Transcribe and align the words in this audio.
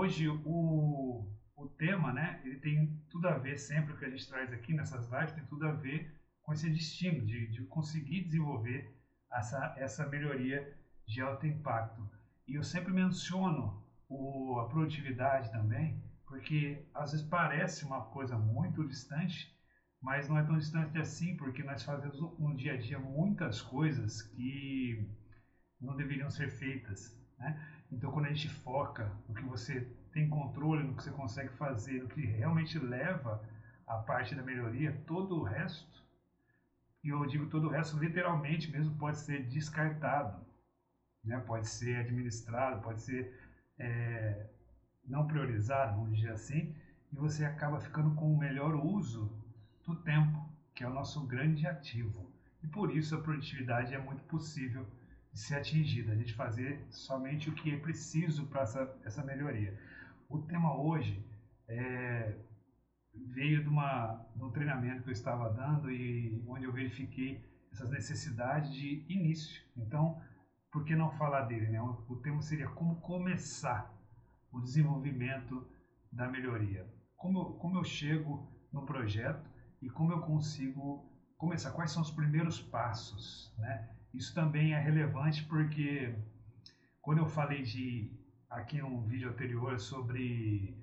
hoje 0.00 0.28
o, 0.28 1.26
o 1.54 1.68
tema, 1.76 2.10
né, 2.10 2.40
ele 2.42 2.56
tem 2.56 2.98
tudo 3.10 3.28
a 3.28 3.36
ver, 3.36 3.58
sempre 3.58 3.92
o 3.92 3.98
que 3.98 4.06
a 4.06 4.10
gente 4.10 4.26
traz 4.26 4.50
aqui 4.50 4.72
nessas 4.72 5.10
lives, 5.10 5.32
tem 5.32 5.44
tudo 5.44 5.66
a 5.68 5.72
ver 5.72 6.10
com 6.42 6.54
esse 6.54 6.70
destino 6.70 7.24
de, 7.26 7.48
de 7.48 7.62
conseguir 7.66 8.24
desenvolver 8.24 8.96
essa, 9.30 9.74
essa 9.76 10.08
melhoria 10.08 10.74
de 11.06 11.20
alto 11.20 11.46
impacto. 11.46 12.08
E 12.48 12.54
eu 12.54 12.64
sempre 12.64 12.92
menciono 12.92 13.84
o, 14.08 14.58
a 14.60 14.68
produtividade 14.70 15.52
também, 15.52 16.02
porque 16.26 16.82
às 16.94 17.12
vezes 17.12 17.26
parece 17.26 17.84
uma 17.84 18.00
coisa 18.06 18.38
muito 18.38 18.88
distante, 18.88 19.54
mas 20.00 20.30
não 20.30 20.38
é 20.38 20.42
tão 20.42 20.56
distante 20.56 20.96
assim, 20.96 21.36
porque 21.36 21.62
nós 21.62 21.82
fazemos 21.82 22.18
no 22.38 22.56
dia 22.56 22.72
a 22.72 22.76
dia 22.78 22.98
muitas 22.98 23.60
coisas 23.60 24.22
que 24.22 25.06
não 25.78 25.94
deveriam 25.94 26.30
ser 26.30 26.50
feitas. 26.50 27.14
Né? 27.38 27.79
Então, 27.92 28.12
quando 28.12 28.26
a 28.26 28.32
gente 28.32 28.48
foca 28.48 29.10
no 29.28 29.34
que 29.34 29.44
você 29.44 29.80
tem 30.12 30.28
controle, 30.28 30.84
no 30.84 30.94
que 30.94 31.02
você 31.02 31.10
consegue 31.10 31.50
fazer, 31.50 32.02
no 32.02 32.08
que 32.08 32.24
realmente 32.24 32.78
leva 32.78 33.42
a 33.86 33.96
parte 33.98 34.34
da 34.34 34.42
melhoria, 34.42 35.02
todo 35.06 35.36
o 35.36 35.42
resto, 35.42 36.00
e 37.02 37.08
eu 37.08 37.24
digo 37.26 37.46
todo 37.46 37.66
o 37.66 37.70
resto 37.70 37.98
literalmente 37.98 38.70
mesmo, 38.70 38.96
pode 38.96 39.18
ser 39.18 39.46
descartado, 39.48 40.44
né? 41.24 41.38
pode 41.40 41.68
ser 41.68 41.96
administrado, 41.96 42.82
pode 42.82 43.02
ser 43.02 43.36
é, 43.78 44.50
não 45.04 45.26
priorizado, 45.26 45.96
vamos 45.96 46.16
dizer 46.16 46.32
assim, 46.32 46.76
e 47.12 47.16
você 47.16 47.44
acaba 47.44 47.80
ficando 47.80 48.14
com 48.14 48.32
o 48.32 48.38
melhor 48.38 48.74
uso 48.74 49.32
do 49.84 49.96
tempo, 49.96 50.48
que 50.74 50.84
é 50.84 50.88
o 50.88 50.94
nosso 50.94 51.26
grande 51.26 51.66
ativo. 51.66 52.30
E 52.62 52.68
por 52.68 52.94
isso 52.94 53.16
a 53.16 53.20
produtividade 53.20 53.94
é 53.94 53.98
muito 53.98 54.22
possível 54.24 54.86
de 55.32 55.40
ser 55.40 55.56
atingida, 55.56 56.12
a 56.12 56.16
gente 56.16 56.34
fazer 56.34 56.84
somente 56.90 57.48
o 57.48 57.54
que 57.54 57.72
é 57.72 57.78
preciso 57.78 58.46
para 58.46 58.62
essa, 58.62 59.00
essa 59.04 59.24
melhoria. 59.24 59.78
O 60.28 60.38
tema 60.38 60.76
hoje 60.76 61.24
é, 61.68 62.36
veio 63.14 63.62
de, 63.62 63.68
uma, 63.68 64.26
de 64.34 64.42
um 64.42 64.50
treinamento 64.50 65.02
que 65.02 65.08
eu 65.08 65.12
estava 65.12 65.50
dando 65.50 65.90
e 65.90 66.42
onde 66.46 66.64
eu 66.64 66.72
verifiquei 66.72 67.44
essas 67.72 67.90
necessidades 67.90 68.72
de 68.72 69.04
início. 69.08 69.62
Então, 69.76 70.20
por 70.72 70.84
que 70.84 70.94
não 70.96 71.10
falar 71.12 71.42
dele? 71.42 71.68
Né? 71.68 71.80
O, 71.80 72.04
o 72.08 72.16
tema 72.16 72.42
seria 72.42 72.68
como 72.68 73.00
começar 73.00 73.92
o 74.52 74.60
desenvolvimento 74.60 75.66
da 76.12 76.28
melhoria. 76.28 76.86
Como 77.16 77.38
eu, 77.38 77.44
como 77.54 77.78
eu 77.78 77.84
chego 77.84 78.50
no 78.72 78.84
projeto 78.84 79.48
e 79.80 79.88
como 79.88 80.12
eu 80.12 80.20
consigo 80.20 81.08
começar, 81.36 81.70
quais 81.70 81.92
são 81.92 82.02
os 82.02 82.10
primeiros 82.10 82.60
passos, 82.60 83.54
né? 83.58 83.88
Isso 84.12 84.34
também 84.34 84.74
é 84.74 84.78
relevante 84.78 85.44
porque 85.44 86.14
quando 87.00 87.18
eu 87.18 87.26
falei 87.26 87.62
de 87.62 88.10
aqui 88.48 88.80
num 88.80 89.02
vídeo 89.02 89.30
anterior 89.30 89.78
sobre 89.78 90.76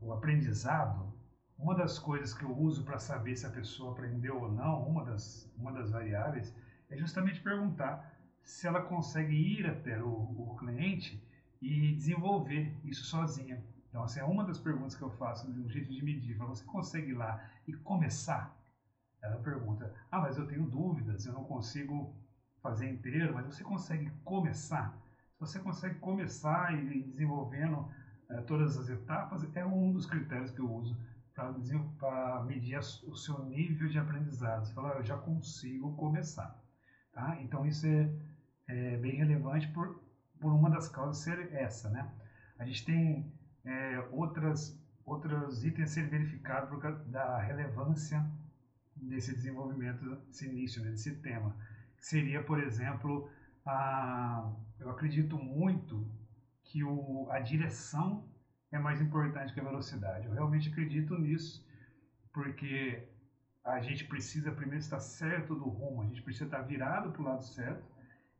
o 0.00 0.12
aprendizado, 0.12 1.12
uma 1.58 1.74
das 1.74 1.98
coisas 1.98 2.32
que 2.32 2.44
eu 2.44 2.56
uso 2.56 2.84
para 2.84 2.98
saber 2.98 3.36
se 3.36 3.44
a 3.44 3.50
pessoa 3.50 3.92
aprendeu 3.92 4.40
ou 4.40 4.52
não, 4.52 4.88
uma 4.88 5.04
das, 5.04 5.52
uma 5.56 5.72
das 5.72 5.90
variáveis, 5.90 6.54
é 6.88 6.96
justamente 6.96 7.40
perguntar 7.40 8.18
se 8.42 8.66
ela 8.66 8.80
consegue 8.82 9.34
ir 9.34 9.66
até 9.66 10.02
o, 10.02 10.08
o 10.08 10.56
cliente 10.56 11.22
e 11.60 11.94
desenvolver 11.94 12.74
isso 12.84 13.04
sozinha. 13.04 13.62
Então, 13.88 14.04
essa 14.04 14.20
é 14.20 14.24
uma 14.24 14.44
das 14.44 14.58
perguntas 14.58 14.94
que 14.94 15.02
eu 15.02 15.10
faço 15.10 15.52
de 15.52 15.60
um 15.60 15.68
jeito 15.68 15.92
de 15.92 16.02
medir. 16.02 16.36
Você 16.36 16.64
consegue 16.64 17.10
ir 17.10 17.14
lá 17.14 17.44
e 17.66 17.72
começar? 17.72 18.56
Ela 19.20 19.36
pergunta, 19.42 19.92
ah, 20.10 20.20
mas 20.20 20.38
eu 20.38 20.46
tenho 20.46 20.64
dúvidas, 20.64 21.26
eu 21.26 21.32
não 21.32 21.44
consigo 21.44 22.14
fazer 22.62 22.90
inteiro, 22.90 23.34
mas 23.34 23.46
você 23.46 23.64
consegue 23.64 24.10
começar? 24.24 24.96
Se 25.34 25.40
você 25.40 25.58
consegue 25.58 25.98
começar 25.98 26.74
e 26.74 27.02
desenvolvendo 27.02 27.88
eh, 28.28 28.40
todas 28.42 28.76
as 28.76 28.88
etapas, 28.88 29.44
é 29.56 29.64
um 29.64 29.92
dos 29.92 30.06
critérios 30.06 30.50
que 30.50 30.60
eu 30.60 30.70
uso 30.70 30.96
para 31.98 32.42
medir 32.44 32.78
o 32.78 33.16
seu 33.16 33.42
nível 33.46 33.88
de 33.88 33.98
aprendizado. 33.98 34.66
Você 34.66 34.74
fala, 34.74 34.94
ah, 34.94 34.98
eu 34.98 35.04
já 35.04 35.16
consigo 35.16 35.96
começar. 35.96 36.62
Tá? 37.12 37.40
Então, 37.40 37.66
isso 37.66 37.86
é, 37.86 38.10
é 38.68 38.96
bem 38.98 39.16
relevante 39.16 39.68
por, 39.68 40.02
por 40.38 40.52
uma 40.52 40.68
das 40.68 40.88
causas 40.88 41.22
ser 41.22 41.52
essa, 41.52 41.88
né? 41.88 42.10
A 42.58 42.66
gente 42.66 42.84
tem 42.84 43.32
é, 43.64 43.98
outras 44.12 44.78
outros 45.04 45.64
itens 45.64 45.90
a 45.90 45.94
serem 45.94 46.10
verificados 46.10 46.68
por 46.68 46.80
causa 46.80 47.02
da 47.06 47.40
relevância 47.40 48.24
desse 48.94 49.34
desenvolvimento, 49.34 50.16
desse 50.26 50.46
início, 50.46 50.82
né, 50.84 50.90
desse 50.90 51.16
tema. 51.16 51.56
Seria, 52.00 52.42
por 52.42 52.58
exemplo, 52.58 53.30
a, 53.64 54.52
eu 54.78 54.90
acredito 54.90 55.38
muito 55.38 56.10
que 56.64 56.82
o, 56.82 57.28
a 57.30 57.38
direção 57.38 58.28
é 58.72 58.78
mais 58.78 59.00
importante 59.00 59.52
que 59.52 59.60
a 59.60 59.64
velocidade. 59.64 60.26
Eu 60.26 60.32
realmente 60.32 60.70
acredito 60.70 61.18
nisso, 61.18 61.64
porque 62.32 63.06
a 63.64 63.80
gente 63.80 64.04
precisa 64.06 64.50
primeiro 64.50 64.80
estar 64.80 65.00
certo 65.00 65.54
do 65.54 65.68
rumo, 65.68 66.02
a 66.02 66.06
gente 66.06 66.22
precisa 66.22 66.46
estar 66.46 66.62
virado 66.62 67.12
para 67.12 67.22
o 67.22 67.24
lado 67.24 67.44
certo, 67.44 67.84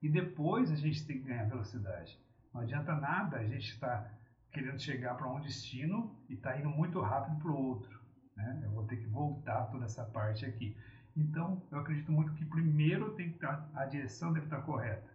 e 0.03 0.09
depois 0.09 0.73
a 0.73 0.77
gente 0.77 1.07
tem 1.07 1.21
que 1.21 1.29
ganhar 1.29 1.45
velocidade. 1.45 2.19
Não 2.55 2.63
adianta 2.63 2.95
nada 2.95 3.37
a 3.37 3.45
gente 3.45 3.71
estar 3.71 4.19
querendo 4.51 4.81
chegar 4.81 5.15
para 5.15 5.31
um 5.31 5.41
destino 5.41 6.17
e 6.29 6.35
estar 6.35 6.59
indo 6.59 6.71
muito 6.71 7.01
rápido 7.01 7.39
para 7.39 7.51
o 7.51 7.57
outro. 7.57 8.01
Né? 8.35 8.63
Eu 8.65 8.71
vou 8.71 8.85
ter 8.85 8.97
que 8.97 9.07
voltar 9.07 9.67
toda 9.67 9.85
essa 9.85 10.05
parte 10.05 10.47
aqui. 10.47 10.77
Então, 11.17 11.63
eu 11.71 11.79
acredito 11.79 12.13
muito 12.13 12.33
que 12.35 12.45
primeiro 12.45 13.15
tem 13.15 13.29
que 13.31 13.35
estar, 13.35 13.71
a 13.75 13.85
direção 13.85 14.33
deve 14.33 14.47
estar 14.47 14.63
correta. 14.63 15.11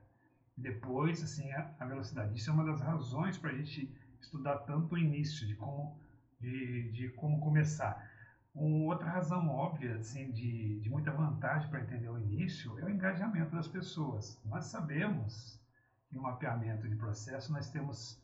Depois, 0.57 1.22
assim, 1.23 1.51
a, 1.51 1.73
a 1.79 1.85
velocidade. 1.85 2.38
Isso 2.38 2.50
é 2.50 2.53
uma 2.53 2.66
das 2.66 2.81
razões 2.81 3.38
para 3.38 3.51
a 3.51 3.53
gente 3.53 3.94
estudar 4.19 4.59
tanto 4.59 4.95
o 4.95 4.97
início, 4.97 5.47
de 5.47 5.56
como, 5.56 6.00
de, 6.39 6.91
de 6.91 7.09
como 7.09 7.39
começar. 7.39 8.09
Uma 8.53 8.85
outra 8.85 9.09
razão 9.09 9.50
óbvia, 9.50 9.97
assim, 9.97 10.31
de, 10.31 10.79
de 10.79 10.89
muita 10.89 11.11
vantagem 11.11 11.69
para 11.69 11.81
entender 11.81 12.09
o 12.09 12.17
início 12.17 12.79
é 12.79 12.85
o 12.85 12.89
engajamento 12.89 13.53
das 13.53 13.67
pessoas. 13.67 14.41
Nós 14.45 14.66
sabemos 14.66 15.59
que 16.07 16.16
no 16.16 16.22
mapeamento 16.22 16.88
de 16.88 16.95
processo 16.95 17.51
nós 17.51 17.69
temos 17.69 18.23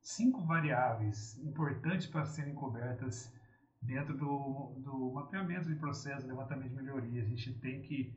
cinco 0.00 0.44
variáveis 0.44 1.36
importantes 1.38 2.06
para 2.06 2.24
serem 2.24 2.54
cobertas 2.54 3.32
dentro 3.82 4.16
do, 4.16 4.74
do 4.78 5.12
mapeamento 5.12 5.68
de 5.68 5.74
processo, 5.74 6.26
levantamento 6.26 6.70
de 6.70 6.76
melhoria. 6.76 7.22
A 7.22 7.26
gente 7.26 7.52
tem 7.54 7.82
que 7.82 8.14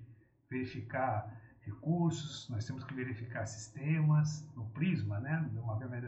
verificar 0.49 1.41
recursos, 1.61 2.47
nós 2.49 2.65
temos 2.65 2.83
que 2.83 2.93
verificar 2.93 3.45
sistemas, 3.47 4.47
no 4.55 4.69
prisma, 4.69 5.19
né? 5.19 5.49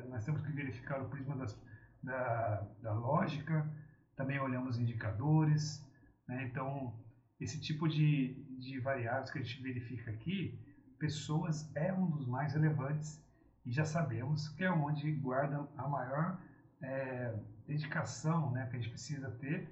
Nós 0.08 0.24
temos 0.24 0.42
que 0.42 0.52
verificar 0.52 1.02
o 1.02 1.10
prisma 1.10 1.36
das, 1.36 1.60
da, 2.04 2.68
da 2.82 2.94
lógica, 2.94 3.68
também 4.16 4.40
olhamos 4.40 4.78
indicadores, 4.78 5.84
né? 6.28 6.44
então 6.46 6.94
esse 7.40 7.60
tipo 7.60 7.88
de, 7.88 8.34
de 8.60 8.80
variáveis 8.80 9.32
que 9.32 9.40
a 9.40 9.42
gente 9.42 9.62
verifica 9.62 10.12
aqui, 10.12 10.60
pessoas 11.00 11.70
é 11.76 11.94
um 11.94 12.10
dos 12.10 12.28
mais 12.28 12.54
relevantes 12.54 13.24
e 13.66 13.72
já 13.72 13.86
sabemos 13.86 14.50
que 14.50 14.64
é 14.64 14.72
onde 14.72 15.12
guarda 15.14 15.68
a 15.78 15.88
maior 15.88 16.40
é, 16.82 17.36
dedicação 17.68 18.52
né, 18.52 18.66
que 18.68 18.78
a 18.78 18.80
gente 18.80 18.90
precisa 18.90 19.30
ter 19.32 19.70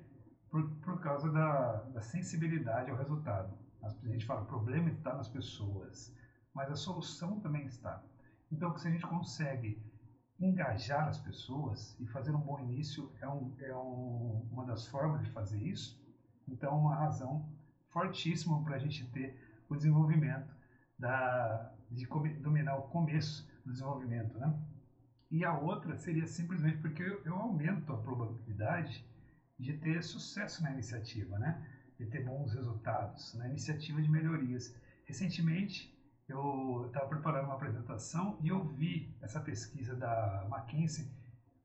por, 0.50 0.70
por 0.82 1.00
causa 1.00 1.32
da, 1.32 1.84
da 1.84 2.02
sensibilidade 2.02 2.92
ao 2.92 2.98
resultado. 2.98 3.58
A 3.82 4.08
gente 4.08 4.26
fala, 4.26 4.42
o 4.42 4.46
problema 4.46 4.90
está 4.90 5.14
nas 5.14 5.30
pessoas, 5.30 6.14
mas 6.54 6.72
a 6.72 6.76
solução 6.76 7.40
também 7.40 7.66
está. 7.66 8.04
Então, 8.52 8.76
se 8.78 8.88
a 8.88 8.92
gente 8.92 9.06
consegue 9.06 9.82
engajar 10.40 11.08
as 11.08 11.18
pessoas 11.18 11.98
e 12.00 12.08
fazer 12.08 12.32
um 12.32 12.40
bom 12.40 12.60
início 12.60 13.12
é, 13.22 13.28
um, 13.28 13.56
é 13.60 13.76
um, 13.76 14.48
uma 14.52 14.66
das 14.66 14.88
formas 14.88 15.24
de 15.24 15.32
fazer 15.32 15.62
isso. 15.62 16.02
Então, 16.48 16.72
é 16.72 16.76
uma 16.76 16.96
razão 16.96 17.48
fortíssima 17.90 18.62
para 18.64 18.76
a 18.76 18.80
gente 18.80 19.06
ter 19.12 19.40
o 19.70 19.76
desenvolvimento 19.76 20.54
da, 20.98 21.72
de 21.92 22.06
dominar 22.40 22.78
o 22.78 22.84
começo 22.84 23.48
do 23.64 23.72
desenvolvimento, 23.72 24.38
né? 24.38 24.54
E 25.32 25.44
a 25.44 25.58
outra 25.58 25.96
seria 25.98 26.28
simplesmente 26.28 26.78
porque 26.78 27.02
eu, 27.02 27.22
eu 27.26 27.36
aumento 27.36 27.92
a 27.92 27.98
probabilidade 27.98 29.06
de 29.58 29.74
ter 29.78 30.04
sucesso 30.04 30.62
na 30.64 30.72
iniciativa, 30.72 31.38
né? 31.40 31.66
De 31.98 32.06
ter 32.06 32.24
bons 32.24 32.54
resultados 32.54 33.34
na 33.36 33.48
iniciativa 33.48 34.02
de 34.02 34.10
melhorias. 34.10 34.76
Recentemente, 35.06 35.94
eu 36.28 36.86
estava 36.88 37.08
preparando 37.08 37.46
uma 37.46 37.56
apresentação 37.56 38.38
e 38.42 38.50
eu 38.50 38.64
vi 38.64 39.16
essa 39.22 39.40
pesquisa 39.40 39.96
da 39.96 40.48
McKinsey, 40.50 41.08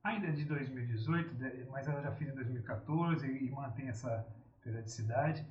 ainda 0.02 0.32
de 0.32 0.44
2018, 0.44 1.34
mas 1.70 1.86
ela 1.86 2.00
já 2.02 2.12
fez 2.12 2.30
em 2.30 2.34
2014 2.34 3.26
e 3.26 3.50
mantém 3.50 3.88
essa 3.88 4.26
periodicidade, 4.62 5.46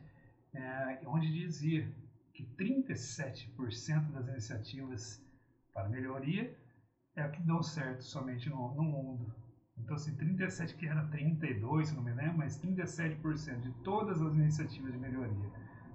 é, 0.53 1.01
onde 1.05 1.31
dizia 1.31 1.91
que 2.33 2.43
37% 2.55 4.11
das 4.11 4.27
iniciativas 4.27 5.21
para 5.73 5.89
melhoria 5.89 6.55
é 7.15 7.25
o 7.25 7.31
que 7.31 7.41
dão 7.41 7.61
certo 7.61 8.03
somente 8.03 8.49
no, 8.49 8.73
no 8.75 8.83
mundo. 8.83 9.33
Então, 9.77 9.95
assim, 9.95 10.15
37 10.15 10.75
que 10.75 10.87
era 10.87 11.05
32, 11.07 11.89
se 11.89 11.95
não 11.95 12.03
me 12.03 12.13
lembro, 12.13 12.37
mas 12.37 12.59
37% 12.61 13.61
de 13.61 13.71
todas 13.83 14.21
as 14.21 14.33
iniciativas 14.33 14.91
de 14.91 14.97
melhoria. 14.97 15.51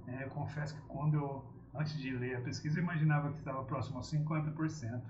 É, 0.07 0.25
eu 0.25 0.31
confesso 0.31 0.75
que 0.75 0.87
quando 0.89 1.15
eu 1.15 1.55
antes 1.75 1.97
de 1.99 2.11
ler 2.17 2.37
a 2.37 2.41
pesquisa, 2.41 2.79
eu 2.79 2.83
imaginava 2.83 3.33
que 3.33 3.39
estava 3.39 3.65
próximo 3.65 3.99
a 3.99 4.03
50%, 4.03 5.03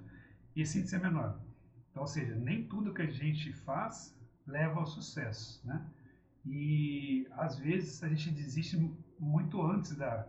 e 0.57 0.63
esse 0.63 0.79
índice 0.79 0.97
é 0.97 0.99
menor. 0.99 1.41
Então, 1.91 2.03
ou 2.03 2.07
seja, 2.07 2.35
nem 2.35 2.67
tudo 2.67 2.95
que 2.95 3.03
a 3.03 3.11
gente 3.11 3.53
faz 3.53 4.19
leva 4.47 4.81
ao 4.81 4.87
sucesso, 4.87 5.67
né? 5.67 5.87
E 6.47 7.27
às 7.33 7.59
vezes 7.59 8.03
a 8.03 8.09
gente 8.09 8.31
desiste 8.31 8.77
muito 9.19 9.63
antes 9.63 9.97
da, 9.97 10.27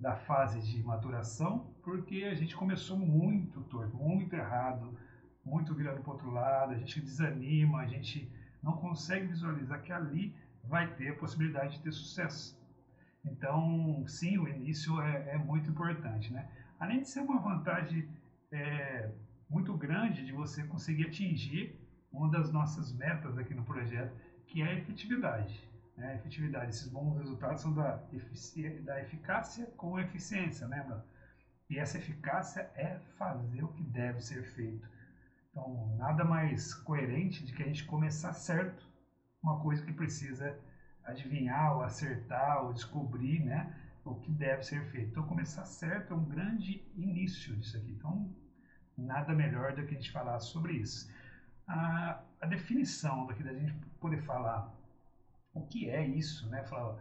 da 0.00 0.16
fase 0.16 0.60
de 0.60 0.82
maturação, 0.82 1.70
porque 1.82 2.24
a 2.24 2.34
gente 2.34 2.56
começou 2.56 2.98
muito 2.98 3.60
torto, 3.64 3.94
muito 3.94 4.34
errado, 4.34 4.98
muito 5.44 5.74
virando 5.74 6.00
para 6.00 6.10
o 6.10 6.12
outro 6.14 6.30
lado, 6.30 6.72
a 6.72 6.76
gente 6.78 7.00
desanima, 7.00 7.80
a 7.80 7.86
gente 7.86 8.30
não 8.62 8.72
consegue 8.72 9.26
visualizar 9.26 9.82
que 9.82 9.92
ali 9.92 10.34
vai 10.64 10.94
ter 10.94 11.08
a 11.08 11.14
possibilidade 11.16 11.76
de 11.76 11.82
ter 11.82 11.92
sucesso. 11.92 12.58
Então, 13.24 14.02
sim, 14.06 14.38
o 14.38 14.48
início 14.48 15.00
é, 15.02 15.34
é 15.34 15.38
muito 15.38 15.68
importante, 15.68 16.32
né? 16.32 16.48
Além 16.78 17.02
de 17.02 17.08
ser 17.08 17.20
uma 17.20 17.38
vantagem 17.38 18.08
é, 18.50 19.10
muito 19.48 19.76
grande 19.76 20.24
de 20.24 20.32
você 20.32 20.64
conseguir 20.64 21.08
atingir 21.08 21.78
uma 22.10 22.30
das 22.30 22.50
nossas 22.50 22.92
metas 22.92 23.36
aqui 23.36 23.54
no 23.54 23.64
projeto, 23.64 24.14
que 24.46 24.62
é 24.62 24.66
a 24.66 24.74
efetividade. 24.74 25.69
Né? 26.00 26.16
Efetividade, 26.16 26.70
esses 26.70 26.88
bons 26.88 27.18
resultados 27.18 27.60
são 27.60 27.74
da, 27.74 28.02
da 28.84 29.02
eficácia 29.02 29.66
com 29.76 30.00
eficiência, 30.00 30.66
lembra? 30.66 31.04
E 31.68 31.78
essa 31.78 31.98
eficácia 31.98 32.70
é 32.74 32.98
fazer 33.18 33.62
o 33.62 33.68
que 33.68 33.82
deve 33.82 34.22
ser 34.22 34.42
feito. 34.42 34.88
Então, 35.50 35.94
nada 35.98 36.24
mais 36.24 36.72
coerente 36.72 37.44
de 37.44 37.52
que 37.52 37.62
a 37.62 37.66
gente 37.66 37.84
começar 37.84 38.32
certo 38.32 38.88
uma 39.42 39.60
coisa 39.60 39.84
que 39.84 39.92
precisa 39.92 40.58
adivinhar, 41.04 41.76
ou 41.76 41.82
acertar, 41.82 42.64
ou 42.64 42.72
descobrir, 42.72 43.44
né? 43.44 43.76
O 44.02 44.14
que 44.14 44.32
deve 44.32 44.62
ser 44.62 44.82
feito. 44.86 45.10
Então, 45.10 45.26
começar 45.26 45.66
certo 45.66 46.14
é 46.14 46.16
um 46.16 46.24
grande 46.24 46.82
início 46.96 47.54
disso 47.56 47.76
aqui. 47.76 47.92
Então, 47.92 48.34
nada 48.96 49.34
melhor 49.34 49.74
do 49.74 49.84
que 49.84 49.94
a 49.94 49.98
gente 49.98 50.10
falar 50.10 50.40
sobre 50.40 50.72
isso. 50.74 51.12
A, 51.68 52.22
a 52.40 52.46
definição 52.46 53.26
daqui 53.26 53.42
da 53.42 53.52
gente 53.52 53.74
poder 54.00 54.22
falar 54.22 54.79
o 55.52 55.62
que 55.62 55.88
é 55.88 56.04
isso, 56.06 56.48
né? 56.48 56.62
Falar, 56.64 56.96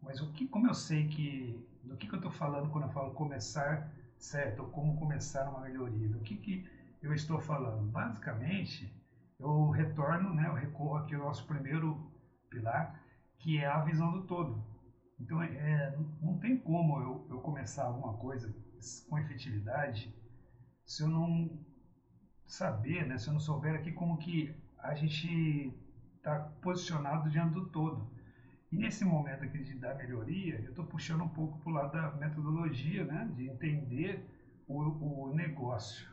mas 0.00 0.20
o 0.20 0.32
que, 0.32 0.46
como 0.46 0.66
eu 0.66 0.74
sei 0.74 1.08
que 1.08 1.58
do 1.82 1.96
que, 1.96 2.06
que 2.06 2.14
eu 2.14 2.18
estou 2.18 2.30
falando 2.30 2.70
quando 2.70 2.84
eu 2.84 2.90
falo 2.90 3.12
começar 3.12 3.90
certo, 4.18 4.60
ou 4.62 4.68
como 4.70 4.96
começar 4.98 5.48
uma 5.48 5.60
melhoria, 5.60 6.08
do 6.08 6.20
que, 6.20 6.36
que 6.36 6.64
eu 7.02 7.14
estou 7.14 7.40
falando? 7.40 7.82
Basicamente, 7.90 8.92
eu 9.38 9.70
retorno, 9.70 10.34
né? 10.34 10.46
Eu 10.46 10.54
recorro 10.54 10.96
aqui 10.96 11.14
ao 11.14 11.22
nosso 11.22 11.46
primeiro 11.46 12.10
pilar, 12.50 13.00
que 13.38 13.58
é 13.58 13.66
a 13.66 13.80
visão 13.80 14.12
do 14.12 14.22
todo. 14.22 14.62
Então, 15.18 15.42
é, 15.42 15.96
não 16.20 16.38
tem 16.38 16.56
como 16.56 17.00
eu, 17.00 17.26
eu 17.30 17.40
começar 17.40 17.84
alguma 17.84 18.14
coisa 18.14 18.54
com 19.08 19.18
efetividade 19.18 20.14
se 20.84 21.02
eu 21.02 21.08
não 21.08 21.50
saber, 22.46 23.06
né, 23.06 23.16
se 23.16 23.28
eu 23.28 23.32
não 23.32 23.40
souber 23.40 23.74
aqui 23.74 23.92
como 23.92 24.18
que 24.18 24.52
a 24.78 24.94
gente 24.94 25.72
está 26.20 26.38
posicionado 26.62 27.30
diante 27.30 27.54
do 27.54 27.66
todo. 27.68 28.06
E 28.70 28.76
nesse 28.76 29.04
momento 29.04 29.42
aqui 29.42 29.58
de 29.58 29.74
dar 29.74 29.96
melhoria, 29.96 30.60
eu 30.60 30.70
estou 30.70 30.84
puxando 30.84 31.24
um 31.24 31.28
pouco 31.28 31.58
para 31.58 31.70
o 31.70 31.74
lado 31.74 31.92
da 31.92 32.12
metodologia, 32.12 33.04
né, 33.04 33.28
de 33.34 33.48
entender 33.48 34.24
o, 34.68 35.26
o 35.26 35.34
negócio. 35.34 36.08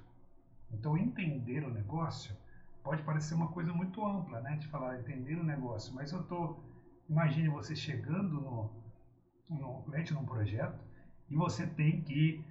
Então, 0.71 0.97
entender 0.97 1.63
o 1.63 1.69
negócio 1.69 2.35
pode 2.83 3.03
parecer 3.03 3.35
uma 3.35 3.49
coisa 3.49 3.71
muito 3.73 4.03
ampla, 4.03 4.39
né, 4.41 4.55
de 4.55 4.67
falar 4.67 4.99
entender 4.99 5.35
o 5.35 5.43
negócio, 5.43 5.93
mas 5.93 6.11
eu 6.11 6.21
estou, 6.21 6.63
imagine 7.09 7.49
você 7.49 7.75
chegando 7.75 8.41
no, 8.41 8.71
no 9.49 9.85
num 10.11 10.25
projeto 10.25 10.79
e 11.29 11.35
você 11.35 11.67
tem 11.67 12.01
que 12.01 12.43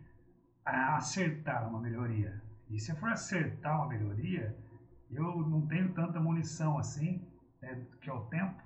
acertar 0.64 1.68
uma 1.68 1.80
melhoria. 1.80 2.40
E 2.68 2.78
se 2.78 2.94
for 2.96 3.10
acertar 3.10 3.76
uma 3.76 3.88
melhoria, 3.88 4.56
eu 5.10 5.38
não 5.48 5.66
tenho 5.66 5.92
tanta 5.94 6.20
munição 6.20 6.78
assim, 6.78 7.24
né, 7.66 7.84
que 8.00 8.08
é 8.08 8.12
o 8.12 8.20
tempo, 8.26 8.62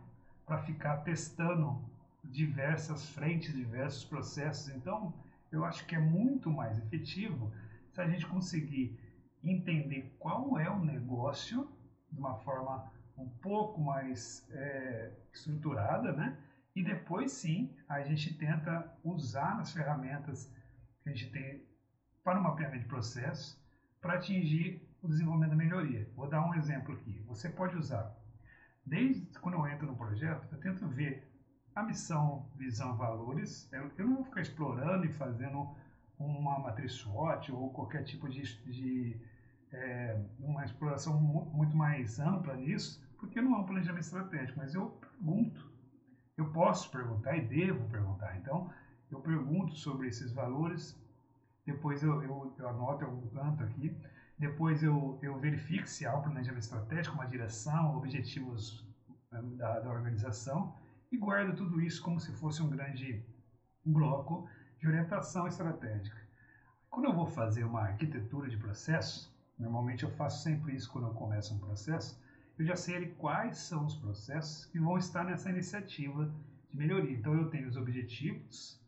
para 0.46 0.58
ficar 0.58 0.98
testando 0.98 1.82
diversas 2.24 3.08
frentes, 3.08 3.54
diversos 3.54 4.04
processos. 4.04 4.68
Então, 4.74 5.14
eu 5.50 5.64
acho 5.64 5.86
que 5.86 5.94
é 5.94 5.98
muito 5.98 6.50
mais 6.50 6.78
efetivo 6.78 7.52
se 7.92 8.00
a 8.00 8.08
gente 8.08 8.26
conseguir 8.26 8.98
entender 9.42 10.14
qual 10.18 10.58
é 10.58 10.68
o 10.68 10.84
negócio 10.84 11.68
de 12.10 12.18
uma 12.18 12.34
forma 12.36 12.90
um 13.16 13.28
pouco 13.28 13.80
mais 13.80 14.46
é, 14.50 15.12
estruturada, 15.32 16.12
né? 16.12 16.36
E 16.74 16.82
depois 16.82 17.32
sim 17.32 17.74
a 17.88 18.00
gente 18.02 18.34
tenta 18.34 18.92
usar 19.02 19.58
as 19.60 19.72
ferramentas 19.72 20.52
que 21.02 21.08
a 21.08 21.12
gente 21.12 21.30
tem 21.30 21.62
para 22.22 22.38
o 22.38 22.42
mapeamento 22.42 22.80
de 22.80 22.88
processos 22.88 23.58
para 24.00 24.14
atingir 24.14 24.86
o 25.02 25.08
desenvolvimento 25.08 25.50
da 25.50 25.56
melhoria. 25.56 26.08
Vou 26.14 26.28
dar 26.28 26.46
um 26.46 26.54
exemplo 26.54 26.94
aqui. 26.94 27.22
Você 27.26 27.48
pode 27.48 27.76
usar, 27.76 28.14
desde 28.90 29.38
quando 29.38 29.54
eu 29.54 29.66
entro 29.68 29.86
no 29.86 29.96
projeto, 29.96 30.46
eu 30.50 30.58
tento 30.58 30.86
ver 30.88 31.22
a 31.74 31.82
missão, 31.82 32.44
visão, 32.56 32.96
valores. 32.96 33.72
Eu, 33.72 33.88
eu 33.96 34.04
não 34.04 34.16
vou 34.16 34.24
ficar 34.24 34.40
explorando 34.40 35.06
e 35.06 35.12
fazendo 35.12 35.72
uma 36.18 36.58
matriz 36.58 36.92
SWOT 36.94 37.52
ou 37.52 37.70
qualquer 37.70 38.02
tipo 38.02 38.28
de, 38.28 38.42
de 38.64 39.16
é, 39.72 40.20
uma 40.40 40.64
exploração 40.64 41.18
muito 41.20 41.76
mais 41.76 42.18
ampla 42.18 42.56
nisso, 42.56 43.00
porque 43.16 43.40
não 43.40 43.54
é 43.54 43.58
um 43.58 43.64
planejamento 43.64 44.02
estratégico, 44.02 44.58
mas 44.58 44.74
eu 44.74 44.86
pergunto. 44.86 45.70
Eu 46.36 46.50
posso 46.50 46.90
perguntar 46.90 47.36
e 47.36 47.42
devo 47.42 47.88
perguntar. 47.88 48.36
Então, 48.38 48.72
eu 49.10 49.20
pergunto 49.20 49.74
sobre 49.76 50.08
esses 50.08 50.32
valores, 50.32 50.98
depois 51.64 52.02
eu, 52.02 52.22
eu, 52.22 52.52
eu 52.58 52.68
anoto 52.68 53.04
algum 53.04 53.28
canto 53.28 53.62
aqui, 53.62 53.94
depois 54.40 54.82
eu, 54.82 55.18
eu 55.20 55.38
verifico 55.38 55.86
se 55.86 56.06
há 56.06 56.16
um 56.16 56.22
planejamento 56.22 56.62
estratégico, 56.62 57.14
uma 57.14 57.26
direção, 57.26 57.94
objetivos 57.94 58.82
né, 59.30 59.42
da, 59.58 59.80
da 59.80 59.90
organização 59.90 60.74
e 61.12 61.18
guardo 61.18 61.54
tudo 61.54 61.78
isso 61.78 62.02
como 62.02 62.18
se 62.18 62.32
fosse 62.32 62.62
um 62.62 62.70
grande 62.70 63.22
bloco 63.84 64.48
de 64.78 64.88
orientação 64.88 65.46
estratégica. 65.46 66.16
Quando 66.88 67.04
eu 67.04 67.14
vou 67.14 67.26
fazer 67.26 67.64
uma 67.64 67.82
arquitetura 67.82 68.48
de 68.48 68.56
processos, 68.56 69.30
normalmente 69.58 70.04
eu 70.04 70.10
faço 70.12 70.42
sempre 70.42 70.74
isso 70.74 70.90
quando 70.90 71.08
eu 71.08 71.12
começo 71.12 71.54
um 71.54 71.58
processo, 71.58 72.18
eu 72.58 72.64
já 72.64 72.76
sei 72.76 73.08
quais 73.16 73.58
são 73.58 73.84
os 73.84 73.94
processos 73.94 74.64
que 74.64 74.80
vão 74.80 74.96
estar 74.96 75.22
nessa 75.22 75.50
iniciativa 75.50 76.34
de 76.70 76.78
melhoria. 76.78 77.14
Então 77.14 77.34
eu 77.34 77.50
tenho 77.50 77.68
os 77.68 77.76
objetivos, 77.76 78.80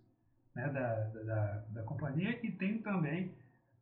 né, 0.54 0.66
da, 0.70 0.94
da, 1.10 1.64
da 1.69 1.82
companhia 1.82 2.40
e 2.43 2.50
tem 2.50 2.81
também 2.81 3.34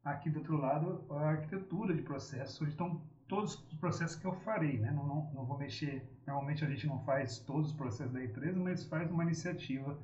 aqui 0.04 0.30
do 0.30 0.38
outro 0.38 0.56
lado 0.56 1.04
a 1.10 1.30
arquitetura 1.30 1.94
de 1.94 2.02
processos, 2.02 2.60
onde 2.60 2.70
estão 2.70 3.02
todos 3.28 3.54
os 3.54 3.78
processos 3.78 4.16
que 4.16 4.26
eu 4.26 4.32
farei, 4.32 4.78
né? 4.78 4.90
não, 4.90 5.06
não, 5.06 5.32
não 5.32 5.46
vou 5.46 5.58
mexer, 5.58 6.04
normalmente 6.26 6.64
a 6.64 6.68
gente 6.68 6.86
não 6.86 6.98
faz 7.04 7.38
todos 7.38 7.70
os 7.70 7.76
processos 7.76 8.12
da 8.12 8.24
empresa, 8.24 8.58
mas 8.58 8.84
faz 8.84 9.10
uma 9.10 9.22
iniciativa 9.22 9.98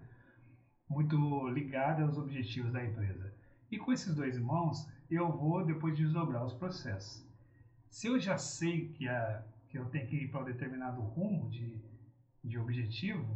muito 0.88 1.48
ligada 1.48 2.04
aos 2.04 2.16
objetivos 2.16 2.72
da 2.72 2.84
empresa. 2.84 3.34
E 3.70 3.78
com 3.78 3.92
esses 3.92 4.14
dois 4.14 4.36
irmãos, 4.36 4.88
eu 5.10 5.30
vou 5.30 5.64
depois 5.64 5.96
desdobrar 5.96 6.44
os 6.44 6.54
processos. 6.54 7.26
Se 7.90 8.06
eu 8.06 8.18
já 8.20 8.38
sei 8.38 8.90
que, 8.90 9.08
a, 9.08 9.44
que 9.68 9.78
eu 9.78 9.86
tenho 9.86 10.06
que 10.06 10.16
ir 10.16 10.30
para 10.30 10.42
um 10.42 10.44
determinado 10.44 11.00
rumo 11.00 11.50
de, 11.50 11.82
de 12.44 12.58
objetivo, 12.58 13.26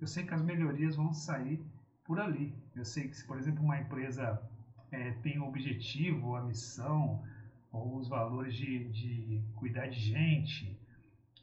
eu 0.00 0.06
sei 0.06 0.26
que 0.26 0.34
as 0.34 0.42
melhorias 0.42 0.96
vão 0.96 1.12
sair 1.12 1.64
por 2.04 2.20
ali. 2.20 2.54
Eu 2.74 2.84
sei 2.84 3.08
que 3.08 3.16
se, 3.16 3.26
por 3.26 3.38
exemplo, 3.38 3.62
uma 3.62 3.80
empresa 3.80 4.42
é, 4.90 5.12
tem 5.22 5.38
o 5.38 5.46
objetivo, 5.46 6.36
a 6.36 6.42
missão, 6.42 7.22
ou 7.70 7.96
os 7.96 8.08
valores 8.08 8.54
de, 8.54 8.88
de 8.88 9.42
cuidar 9.54 9.86
de 9.86 9.98
gente, 9.98 10.78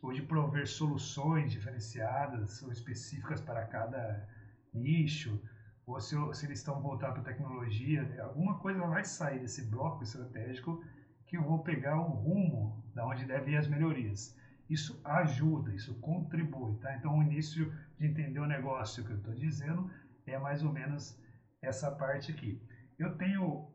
ou 0.02 0.14
de 0.14 0.22
prover 0.22 0.68
soluções 0.68 1.52
diferenciadas 1.52 2.62
ou 2.62 2.72
específicas 2.72 3.42
para 3.42 3.66
cada 3.66 4.28
nicho, 4.74 5.40
ou 5.86 6.00
se, 6.00 6.16
se 6.34 6.46
eles 6.46 6.60
estão 6.60 6.82
voltados 6.82 7.16
para 7.16 7.32
tecnologia, 7.32 8.24
alguma 8.24 8.58
coisa 8.60 8.80
vai 8.88 9.06
sair 9.06 9.40
desse 9.40 9.64
bloco 9.64 10.04
estratégico 10.04 10.84
que 11.28 11.38
eu 11.38 11.44
vou 11.44 11.60
pegar 11.60 12.00
o 12.00 12.12
rumo 12.12 12.84
da 12.94 13.06
onde 13.06 13.26
devem 13.26 13.54
ir 13.54 13.58
as 13.58 13.68
melhorias. 13.68 14.36
Isso 14.70 15.00
ajuda, 15.04 15.74
isso 15.74 15.94
contribui, 16.00 16.76
tá? 16.78 16.96
Então, 16.96 17.18
o 17.18 17.24
início 17.24 17.72
de 18.00 18.08
entender 18.08 18.40
o 18.40 18.48
negócio 18.48 19.04
que 19.04 19.12
eu 19.12 19.18
estou 19.18 19.34
dizendo 19.34 19.92
é 20.26 20.38
mais 20.40 20.64
ou 20.64 20.72
menos 20.72 21.20
essa 21.62 21.92
parte 21.92 22.32
aqui. 22.32 22.60
Eu 22.98 23.16
tenho, 23.18 23.68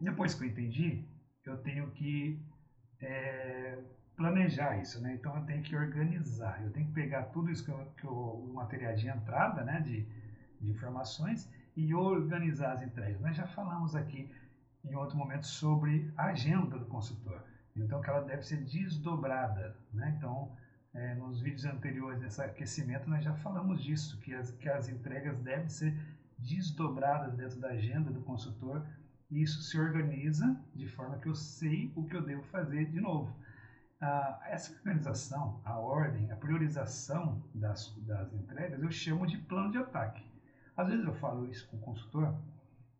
depois 0.00 0.34
que 0.34 0.44
eu 0.44 0.48
entendi, 0.48 1.04
eu 1.44 1.56
tenho 1.58 1.90
que 1.90 2.40
é, 3.00 3.78
planejar 4.16 4.78
isso, 4.78 5.00
né? 5.00 5.14
Então 5.14 5.36
eu 5.36 5.44
tenho 5.44 5.62
que 5.62 5.76
organizar, 5.76 6.62
eu 6.64 6.70
tenho 6.72 6.86
que 6.86 6.92
pegar 6.92 7.24
tudo 7.24 7.50
isso 7.50 7.64
que, 7.64 7.70
eu, 7.70 7.92
que 7.96 8.04
eu, 8.04 8.12
o 8.12 8.54
material 8.54 8.94
de 8.94 9.08
entrada, 9.08 9.62
né, 9.62 9.80
de, 9.80 10.06
de 10.60 10.70
informações 10.70 11.50
e 11.76 11.94
organizar 11.94 12.72
as 12.72 12.82
entregas. 12.82 13.20
Nós 13.20 13.36
já 13.36 13.46
falamos 13.46 13.94
aqui 13.94 14.30
em 14.84 14.94
outro 14.94 15.16
momento 15.16 15.46
sobre 15.46 16.10
a 16.16 16.26
agenda 16.26 16.78
do 16.78 16.86
consultor, 16.86 17.42
então 17.76 18.00
que 18.00 18.08
ela 18.08 18.22
deve 18.22 18.42
ser 18.42 18.64
desdobrada, 18.64 19.76
né? 19.92 20.14
Então 20.16 20.56
é, 20.94 21.14
nos 21.14 21.40
vídeos 21.40 21.66
anteriores 21.66 22.20
desse 22.20 22.40
aquecimento 22.40 23.10
nós 23.10 23.22
já 23.22 23.34
falamos 23.34 23.84
disso, 23.84 24.18
que 24.20 24.32
as, 24.32 24.50
que 24.52 24.68
as 24.68 24.88
entregas 24.88 25.38
devem 25.40 25.68
ser 25.68 25.94
desdobradas 26.38 27.34
dentro 27.34 27.58
da 27.60 27.68
agenda 27.68 28.10
do 28.10 28.20
consultor 28.22 28.86
e 29.30 29.42
isso 29.42 29.62
se 29.62 29.78
organiza 29.78 30.56
de 30.74 30.86
forma 30.88 31.18
que 31.18 31.28
eu 31.28 31.34
sei 31.34 31.92
o 31.96 32.04
que 32.04 32.16
eu 32.16 32.22
devo 32.22 32.42
fazer 32.44 32.86
de 32.90 33.00
novo. 33.00 33.34
ah, 34.00 34.40
essa 34.46 34.72
organização, 34.72 35.60
a 35.64 35.78
ordem, 35.78 36.30
a 36.30 36.36
priorização 36.36 37.42
das, 37.54 37.94
das 38.06 38.32
entregas, 38.34 38.82
eu 38.82 38.90
chamo 38.90 39.26
de 39.26 39.38
plano 39.38 39.70
de 39.72 39.78
ataque. 39.78 40.22
Às 40.76 40.88
vezes 40.88 41.06
eu 41.06 41.14
falo 41.14 41.48
isso 41.48 41.68
com 41.70 41.78
o 41.78 41.80
consultor 41.80 42.34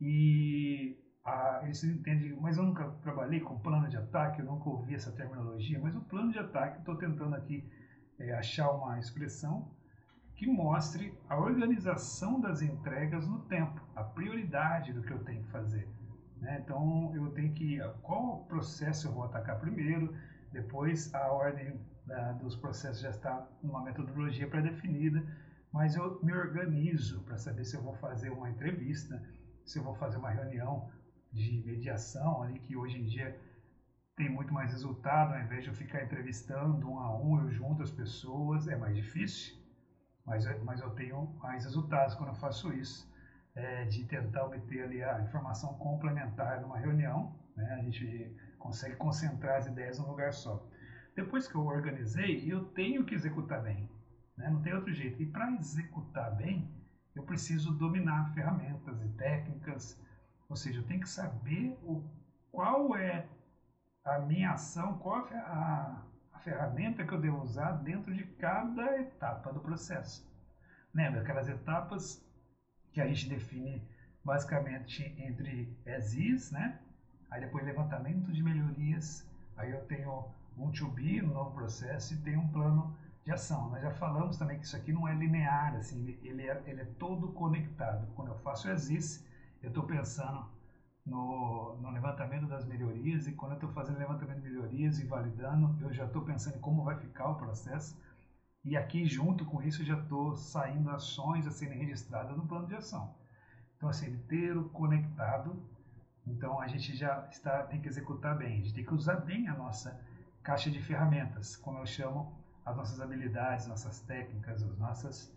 e 0.00 0.98
ah, 1.24 1.60
eles 1.64 1.84
entendem, 1.84 2.34
mas 2.40 2.56
eu 2.56 2.64
nunca 2.64 2.88
trabalhei 3.02 3.40
com 3.40 3.58
plano 3.58 3.88
de 3.88 3.96
ataque, 3.96 4.40
eu 4.40 4.46
nunca 4.46 4.68
ouvi 4.70 4.94
essa 4.94 5.12
terminologia, 5.12 5.78
mas 5.78 5.94
o 5.94 6.00
plano 6.00 6.32
de 6.32 6.38
ataque, 6.38 6.78
estou 6.78 6.96
tentando 6.96 7.34
aqui 7.34 7.68
é, 8.18 8.32
achar 8.32 8.70
uma 8.70 8.98
expressão 8.98 9.75
que 10.36 10.46
mostre 10.46 11.18
a 11.28 11.38
organização 11.38 12.38
das 12.38 12.60
entregas 12.60 13.26
no 13.26 13.40
tempo, 13.40 13.80
a 13.96 14.04
prioridade 14.04 14.92
do 14.92 15.02
que 15.02 15.10
eu 15.10 15.24
tenho 15.24 15.42
que 15.42 15.50
fazer. 15.50 15.88
Né? 16.36 16.60
Então, 16.62 17.10
eu 17.16 17.30
tenho 17.30 17.52
que, 17.54 17.78
qual 18.02 18.44
processo 18.44 19.08
eu 19.08 19.12
vou 19.12 19.24
atacar 19.24 19.58
primeiro, 19.58 20.14
depois 20.52 21.12
a 21.14 21.32
ordem 21.32 21.80
né, 22.06 22.38
dos 22.40 22.54
processos 22.54 23.00
já 23.00 23.10
está 23.10 23.48
numa 23.62 23.82
metodologia 23.82 24.46
pré-definida, 24.46 25.26
mas 25.72 25.96
eu 25.96 26.22
me 26.22 26.32
organizo 26.32 27.22
para 27.22 27.38
saber 27.38 27.64
se 27.64 27.76
eu 27.76 27.82
vou 27.82 27.94
fazer 27.94 28.30
uma 28.30 28.50
entrevista, 28.50 29.22
se 29.64 29.78
eu 29.78 29.82
vou 29.82 29.94
fazer 29.94 30.18
uma 30.18 30.30
reunião 30.30 30.90
de 31.32 31.62
mediação 31.66 32.42
ali, 32.42 32.58
que 32.60 32.76
hoje 32.76 32.98
em 32.98 33.04
dia 33.04 33.38
tem 34.14 34.30
muito 34.30 34.52
mais 34.52 34.70
resultado, 34.70 35.34
ao 35.34 35.40
invés 35.40 35.64
de 35.64 35.70
eu 35.70 35.74
ficar 35.74 36.02
entrevistando 36.02 36.90
um 36.90 36.98
a 36.98 37.14
um, 37.18 37.42
eu 37.42 37.50
junto 37.50 37.82
as 37.82 37.90
pessoas, 37.90 38.68
é 38.68 38.76
mais 38.76 38.96
difícil, 38.96 39.55
mas, 40.26 40.44
mas 40.62 40.80
eu 40.80 40.90
tenho 40.90 41.34
mais 41.40 41.64
resultados 41.64 42.14
quando 42.14 42.30
eu 42.30 42.34
faço 42.34 42.72
isso, 42.72 43.10
é, 43.54 43.84
de 43.84 44.04
tentar 44.04 44.44
obter 44.44 44.82
ali 44.82 45.02
a 45.02 45.20
informação 45.20 45.74
complementar 45.74 46.60
numa 46.60 46.76
reunião, 46.76 47.34
né? 47.56 47.74
a 47.74 47.82
gente 47.82 48.36
consegue 48.58 48.96
concentrar 48.96 49.58
as 49.58 49.66
ideias 49.66 49.98
num 49.98 50.08
lugar 50.08 50.32
só. 50.32 50.62
Depois 51.14 51.48
que 51.48 51.54
eu 51.54 51.64
organizei, 51.64 52.44
eu 52.52 52.64
tenho 52.64 53.04
que 53.04 53.14
executar 53.14 53.62
bem, 53.62 53.88
né? 54.36 54.50
não 54.50 54.60
tem 54.60 54.74
outro 54.74 54.92
jeito. 54.92 55.22
E 55.22 55.26
para 55.26 55.50
executar 55.52 56.34
bem, 56.34 56.68
eu 57.14 57.22
preciso 57.22 57.72
dominar 57.72 58.34
ferramentas 58.34 59.00
e 59.02 59.08
técnicas, 59.10 59.98
ou 60.48 60.56
seja, 60.56 60.80
eu 60.80 60.86
tenho 60.86 61.00
que 61.00 61.08
saber 61.08 61.78
o, 61.82 62.04
qual 62.52 62.94
é 62.96 63.26
a 64.04 64.18
minha 64.18 64.52
ação, 64.52 64.98
qual 64.98 65.26
é 65.28 65.38
a, 65.38 66.02
ferramenta 66.46 67.04
que 67.04 67.12
eu 67.12 67.20
devo 67.20 67.42
usar 67.42 67.72
dentro 67.72 68.14
de 68.14 68.22
cada 68.24 69.00
etapa 69.00 69.52
do 69.52 69.58
processo. 69.58 70.24
Lembra 70.94 71.20
aquelas 71.20 71.48
etapas 71.48 72.24
que 72.92 73.00
a 73.00 73.08
gente 73.08 73.28
define 73.28 73.82
basicamente 74.24 75.02
entre 75.18 75.76
as 75.84 76.14
né? 76.52 76.78
Aí 77.28 77.40
depois 77.40 77.64
levantamento 77.64 78.32
de 78.32 78.44
melhorias, 78.44 79.28
aí 79.56 79.72
eu 79.72 79.84
tenho 79.86 80.24
um 80.56 80.70
to 80.70 80.88
be 80.88 81.20
no 81.20 81.34
novo 81.34 81.50
processo 81.50 82.14
e 82.14 82.18
tenho 82.18 82.40
um 82.40 82.48
plano 82.48 82.96
de 83.24 83.32
ação. 83.32 83.68
Nós 83.70 83.82
já 83.82 83.90
falamos 83.90 84.36
também 84.36 84.56
que 84.60 84.66
isso 84.66 84.76
aqui 84.76 84.92
não 84.92 85.08
é 85.08 85.14
linear, 85.14 85.74
assim, 85.74 86.16
ele 86.22 86.48
é, 86.48 86.62
ele 86.64 86.80
é 86.80 86.84
todo 86.96 87.32
conectado. 87.32 88.06
Quando 88.14 88.28
eu 88.28 88.38
faço 88.38 88.70
as 88.70 88.88
is, 88.88 89.26
eu 89.60 89.68
estou 89.70 89.82
pensando 89.82 90.48
no, 91.06 91.76
no, 91.80 91.90
levantamento 91.90 92.46
das 92.46 92.66
melhorias 92.66 93.28
e 93.28 93.32
quando 93.32 93.52
eu 93.52 93.56
estou 93.56 93.70
fazendo 93.70 93.98
levantamento 93.98 94.40
de 94.40 94.50
melhorias 94.50 94.98
e 94.98 95.06
validando, 95.06 95.76
eu 95.80 95.92
já 95.92 96.04
estou 96.04 96.22
pensando 96.22 96.56
em 96.56 96.60
como 96.60 96.82
vai 96.82 96.96
ficar 96.96 97.28
o 97.28 97.36
processo 97.36 97.96
e 98.64 98.76
aqui 98.76 99.06
junto 99.06 99.44
com 99.44 99.62
isso 99.62 99.84
já 99.84 99.96
estou 99.96 100.36
saindo 100.36 100.90
ações 100.90 101.46
a 101.46 101.52
serem 101.52 101.78
registradas 101.78 102.36
no 102.36 102.46
plano 102.46 102.66
de 102.66 102.74
ação. 102.74 103.14
Então 103.76 103.88
assim, 103.88 104.10
inteiro 104.10 104.68
conectado, 104.70 105.62
então 106.26 106.60
a 106.60 106.66
gente 106.66 106.96
já 106.96 107.26
está, 107.30 107.62
tem 107.62 107.80
que 107.80 107.88
executar 107.88 108.36
bem, 108.36 108.54
a 108.54 108.56
gente 108.56 108.74
tem 108.74 108.84
que 108.84 108.94
usar 108.94 109.16
bem 109.16 109.46
a 109.46 109.54
nossa 109.54 110.00
caixa 110.42 110.70
de 110.70 110.82
ferramentas, 110.82 111.56
como 111.56 111.78
eu 111.78 111.86
chamo 111.86 112.36
as 112.64 112.76
nossas 112.76 113.00
habilidades, 113.00 113.68
nossas 113.68 114.00
técnicas, 114.00 114.60
as 114.60 114.76
nossas 114.76 115.32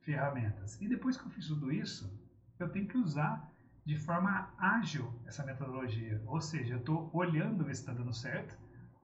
ferramentas. 0.00 0.78
E 0.82 0.86
depois 0.86 1.16
que 1.16 1.24
eu 1.24 1.30
fiz 1.30 1.46
tudo 1.48 1.72
isso, 1.72 2.12
eu 2.58 2.68
tenho 2.68 2.86
que 2.86 2.98
usar 2.98 3.50
de 3.84 3.96
forma 3.98 4.52
ágil 4.58 5.12
essa 5.26 5.44
metodologia. 5.44 6.22
Ou 6.26 6.40
seja, 6.40 6.74
eu 6.74 6.78
estou 6.78 7.10
olhando 7.12 7.64
ver 7.64 7.74
se 7.74 7.82
está 7.82 7.92
dando 7.92 8.12
certo. 8.12 8.56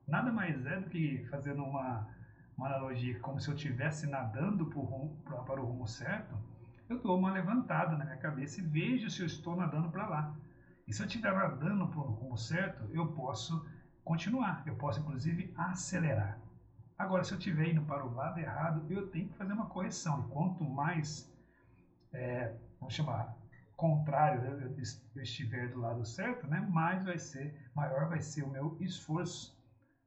Nada 0.07 0.33
mais 0.33 0.65
é 0.67 0.81
do 0.81 0.89
que 0.89 1.25
fazendo 1.31 1.63
uma, 1.63 2.09
uma 2.57 2.67
analogia 2.67 3.19
como 3.21 3.39
se 3.41 3.49
eu 3.49 3.55
estivesse 3.55 4.07
nadando 4.07 4.65
rumo, 4.65 5.21
pra, 5.25 5.37
para 5.43 5.61
o 5.61 5.67
rumo 5.67 5.87
certo. 5.87 6.37
Eu 6.89 6.99
dou 7.01 7.19
uma 7.19 7.31
levantada 7.31 7.97
na 7.97 8.05
minha 8.05 8.17
cabeça 8.17 8.61
e 8.61 8.65
vejo 8.65 9.11
se 9.11 9.21
eu 9.21 9.27
estou 9.27 9.55
nadando 9.55 9.91
para 9.91 10.09
lá. 10.09 10.37
E 10.89 10.93
se 10.93 11.03
eu 11.03 11.07
estiver 11.07 11.33
nadando 11.33 11.87
para 11.87 12.01
o 12.01 12.11
rumo 12.11 12.37
certo, 12.37 12.89
eu 12.93 13.13
posso 13.13 13.65
continuar. 14.03 14.63
Eu 14.67 14.75
posso, 14.77 14.99
inclusive, 15.01 15.55
acelerar. 15.57 16.41
Agora, 16.99 17.23
se 17.23 17.33
eu 17.33 17.39
estiver 17.39 17.69
indo 17.69 17.83
para 17.83 18.05
o 18.05 18.13
lado 18.13 18.41
errado, 18.41 18.85
eu 18.91 19.07
tenho 19.09 19.29
que 19.29 19.37
fazer 19.37 19.53
uma 19.53 19.67
correção. 19.67 20.29
Quanto 20.31 20.65
mais, 20.65 21.33
é, 22.13 22.55
vamos 22.81 22.93
chamar, 22.93 23.37
contrário 23.81 24.45
eu, 24.45 24.61
eu 25.17 25.23
estiver 25.23 25.71
do 25.71 25.81
lado 25.81 26.05
certo, 26.05 26.47
né, 26.47 26.61
mais 26.61 27.03
vai 27.03 27.19
ser, 27.19 27.55
maior 27.75 28.11
vai 28.11 28.21
ser 28.21 28.43
o 28.43 28.51
meu 28.51 28.77
esforço 28.79 29.59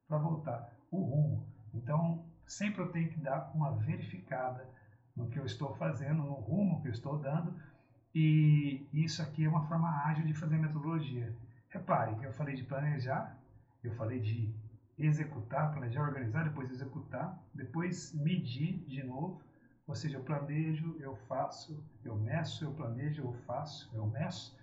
para 0.06 0.16
voltar 0.16 0.72
o 0.92 1.02
rumo. 1.02 1.44
Então, 1.74 2.24
sempre 2.46 2.82
eu 2.82 2.92
tenho 2.92 3.10
que 3.10 3.18
dar 3.18 3.50
uma 3.52 3.72
verificada 3.72 4.64
no 5.16 5.28
que 5.28 5.40
eu 5.40 5.44
estou 5.44 5.74
fazendo, 5.74 6.22
no 6.22 6.34
rumo 6.34 6.80
que 6.82 6.86
eu 6.86 6.92
estou 6.92 7.18
dando, 7.18 7.52
e 8.14 8.86
isso 8.92 9.20
aqui 9.20 9.44
é 9.44 9.48
uma 9.48 9.66
forma 9.66 9.90
ágil 10.06 10.24
de 10.24 10.34
fazer 10.34 10.56
metodologia. 10.56 11.34
Repare 11.68 12.14
que 12.14 12.24
eu 12.24 12.32
falei 12.32 12.54
de 12.54 12.62
planejar, 12.62 13.36
eu 13.82 13.92
falei 13.94 14.20
de 14.20 14.54
executar, 14.96 15.72
planejar, 15.72 16.02
organizar, 16.02 16.44
depois 16.44 16.70
executar, 16.70 17.42
depois 17.52 18.14
medir 18.14 18.84
de 18.86 19.02
novo, 19.02 19.42
ou 19.86 19.94
seja, 19.94 20.16
eu 20.16 20.24
planejo, 20.24 20.96
eu 20.98 21.14
faço, 21.28 21.84
eu 22.04 22.16
meço, 22.16 22.64
eu 22.64 22.72
planejo, 22.72 23.22
eu 23.22 23.32
faço, 23.46 23.90
eu 23.94 24.06
meço, 24.06 24.56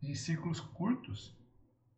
de 0.00 0.14
ciclos 0.14 0.60
curtos. 0.60 1.36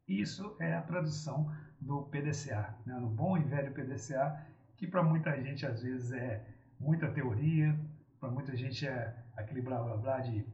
Isso 0.09 0.57
é 0.59 0.75
a 0.75 0.83
tradução 0.83 1.55
do 1.81 2.03
PDCA, 2.05 2.75
né? 2.87 2.95
no 2.95 3.09
bom 3.09 3.37
e 3.37 3.45
velho 3.45 3.73
PDCA, 3.73 4.47
que 4.77 4.87
para 4.87 5.03
muita 5.03 5.41
gente 5.43 5.67
às 5.67 5.83
vezes 5.83 6.13
é 6.13 6.45
muita 6.79 7.11
teoria, 7.11 7.79
para 8.19 8.31
muita 8.31 8.57
gente 8.57 8.87
é 8.87 9.15
aquele 9.37 9.61
blá 9.61 9.83
blá 9.83 9.97
blá 9.97 10.21
de, 10.21 10.45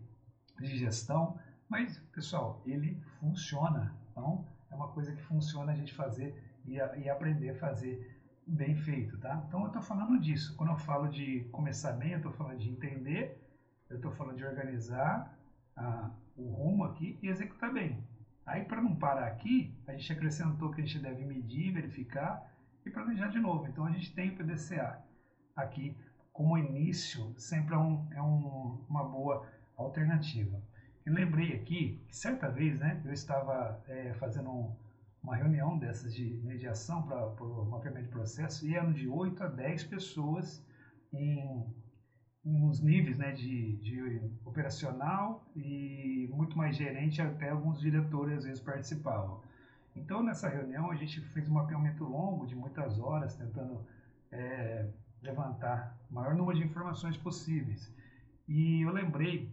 de 0.61 0.77
gestão, 0.77 1.39
mas 1.69 1.99
pessoal, 2.13 2.63
ele 2.67 3.01
funciona. 3.21 3.95
Então 4.11 4.47
é 4.71 4.75
uma 4.75 4.89
coisa 4.89 5.15
que 5.15 5.23
funciona 5.23 5.73
a 5.73 5.77
gente 5.77 5.95
fazer 5.95 6.35
e, 6.65 6.75
e 6.75 7.09
aprender 7.09 7.51
a 7.51 7.55
fazer 7.55 8.16
bem 8.47 8.77
feito, 8.77 9.19
tá? 9.19 9.43
Então 9.49 9.63
eu 9.63 9.67
estou 9.67 9.83
falando 9.83 10.19
disso. 10.21 10.55
Quando 10.57 10.71
eu 10.71 10.77
falo 10.79 11.09
de 11.09 11.41
começar 11.51 11.93
bem, 11.93 12.13
eu 12.13 12.19
estou 12.19 12.33
falando 12.33 12.59
de 12.59 12.71
entender, 12.71 13.43
eu 13.91 13.97
estou 13.97 14.13
falando 14.13 14.37
de 14.37 14.45
organizar 14.45 15.37
ah, 15.77 16.11
o 16.37 16.49
rumo 16.51 16.85
aqui 16.85 17.19
e 17.23 17.29
executar 17.29 17.73
bem. 17.73 18.03
Aí 18.45 18.65
para 18.65 18.81
não 18.81 18.95
parar 18.95 19.27
aqui, 19.27 19.75
a 19.87 19.93
gente 19.93 20.13
acrescentou 20.13 20.71
que 20.71 20.81
a 20.81 20.85
gente 20.85 21.01
deve 21.01 21.25
medir, 21.25 21.73
verificar 21.73 22.53
e 22.85 22.91
planejar 22.91 23.29
de 23.29 23.41
novo. 23.41 23.67
Então 23.67 23.85
a 23.85 23.91
gente 23.91 24.15
tem 24.15 24.31
o 24.31 24.37
PDCA 24.37 25.03
aqui 25.57 25.97
como 26.33 26.57
início, 26.57 27.35
sempre 27.39 27.75
é, 27.75 27.79
um, 27.79 28.07
é 28.13 28.23
um, 28.23 28.85
uma 28.89 29.03
boa 29.03 29.49
alternativa. 29.77 30.63
E 31.05 31.11
lembrei 31.11 31.55
aqui 31.55 32.01
que 32.09 32.17
certa 32.17 32.49
vez, 32.49 32.79
né, 32.79 33.01
eu 33.05 33.13
estava 33.13 33.83
é, 33.89 34.13
fazendo 34.15 34.51
um 34.51 34.77
uma 35.27 35.35
reunião 35.35 35.77
dessas 35.77 36.15
de 36.15 36.41
mediação 36.45 37.03
para 37.03 37.27
o 37.43 37.69
mapeamento 37.69 38.05
de 38.05 38.13
processo 38.13 38.65
e 38.65 38.77
eram 38.77 38.93
de 38.93 39.09
8 39.09 39.43
a 39.43 39.49
10 39.49 39.83
pessoas 39.85 40.65
em, 41.13 41.67
em 42.45 42.63
uns 42.63 42.81
níveis 42.81 43.19
né, 43.19 43.33
de, 43.33 43.77
de 43.79 44.21
operacional 44.45 45.45
e 45.57 46.31
muito 46.33 46.57
mais 46.57 46.77
gerente, 46.77 47.21
até 47.21 47.51
alguns 47.51 47.81
diretores 47.81 48.39
às 48.39 48.45
vezes 48.45 48.61
participavam. 48.61 49.43
Então, 49.97 50.23
nessa 50.23 50.49
reunião, 50.49 50.93
a 50.93 50.95
gente 50.95 51.21
fez 51.21 51.49
um 51.49 51.55
mapeamento 51.55 52.05
longo 52.05 52.47
de 52.47 52.55
muitas 52.55 53.01
horas, 53.01 53.35
tentando 53.35 53.85
é, 54.31 54.89
levantar 55.21 55.99
o 56.09 56.15
maior 56.15 56.37
número 56.37 56.57
de 56.57 56.65
informações 56.65 57.17
possíveis. 57.17 57.93
E 58.47 58.83
eu 58.83 58.93
lembrei, 58.93 59.53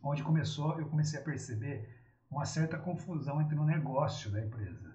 onde 0.00 0.22
começou, 0.22 0.78
eu 0.78 0.86
comecei 0.88 1.18
a 1.18 1.22
perceber 1.22 1.88
uma 2.30 2.44
certa 2.44 2.78
confusão 2.78 3.42
entre 3.42 3.58
o 3.58 3.64
negócio 3.64 4.30
da 4.30 4.40
empresa 4.40 4.91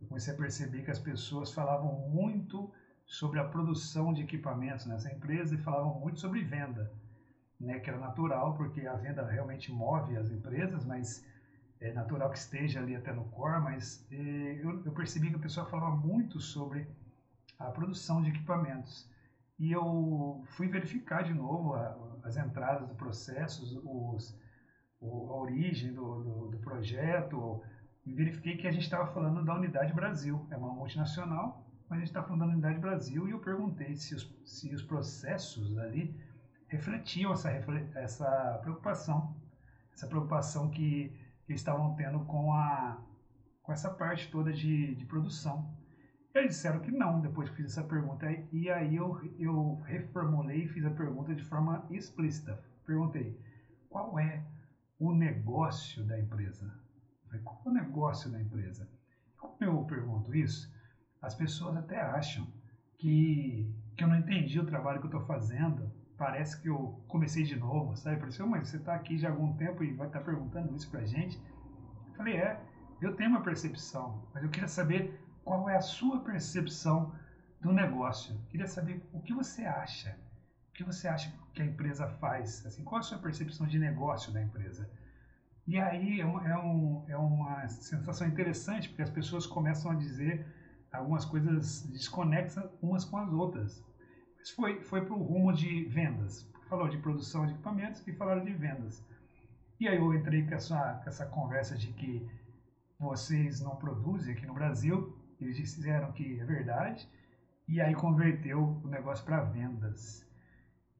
eu 0.00 0.06
comecei 0.06 0.32
a 0.32 0.36
perceber 0.36 0.82
que 0.82 0.90
as 0.90 0.98
pessoas 0.98 1.52
falavam 1.52 2.08
muito 2.08 2.72
sobre 3.04 3.40
a 3.40 3.44
produção 3.44 4.12
de 4.12 4.22
equipamentos 4.22 4.86
nessa 4.86 5.12
empresa 5.12 5.54
e 5.54 5.58
falavam 5.58 5.98
muito 5.98 6.20
sobre 6.20 6.42
venda, 6.42 6.92
né, 7.58 7.80
que 7.80 7.88
era 7.88 7.98
natural, 7.98 8.54
porque 8.56 8.86
a 8.86 8.94
venda 8.94 9.24
realmente 9.24 9.72
move 9.72 10.16
as 10.16 10.30
empresas, 10.30 10.84
mas 10.84 11.26
é 11.80 11.92
natural 11.92 12.30
que 12.30 12.38
esteja 12.38 12.80
ali 12.80 12.94
até 12.94 13.12
no 13.12 13.24
core, 13.30 13.62
mas 13.62 14.06
eh, 14.10 14.60
eu, 14.62 14.84
eu, 14.84 14.92
percebi 14.92 15.30
que 15.30 15.36
a 15.36 15.40
pessoa 15.40 15.66
falava 15.66 15.96
muito 15.96 16.40
sobre 16.40 16.86
a 17.58 17.70
produção 17.70 18.20
de 18.22 18.30
equipamentos. 18.30 19.08
E 19.58 19.72
eu 19.72 20.44
fui 20.56 20.68
verificar 20.68 21.22
de 21.22 21.32
novo 21.32 21.74
a, 21.74 22.18
as 22.24 22.36
entradas 22.36 22.88
do 22.88 22.94
processo, 22.94 23.62
os, 23.84 24.36
o, 25.00 25.32
a 25.32 25.36
origem 25.36 25.92
do, 25.92 26.22
do, 26.22 26.48
do 26.48 26.58
projeto, 26.58 27.62
verifiquei 28.14 28.56
que 28.56 28.66
a 28.66 28.70
gente 28.70 28.84
estava 28.84 29.12
falando 29.12 29.44
da 29.44 29.54
Unidade 29.54 29.92
Brasil. 29.92 30.46
É 30.50 30.56
uma 30.56 30.72
multinacional 30.72 31.68
mas 31.88 31.96
a 31.96 32.00
gente 32.00 32.08
está 32.08 32.22
falando 32.22 32.40
da 32.40 32.46
Unidade 32.48 32.78
Brasil 32.78 33.26
e 33.26 33.30
eu 33.30 33.40
perguntei 33.40 33.96
se 33.96 34.14
os, 34.14 34.30
se 34.44 34.74
os 34.74 34.82
processos 34.82 35.78
ali 35.78 36.14
refletiam 36.66 37.32
essa, 37.32 37.50
essa 37.94 38.58
preocupação, 38.62 39.34
essa 39.94 40.06
preocupação 40.06 40.70
que, 40.70 41.10
que 41.46 41.54
estavam 41.54 41.94
tendo 41.94 42.20
com, 42.26 42.52
a, 42.52 43.02
com 43.62 43.72
essa 43.72 43.88
parte 43.88 44.30
toda 44.30 44.52
de, 44.52 44.94
de 44.96 45.06
produção. 45.06 45.74
Eles 46.34 46.56
disseram 46.56 46.80
que 46.80 46.90
não, 46.90 47.22
depois 47.22 47.48
que 47.48 47.56
fiz 47.56 47.72
essa 47.72 47.82
pergunta. 47.82 48.26
E 48.52 48.68
aí 48.68 48.94
eu, 48.94 49.18
eu 49.38 49.80
reformulei 49.86 50.64
e 50.64 50.68
fiz 50.68 50.84
a 50.84 50.90
pergunta 50.90 51.34
de 51.34 51.42
forma 51.42 51.86
explícita. 51.90 52.62
Perguntei, 52.84 53.40
qual 53.88 54.18
é 54.18 54.44
o 54.98 55.14
negócio 55.14 56.04
da 56.04 56.20
empresa? 56.20 56.70
É 57.32 57.68
o 57.68 57.72
negócio 57.72 58.30
da 58.30 58.40
empresa? 58.40 58.88
Como 59.36 59.56
eu 59.60 59.84
pergunto 59.84 60.34
isso, 60.34 60.72
as 61.20 61.34
pessoas 61.34 61.76
até 61.76 62.00
acham 62.00 62.46
que, 62.98 63.72
que 63.96 64.04
eu 64.04 64.08
não 64.08 64.16
entendi 64.16 64.58
o 64.58 64.66
trabalho 64.66 65.00
que 65.00 65.06
eu 65.06 65.10
estou 65.10 65.26
fazendo. 65.26 65.90
Parece 66.16 66.60
que 66.60 66.68
eu 66.68 67.00
comecei 67.06 67.44
de 67.44 67.56
novo, 67.56 67.96
sabe? 67.96 68.18
Pareceu, 68.18 68.46
mas 68.46 68.68
você 68.68 68.76
está 68.76 68.94
aqui 68.94 69.16
já 69.18 69.28
há 69.28 69.32
algum 69.32 69.52
tempo 69.56 69.84
e 69.84 69.94
vai 69.94 70.08
estar 70.08 70.18
tá 70.20 70.24
perguntando 70.24 70.74
isso 70.74 70.90
para 70.90 71.04
gente. 71.04 71.40
Eu 72.08 72.14
falei, 72.14 72.36
é, 72.36 72.60
eu 73.00 73.14
tenho 73.14 73.30
uma 73.30 73.42
percepção, 73.42 74.26
mas 74.34 74.42
eu 74.42 74.50
queria 74.50 74.68
saber 74.68 75.20
qual 75.44 75.68
é 75.68 75.76
a 75.76 75.80
sua 75.80 76.20
percepção 76.20 77.14
do 77.60 77.72
negócio. 77.72 78.34
Eu 78.34 78.40
queria 78.48 78.66
saber 78.66 79.02
o 79.12 79.20
que 79.20 79.32
você 79.32 79.64
acha. 79.64 80.18
O 80.70 80.72
que 80.72 80.84
você 80.84 81.08
acha 81.08 81.32
que 81.52 81.62
a 81.62 81.66
empresa 81.66 82.08
faz? 82.20 82.64
Assim, 82.66 82.84
qual 82.84 83.00
a 83.00 83.02
sua 83.02 83.18
percepção 83.18 83.66
de 83.66 83.78
negócio 83.78 84.32
da 84.32 84.42
empresa? 84.42 84.90
E 85.68 85.78
aí 85.78 86.18
é 86.18 86.24
uma, 86.24 86.48
é, 86.48 86.56
um, 86.56 87.04
é 87.08 87.16
uma 87.18 87.68
sensação 87.68 88.26
interessante, 88.26 88.88
porque 88.88 89.02
as 89.02 89.10
pessoas 89.10 89.46
começam 89.46 89.90
a 89.90 89.94
dizer 89.94 90.46
algumas 90.90 91.26
coisas 91.26 91.82
desconexas 91.92 92.64
umas 92.80 93.04
com 93.04 93.18
as 93.18 93.30
outras. 93.30 93.84
Mas 94.38 94.48
foi, 94.48 94.80
foi 94.80 95.04
para 95.04 95.12
o 95.12 95.22
rumo 95.22 95.52
de 95.52 95.84
vendas. 95.84 96.50
Falou 96.70 96.88
de 96.88 96.96
produção 96.96 97.44
de 97.44 97.52
equipamentos 97.52 98.02
e 98.08 98.14
falaram 98.14 98.42
de 98.42 98.54
vendas. 98.54 99.06
E 99.78 99.86
aí 99.86 99.98
eu 99.98 100.14
entrei 100.14 100.46
com 100.46 100.54
essa, 100.54 101.00
com 101.04 101.10
essa 101.10 101.26
conversa 101.26 101.76
de 101.76 101.92
que 101.92 102.26
vocês 102.98 103.60
não 103.60 103.76
produzem 103.76 104.32
aqui 104.32 104.46
no 104.46 104.54
Brasil. 104.54 105.14
Eles 105.38 105.58
disseram 105.58 106.12
que 106.12 106.40
é 106.40 106.46
verdade. 106.46 107.06
E 107.68 107.78
aí 107.78 107.94
converteu 107.94 108.80
o 108.82 108.88
negócio 108.88 109.22
para 109.22 109.42
vendas. 109.42 110.26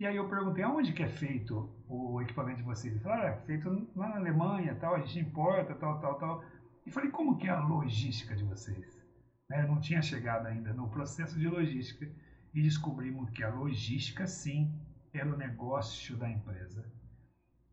E 0.01 0.07
aí 0.07 0.17
eu 0.17 0.29
perguntei 0.29 0.63
aonde 0.63 0.93
que 0.93 1.03
é 1.03 1.09
feito 1.09 1.69
o 1.89 2.23
equipamento 2.23 2.59
de 2.59 2.63
vocês. 2.63 2.93
Eles 2.93 3.03
falaram, 3.03 3.25
ah, 3.25 3.31
é 3.31 3.41
feito 3.47 3.89
lá 3.97 4.09
na 4.09 4.17
Alemanha, 4.17 4.77
tal, 4.77 4.95
a 4.95 5.01
gente 5.01 5.19
importa, 5.19 5.75
tal, 5.75 6.01
tal, 6.01 6.15
tal. 6.19 6.45
E 6.87 6.91
falei, 6.91 7.11
como 7.11 7.37
que 7.37 7.49
é 7.49 7.51
a 7.51 7.59
logística 7.65 8.37
de 8.37 8.45
vocês? 8.45 8.97
Né? 9.51 9.63
Eu 9.63 9.69
não 9.69 9.81
tinha 9.81 10.01
chegado 10.01 10.47
ainda 10.47 10.73
no 10.73 10.89
processo 10.89 11.37
de 11.39 11.49
logística 11.49 12.09
e 12.55 12.63
descobrimos 12.63 13.29
que 13.31 13.43
a 13.43 13.53
logística, 13.53 14.27
sim, 14.27 14.73
era 15.13 15.29
o 15.29 15.37
negócio 15.37 16.17
da 16.17 16.31
empresa. 16.31 16.85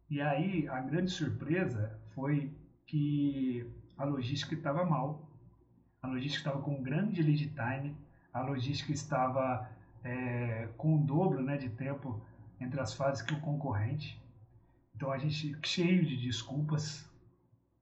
E 0.10 0.20
aí 0.20 0.68
a 0.68 0.82
grande 0.82 1.12
surpresa 1.12 2.00
foi 2.16 2.56
que 2.88 3.72
a 3.98 4.04
logística 4.04 4.56
estava 4.56 4.84
mal, 4.84 5.30
a 6.02 6.08
logística 6.08 6.50
estava 6.50 6.64
com 6.64 6.76
um 6.76 6.84
grande 6.84 7.22
lead 7.22 7.50
time, 7.50 7.96
a 8.34 8.42
logística 8.42 8.92
estava 8.92 9.70
é, 10.06 10.70
com 10.78 10.96
o 10.96 11.04
dobro 11.04 11.42
né, 11.42 11.58
de 11.58 11.70
tempo 11.70 12.24
entre 12.62 12.80
as 12.80 12.94
fases 12.94 13.24
que 13.24 13.34
o 13.34 13.42
concorrente. 13.42 14.22
Então 14.96 15.12
a 15.12 15.18
gente 15.18 15.58
cheio 15.64 16.06
de 16.06 16.16
desculpas, 16.16 17.10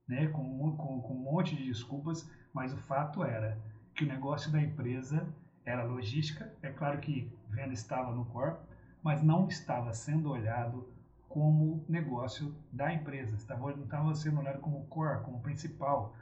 né, 0.07 0.27
com, 0.27 0.75
com, 0.75 1.01
com 1.01 1.13
um 1.13 1.19
monte 1.19 1.55
de 1.55 1.65
desculpas, 1.65 2.27
mas 2.53 2.73
o 2.73 2.77
fato 2.77 3.23
era 3.23 3.61
que 3.93 4.05
o 4.05 4.07
negócio 4.07 4.51
da 4.51 4.61
empresa 4.61 5.27
era 5.65 5.83
logística. 5.83 6.51
É 6.61 6.71
claro 6.71 6.99
que 6.99 7.31
venda 7.49 7.73
estava 7.73 8.15
no 8.15 8.25
core, 8.25 8.57
mas 9.03 9.21
não 9.21 9.47
estava 9.47 9.93
sendo 9.93 10.31
olhado 10.31 10.91
como 11.27 11.85
negócio 11.89 12.55
da 12.71 12.93
empresa, 12.93 13.35
estava, 13.35 13.75
não 13.75 13.83
estava 13.83 14.15
sendo 14.15 14.39
olhado 14.39 14.59
como 14.59 14.85
core, 14.85 15.23
como 15.23 15.41
principal. 15.41 16.15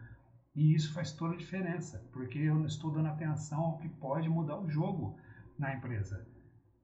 E 0.56 0.74
isso 0.74 0.94
faz 0.94 1.12
toda 1.12 1.36
a 1.36 1.38
diferença, 1.38 2.04
porque 2.12 2.40
eu 2.40 2.56
não 2.56 2.66
estou 2.66 2.92
dando 2.92 3.08
atenção 3.08 3.62
ao 3.62 3.78
que 3.78 3.88
pode 3.88 4.28
mudar 4.28 4.60
o 4.60 4.70
jogo 4.70 5.18
na 5.62 5.76
empresa. 5.76 6.26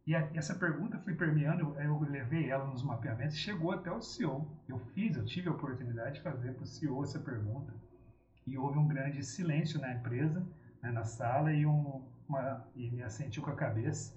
E 0.05 0.15
a, 0.15 0.29
essa 0.33 0.55
pergunta 0.55 0.97
foi 0.99 1.15
permeando, 1.15 1.61
eu, 1.61 1.81
eu 1.81 1.99
levei 2.09 2.49
ela 2.49 2.65
nos 2.65 2.83
mapeamentos 2.83 3.35
chegou 3.35 3.71
até 3.71 3.91
o 3.91 4.01
CEO. 4.01 4.47
Eu 4.69 4.79
fiz, 4.93 5.17
eu 5.17 5.25
tive 5.25 5.49
a 5.49 5.51
oportunidade 5.51 6.15
de 6.15 6.21
fazer 6.21 6.53
para 6.53 6.63
o 6.63 6.67
CEO 6.67 7.03
essa 7.03 7.19
pergunta. 7.19 7.73
E 8.45 8.57
houve 8.57 8.77
um 8.77 8.87
grande 8.87 9.21
silêncio 9.23 9.81
na 9.81 9.91
empresa, 9.91 10.47
né, 10.81 10.91
na 10.91 11.03
sala, 11.03 11.51
e, 11.51 11.65
um, 11.65 12.05
uma, 12.29 12.65
e 12.75 12.89
me 12.91 13.03
assentiu 13.03 13.43
com 13.43 13.49
a 13.49 13.55
cabeça. 13.55 14.15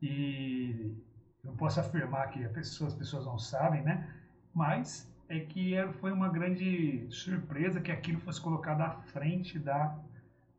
E 0.00 0.94
eu 1.42 1.52
posso 1.54 1.80
afirmar 1.80 2.30
que 2.30 2.46
pessoa, 2.50 2.86
as 2.86 2.94
pessoas 2.94 3.24
não 3.24 3.38
sabem, 3.38 3.82
né? 3.82 4.14
Mas 4.54 5.12
é 5.28 5.40
que 5.40 5.74
foi 6.00 6.12
uma 6.12 6.28
grande 6.28 7.08
surpresa 7.10 7.80
que 7.80 7.90
aquilo 7.90 8.20
fosse 8.20 8.40
colocado 8.40 8.82
à 8.82 8.90
frente 8.90 9.58
da, 9.58 9.98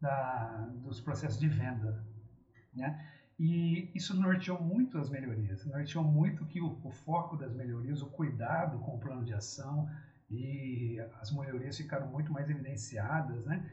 da, 0.02 0.68
dos 0.84 1.00
processos 1.00 1.40
de 1.40 1.48
venda. 1.48 2.04
Né? 2.74 3.17
E 3.40 3.92
isso 3.94 4.20
norteou 4.20 4.60
muito 4.60 4.98
as 4.98 5.10
melhorias, 5.10 5.64
norteou 5.66 6.04
muito 6.04 6.46
que 6.46 6.60
o, 6.60 6.80
o, 6.84 6.92
foco 6.92 7.38
das 7.38 7.54
melhorias, 7.54 8.02
o 8.02 8.08
cuidado 8.08 8.80
com 8.80 8.96
o 8.96 9.00
plano 9.00 9.24
de 9.24 9.34
ação 9.34 9.88
e 10.30 10.98
as 11.22 11.32
melhorias 11.32 11.78
ficaram 11.78 12.08
muito 12.08 12.32
mais 12.34 12.50
evidenciadas, 12.50 13.46
né? 13.46 13.70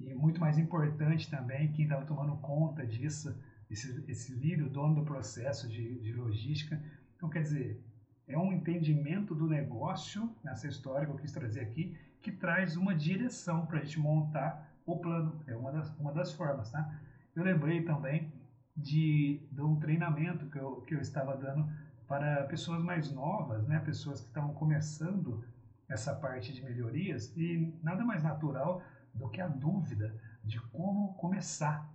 E 0.00 0.14
muito 0.14 0.40
mais 0.40 0.58
importante 0.58 1.30
também, 1.30 1.70
quem 1.72 1.84
estava 1.84 2.06
tomando 2.06 2.36
conta 2.38 2.86
disso, 2.86 3.38
esse, 3.70 4.04
esse 4.08 4.34
líder, 4.34 4.64
o 4.64 4.70
dono 4.70 4.94
do 4.94 5.04
processo 5.04 5.68
de, 5.68 6.00
de 6.00 6.12
logística. 6.14 6.82
Então, 7.14 7.28
quer 7.28 7.42
dizer, 7.42 7.84
é 8.26 8.38
um 8.38 8.52
entendimento 8.52 9.34
do 9.34 9.46
negócio 9.46 10.34
nessa 10.42 10.66
história 10.66 11.06
que 11.06 11.12
eu 11.12 11.18
quis 11.18 11.30
trazer 11.30 11.60
aqui, 11.60 11.96
que 12.22 12.32
traz 12.32 12.74
uma 12.76 12.94
direção 12.94 13.66
para 13.66 13.80
a 13.80 13.84
gente 13.84 14.00
montar 14.00 14.74
o 14.86 14.98
plano. 14.98 15.42
É 15.46 15.54
uma 15.54 15.70
das, 15.70 15.94
uma 15.98 16.12
das 16.12 16.32
formas, 16.32 16.70
tá? 16.70 17.00
Eu 17.36 17.44
lembrei 17.44 17.82
também 17.82 18.32
de, 18.76 19.46
de 19.50 19.62
um 19.62 19.78
treinamento 19.78 20.48
que 20.50 20.58
eu, 20.58 20.80
que 20.82 20.94
eu 20.94 21.00
estava 21.00 21.36
dando 21.36 21.68
para 22.06 22.44
pessoas 22.44 22.82
mais 22.82 23.10
novas, 23.10 23.66
né, 23.66 23.78
pessoas 23.80 24.20
que 24.20 24.28
estavam 24.28 24.52
começando 24.54 25.44
essa 25.88 26.14
parte 26.14 26.52
de 26.52 26.62
melhorias 26.62 27.32
e 27.36 27.78
nada 27.82 28.04
mais 28.04 28.22
natural 28.22 28.82
do 29.14 29.28
que 29.28 29.40
a 29.40 29.48
dúvida 29.48 30.14
de 30.42 30.60
como 30.70 31.14
começar 31.14 31.88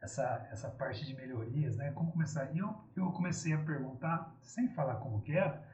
essa, 0.00 0.46
essa 0.50 0.70
parte 0.70 1.04
de 1.04 1.14
melhorias, 1.14 1.76
né, 1.76 1.90
como 1.92 2.12
começar. 2.12 2.54
E 2.54 2.58
eu, 2.58 2.74
eu 2.94 3.10
comecei 3.12 3.52
a 3.52 3.58
perguntar, 3.58 4.36
sem 4.42 4.68
falar 4.68 4.96
como 4.96 5.22
que 5.22 5.32
era, 5.32 5.66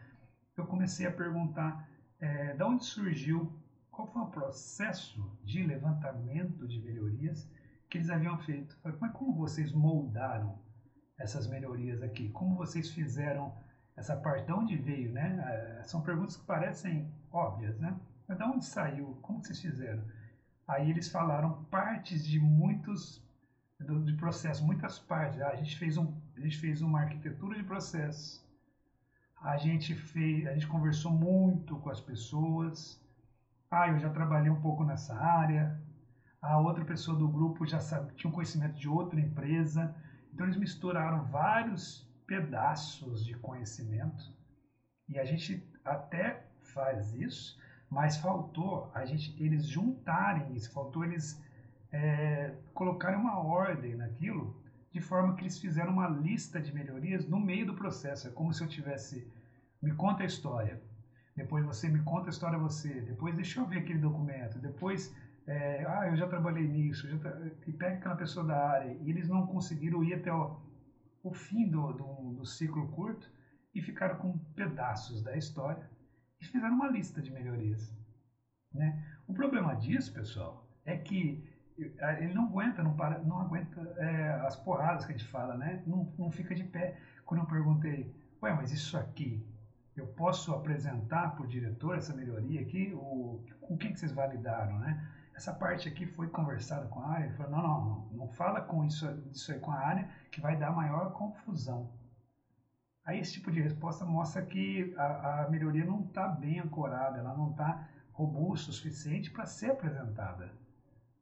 eu 0.57 0.67
comecei 0.67 1.07
a 1.07 1.13
perguntar 1.13 1.89
é, 2.21 2.55
de 2.55 2.63
onde 2.63 2.85
surgiu, 2.85 3.53
qual 3.91 4.07
foi 4.07 4.23
o 4.23 4.31
processo 4.31 5.39
de 5.45 5.63
levantamento 5.63 6.67
de 6.67 6.81
melhorias 6.81 7.51
que 7.93 7.99
eles 7.99 8.09
haviam 8.09 8.39
feito. 8.39 8.75
Mas 8.83 9.13
como 9.13 9.35
vocês 9.35 9.71
moldaram 9.71 10.59
essas 11.19 11.47
melhorias 11.47 12.03
aqui? 12.03 12.31
Como 12.31 12.57
vocês 12.57 12.91
fizeram 12.91 13.55
essa 13.95 14.17
parte? 14.17 14.47
De 14.47 14.53
onde 14.53 14.77
veio, 14.77 15.13
né? 15.13 15.45
É, 15.47 15.83
são 15.85 16.01
perguntas 16.01 16.39
que 16.39 16.47
parecem 16.47 17.13
óbvias, 17.31 17.79
né? 17.79 17.95
Mas 18.27 18.39
de 18.39 18.45
onde 18.45 18.65
saiu? 18.65 19.19
Como 19.21 19.45
vocês 19.45 19.61
fizeram? 19.61 20.03
Aí 20.67 20.89
eles 20.89 21.11
falaram 21.11 21.65
partes 21.65 22.27
de 22.27 22.41
muitos 22.41 23.23
de 23.79 24.15
processo, 24.15 24.65
muitas 24.65 24.99
partes. 24.99 25.39
Ah, 25.43 25.49
a 25.49 25.57
gente 25.57 25.77
fez 25.77 25.99
um, 25.99 26.15
a 26.35 26.41
gente 26.41 26.57
fez 26.59 26.81
uma 26.81 27.01
arquitetura 27.01 27.59
de 27.59 27.65
processo. 27.65 28.43
A 29.43 29.59
gente 29.59 29.95
fez, 29.95 30.47
a 30.47 30.55
gente 30.55 30.67
conversou 30.67 31.13
muito 31.13 31.77
com 31.77 31.91
as 31.91 32.01
pessoas. 32.01 32.99
Ah, 33.71 33.89
eu 33.89 33.99
já 33.99 34.09
trabalhei 34.09 34.51
um 34.51 34.63
pouco 34.63 34.83
nessa 34.83 35.15
área 35.15 35.82
a 36.43 36.59
outra 36.59 36.85
pessoa 36.85 37.17
do 37.17 37.29
grupo 37.29 37.65
já 37.65 37.79
sabe, 37.79 38.13
tinha 38.15 38.29
um 38.29 38.35
conhecimento 38.35 38.75
de 38.75 38.89
outra 38.89 39.21
empresa. 39.21 39.95
Então 40.35 40.45
eles 40.45 40.59
misturaram 40.59 41.25
vários 41.27 42.11
pedaços 42.27 43.25
de 43.25 43.35
conhecimento. 43.35 44.25
E 45.09 45.19
a 45.19 45.25
gente 45.25 45.65
até 45.85 46.45
faz 46.75 47.15
isso, 47.15 47.57
mas 47.89 48.17
faltou 48.17 48.91
a 48.93 49.05
gente 49.05 49.41
eles 49.41 49.67
juntarem 49.67 50.53
isso, 50.55 50.73
faltou 50.73 51.05
eles 51.05 51.41
é, 51.93 52.57
colocarem 52.75 53.21
uma 53.21 53.39
ordem 53.39 53.95
naquilo 53.95 54.61
de 54.91 55.01
forma 55.01 55.35
que 55.35 55.43
eles 55.43 55.59
fizeram 55.59 55.93
uma 55.93 56.09
lista 56.09 56.61
de 56.61 56.75
melhorias 56.75 57.27
no 57.27 57.39
meio 57.39 57.67
do 57.67 57.75
processo. 57.75 58.29
É 58.29 58.31
como 58.31 58.53
se 58.53 58.63
eu 58.63 58.69
tivesse 58.69 59.31
me 59.81 59.95
conta 59.95 60.23
a 60.23 60.27
história, 60.27 60.81
depois 61.37 61.65
você 61.65 61.89
me 61.89 62.01
conta 62.01 62.29
a 62.29 62.31
história 62.31 62.59
você, 62.59 63.01
depois 63.01 63.35
deixa 63.35 63.61
eu 63.61 63.67
ver 63.67 63.79
aquele 63.79 63.99
documento, 63.99 64.59
depois 64.59 65.15
é, 65.47 65.85
ah, 65.87 66.09
eu 66.09 66.17
já 66.17 66.29
trabalhei 66.29 66.67
nisso, 66.67 67.09
já 67.09 67.19
tra... 67.19 67.53
e 67.67 67.73
pega 67.73 67.97
aquela 67.97 68.17
pessoa 68.17 68.47
da 68.47 68.57
área, 68.57 68.93
e 69.01 69.11
eles 69.11 69.29
não 69.29 69.47
conseguiram 69.47 70.05
ir 70.05 70.15
até 70.15 70.33
o, 70.33 70.61
o 71.23 71.33
fim 71.33 71.69
do, 71.69 71.93
do, 71.93 72.33
do, 72.35 72.47
ciclo 72.47 72.89
curto 72.89 73.31
e 73.75 73.83
ficaram 73.83 74.17
com 74.17 74.39
pedaços 74.55 75.23
da 75.23 75.37
história 75.37 75.89
e 76.41 76.45
fizeram 76.45 76.75
uma 76.75 76.89
lista 76.89 77.21
de 77.21 77.33
melhorias. 77.33 77.93
Né? 78.73 79.05
O 79.27 79.35
problema 79.35 79.75
disso, 79.75 80.13
pessoal, 80.13 80.67
é 80.85 80.97
que 80.97 81.49
ele 81.79 82.35
não 82.35 82.47
aguenta, 82.47 82.83
não 82.83 82.95
para, 82.95 83.19
não 83.21 83.41
aguenta 83.41 83.81
é, 83.99 84.31
as 84.47 84.57
porradas 84.57 85.05
que 85.05 85.13
a 85.13 85.17
gente 85.17 85.29
fala, 85.29 85.57
né? 85.57 85.83
Não, 85.87 86.13
não 86.19 86.31
fica 86.31 86.55
de 86.55 86.65
pé. 86.65 86.99
Quando 87.25 87.41
eu 87.41 87.47
perguntei, 87.47 88.15
ué, 88.43 88.53
mas 88.53 88.73
isso 88.73 88.97
aqui, 88.97 89.45
eu 89.97 90.07
posso 90.09 90.55
apresentar 90.55 91.35
para 91.35 91.45
o 91.45 91.49
diretor 91.49 91.97
essa 91.97 92.15
melhoria 92.15 92.61
aqui? 92.61 92.93
O, 92.95 93.45
com 93.61 93.77
quem 93.77 93.93
que 93.93 93.99
vocês 93.99 94.13
validaram, 94.13 94.79
né? 94.79 95.09
Essa 95.43 95.53
parte 95.53 95.89
aqui 95.89 96.07
foi 96.07 96.29
conversada 96.29 96.87
com 96.87 97.01
a 97.01 97.09
área, 97.15 97.25
ele 97.25 97.35
falou, 97.35 97.51
não, 97.51 97.63
não, 97.63 97.85
não, 97.85 98.11
não 98.13 98.29
fala 98.29 98.61
com 98.61 98.85
isso, 98.85 99.05
isso 99.33 99.51
aí 99.51 99.59
com 99.59 99.73
a 99.73 99.77
área, 99.77 100.09
que 100.31 100.41
vai 100.41 100.57
dar 100.57 100.71
maior 100.71 101.13
confusão. 101.15 101.91
Aí 103.05 103.19
esse 103.19 103.33
tipo 103.33 103.51
de 103.51 103.61
resposta 103.61 104.05
mostra 104.05 104.47
que 104.47 104.95
a, 104.97 105.43
a 105.43 105.51
melhoria 105.51 105.85
não 105.85 106.05
está 106.05 106.29
bem 106.29 106.61
ancorada, 106.61 107.19
ela 107.19 107.37
não 107.37 107.51
está 107.51 107.89
robusta 108.13 108.71
o 108.71 108.73
suficiente 108.73 109.33
para 109.33 109.45
ser 109.45 109.73
apresentada. 109.73 110.53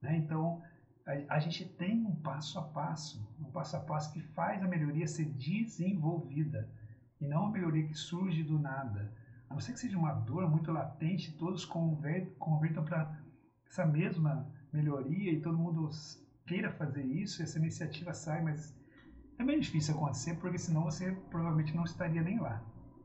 Né? 0.02 0.18
Então, 0.18 0.62
a, 1.06 1.36
a, 1.36 1.38
gente 1.38 1.64
tem 1.64 2.04
um 2.04 2.14
passo 2.14 2.58
a 2.58 2.62
passo, 2.62 3.26
um 3.40 3.50
passo 3.50 3.74
a 3.78 3.80
passo 3.80 4.12
que 4.12 4.20
faz 4.20 4.62
a 4.62 4.68
melhoria 4.68 5.08
ser 5.08 5.30
desenvolvida 5.30 6.68
e 7.18 7.26
não 7.26 7.44
uma 7.44 7.52
melhoria 7.52 7.88
que 7.88 7.94
surge 7.94 8.42
do 8.42 8.58
nada. 8.58 9.14
A 9.48 9.54
não 9.54 9.60
ser 9.60 9.72
que 9.72 9.80
seja 9.80 9.96
uma 9.96 10.12
dor 10.12 10.46
muito 10.50 10.70
latente, 10.70 11.32
todos 11.38 11.64
convertam 11.64 12.84
para 12.84 13.18
essa 13.70 13.86
mesma 13.86 14.46
melhoria 14.72 15.32
e 15.32 15.40
todo 15.40 15.56
mundo 15.56 15.88
queira 16.44 16.72
fazer 16.72 17.04
isso, 17.04 17.42
essa 17.42 17.58
iniciativa 17.58 18.12
sai, 18.12 18.42
mas 18.42 18.76
é 19.38 19.44
bem 19.44 19.60
difícil 19.60 19.94
acontecer, 19.94 20.34
porque 20.40 20.58
senão 20.58 20.82
você 20.84 21.12
provavelmente 21.30 21.74
não 21.74 21.84
estaria 21.84 22.20
nem 22.20 22.40
lá. 22.40 22.62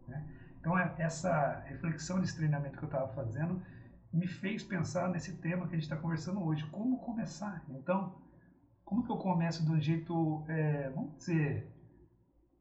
Né? 0.08 0.26
Então, 0.60 0.78
é, 0.78 0.94
essa 0.98 1.62
reflexão 1.68 2.20
desse 2.20 2.36
treinamento 2.36 2.78
que 2.78 2.84
eu 2.84 2.88
estava 2.88 3.14
fazendo 3.14 3.62
me 4.12 4.28
fez 4.28 4.64
pensar 4.64 5.08
nesse 5.10 5.38
tema 5.38 5.68
que 5.68 5.76
a 5.76 5.78
gente 5.78 5.84
está 5.84 5.98
conversando 5.98 6.44
hoje. 6.44 6.66
Como 6.72 7.00
começar? 7.00 7.64
Então, 7.70 8.16
como 8.84 9.04
que 9.04 9.12
eu 9.12 9.18
começo 9.18 9.64
de 9.64 9.72
um 9.72 9.80
jeito, 9.80 10.44
é, 10.48 10.90
vamos 10.90 11.18
dizer, 11.18 11.72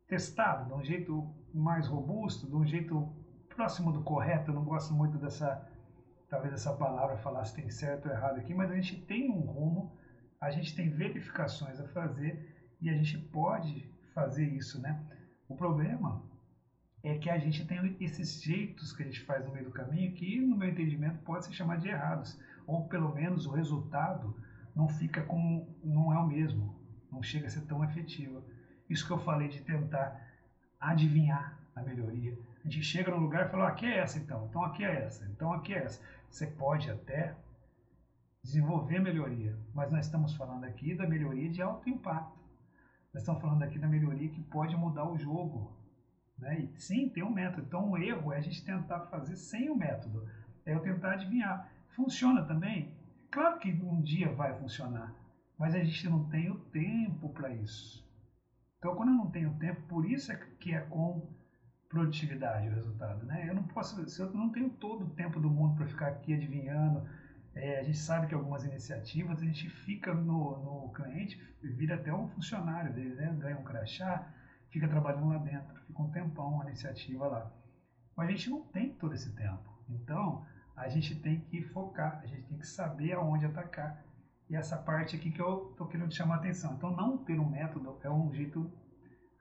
testado, 0.06 0.66
de 0.66 0.74
um 0.74 0.84
jeito 0.84 1.34
mais 1.54 1.86
robusto, 1.86 2.46
de 2.46 2.54
um 2.54 2.66
jeito 2.66 3.08
próximo 3.48 3.92
do 3.92 4.02
correto? 4.02 4.50
Eu 4.50 4.54
não 4.56 4.64
gosto 4.64 4.92
muito 4.92 5.16
dessa, 5.16 5.66
talvez 6.34 6.52
essa 6.52 6.72
palavra 6.72 7.16
falar 7.18 7.44
se 7.44 7.54
tem 7.54 7.70
certo 7.70 8.06
ou 8.06 8.12
errado 8.12 8.38
aqui, 8.38 8.52
mas 8.52 8.68
a 8.68 8.74
gente 8.74 9.00
tem 9.02 9.30
um 9.30 9.38
rumo, 9.38 9.96
a 10.40 10.50
gente 10.50 10.74
tem 10.74 10.90
verificações 10.90 11.78
a 11.80 11.86
fazer 11.88 12.74
e 12.80 12.90
a 12.90 12.94
gente 12.94 13.16
pode 13.18 13.88
fazer 14.12 14.44
isso, 14.48 14.80
né? 14.80 15.00
O 15.48 15.54
problema 15.54 16.22
é 17.04 17.16
que 17.18 17.30
a 17.30 17.38
gente 17.38 17.64
tem 17.64 17.96
esses 18.00 18.42
jeitos 18.42 18.92
que 18.92 19.04
a 19.04 19.06
gente 19.06 19.20
faz 19.20 19.44
no 19.44 19.52
meio 19.52 19.66
do 19.66 19.70
caminho 19.70 20.12
que, 20.12 20.40
no 20.40 20.56
meu 20.56 20.70
entendimento, 20.70 21.22
pode 21.22 21.44
ser 21.44 21.52
chamado 21.52 21.82
de 21.82 21.88
errados, 21.88 22.36
ou 22.66 22.88
pelo 22.88 23.14
menos 23.14 23.46
o 23.46 23.52
resultado 23.52 24.34
não 24.74 24.88
fica 24.88 25.22
como 25.22 25.68
não 25.84 26.12
é 26.12 26.18
o 26.18 26.26
mesmo, 26.26 26.74
não 27.12 27.22
chega 27.22 27.46
a 27.46 27.50
ser 27.50 27.60
tão 27.62 27.84
efetivo. 27.84 28.42
Isso 28.90 29.06
que 29.06 29.12
eu 29.12 29.18
falei 29.18 29.48
de 29.48 29.60
tentar 29.62 30.20
adivinhar 30.80 31.56
a 31.76 31.82
melhoria. 31.82 32.36
A 32.64 32.68
gente 32.68 32.82
chega 32.82 33.10
no 33.10 33.18
lugar 33.18 33.46
e 33.46 33.50
fala, 33.50 33.66
ah, 33.66 33.68
aqui 33.68 33.86
é 33.86 33.98
essa 33.98 34.18
então, 34.18 34.46
então 34.48 34.64
aqui 34.64 34.84
é 34.84 35.04
essa, 35.04 35.24
então 35.26 35.52
aqui 35.52 35.74
é 35.74 35.84
essa. 35.84 36.00
Você 36.34 36.48
pode 36.48 36.90
até 36.90 37.36
desenvolver 38.42 38.98
melhoria, 38.98 39.56
mas 39.72 39.92
nós 39.92 40.06
estamos 40.06 40.34
falando 40.34 40.64
aqui 40.64 40.92
da 40.92 41.06
melhoria 41.06 41.48
de 41.48 41.62
alto 41.62 41.88
impacto. 41.88 42.36
Nós 43.12 43.22
estamos 43.22 43.40
falando 43.40 43.62
aqui 43.62 43.78
da 43.78 43.86
melhoria 43.86 44.28
que 44.28 44.42
pode 44.42 44.74
mudar 44.76 45.08
o 45.08 45.16
jogo, 45.16 45.78
né? 46.36 46.58
E, 46.58 46.76
sim, 46.76 47.08
tem 47.08 47.22
um 47.22 47.30
método. 47.30 47.62
Então, 47.68 47.88
o 47.88 47.96
erro 47.96 48.32
é 48.32 48.38
a 48.38 48.40
gente 48.40 48.64
tentar 48.64 49.02
fazer 49.02 49.36
sem 49.36 49.70
o 49.70 49.76
método. 49.76 50.28
É 50.66 50.74
eu 50.74 50.80
tentar 50.80 51.12
adivinhar. 51.12 51.70
Funciona 51.90 52.44
também? 52.44 52.92
Claro 53.30 53.60
que 53.60 53.70
um 53.70 54.02
dia 54.02 54.32
vai 54.32 54.58
funcionar, 54.58 55.14
mas 55.56 55.72
a 55.72 55.84
gente 55.84 56.08
não 56.08 56.28
tem 56.30 56.50
o 56.50 56.58
tempo 56.58 57.28
para 57.28 57.54
isso. 57.54 58.04
Então, 58.78 58.96
quando 58.96 59.10
eu 59.10 59.14
não 59.14 59.30
tenho 59.30 59.54
tempo, 59.54 59.82
por 59.82 60.04
isso 60.04 60.32
é 60.32 60.36
que 60.58 60.74
é 60.74 60.80
com 60.80 61.32
produtividade 61.94 62.68
o 62.68 62.74
resultado. 62.74 63.24
Né? 63.24 63.48
Eu 63.48 63.54
não 63.54 63.62
posso, 63.62 64.04
eu 64.20 64.32
não 64.32 64.50
tenho 64.50 64.68
todo 64.68 65.04
o 65.04 65.10
tempo 65.10 65.38
do 65.38 65.48
mundo 65.48 65.76
para 65.76 65.86
ficar 65.86 66.08
aqui 66.08 66.34
adivinhando, 66.34 67.08
é, 67.54 67.78
a 67.78 67.82
gente 67.84 67.98
sabe 67.98 68.26
que 68.26 68.34
algumas 68.34 68.64
iniciativas 68.64 69.40
a 69.40 69.44
gente 69.44 69.70
fica 69.70 70.12
no, 70.12 70.58
no 70.58 70.92
cliente, 70.92 71.40
vira 71.62 71.94
até 71.94 72.12
um 72.12 72.26
funcionário 72.26 72.92
dele, 72.92 73.14
né? 73.14 73.32
ganha 73.38 73.56
um 73.56 73.62
crachá, 73.62 74.28
fica 74.70 74.88
trabalhando 74.88 75.28
lá 75.28 75.38
dentro, 75.38 75.80
fica 75.86 76.02
um 76.02 76.10
tempão 76.10 76.60
a 76.60 76.66
iniciativa 76.66 77.28
lá. 77.28 77.52
Mas 78.16 78.28
a 78.28 78.30
gente 78.32 78.50
não 78.50 78.62
tem 78.62 78.92
todo 78.94 79.14
esse 79.14 79.32
tempo. 79.36 79.72
Então, 79.88 80.44
a 80.76 80.88
gente 80.88 81.14
tem 81.20 81.40
que 81.42 81.62
focar, 81.62 82.20
a 82.24 82.26
gente 82.26 82.42
tem 82.42 82.58
que 82.58 82.66
saber 82.66 83.12
aonde 83.12 83.46
atacar. 83.46 84.04
E 84.50 84.56
essa 84.56 84.76
parte 84.76 85.14
aqui 85.14 85.30
que 85.30 85.40
eu 85.40 85.70
estou 85.70 85.86
querendo 85.86 86.12
chamar 86.12 86.34
a 86.34 86.38
atenção. 86.38 86.74
Então, 86.74 86.90
não 86.90 87.18
ter 87.18 87.38
um 87.38 87.48
método 87.48 87.98
é 88.02 88.10
um 88.10 88.32
jeito 88.34 88.70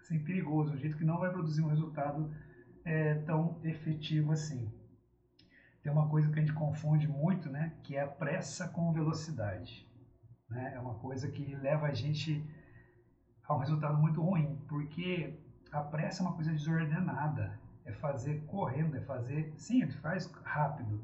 assim, 0.04 0.20
perigoso, 0.20 0.74
um 0.74 0.78
jeito 0.78 0.98
que 0.98 1.06
não 1.06 1.18
vai 1.18 1.30
produzir 1.30 1.62
um 1.62 1.68
resultado 1.68 2.30
é, 2.84 3.16
tão 3.16 3.60
efetivo 3.64 4.32
assim. 4.32 4.72
Tem 5.82 5.92
uma 5.92 6.08
coisa 6.08 6.30
que 6.30 6.40
a 6.40 6.42
gente 6.42 6.54
confunde 6.54 7.08
muito, 7.08 7.50
né, 7.50 7.74
que 7.84 7.96
é 7.96 8.02
a 8.02 8.08
pressa 8.08 8.68
com 8.68 8.94
velocidade. 8.94 9.90
Né? 10.50 10.74
É 10.76 10.80
uma 10.80 10.96
coisa 10.96 11.30
que 11.30 11.56
leva 11.56 11.88
a 11.88 11.94
gente 11.94 12.46
a 13.46 13.56
um 13.56 13.60
resultado 13.60 13.98
muito 13.98 14.22
ruim, 14.22 14.56
porque 14.68 15.38
a 15.72 15.82
pressa 15.82 16.22
é 16.22 16.26
uma 16.26 16.36
coisa 16.36 16.52
desordenada, 16.52 17.60
é 17.86 17.92
fazer 17.92 18.46
correndo, 18.46 18.96
é 18.96 19.02
fazer, 19.02 19.54
sim, 19.58 19.82
ele 19.82 19.92
faz 19.94 20.32
rápido, 20.44 21.04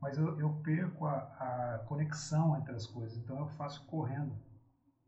mas 0.00 0.18
eu, 0.18 0.38
eu 0.40 0.52
perco 0.64 1.06
a, 1.06 1.16
a, 1.16 1.84
conexão 1.86 2.56
entre 2.56 2.74
as 2.74 2.86
coisas, 2.86 3.16
então 3.18 3.38
eu 3.38 3.48
faço 3.50 3.84
correndo. 3.86 4.36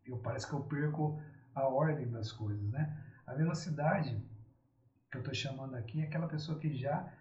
Eu 0.04 0.18
parece 0.18 0.46
que 0.46 0.54
eu 0.54 0.60
perco 0.60 1.20
a 1.54 1.66
ordem 1.66 2.08
das 2.10 2.32
coisas, 2.32 2.70
né? 2.70 2.96
A 3.28 3.34
velocidade 3.34 4.18
que 5.10 5.18
eu 5.18 5.20
estou 5.20 5.34
chamando 5.34 5.74
aqui 5.74 6.00
é 6.00 6.04
aquela 6.04 6.26
pessoa 6.26 6.58
que 6.58 6.74
já 6.74 7.12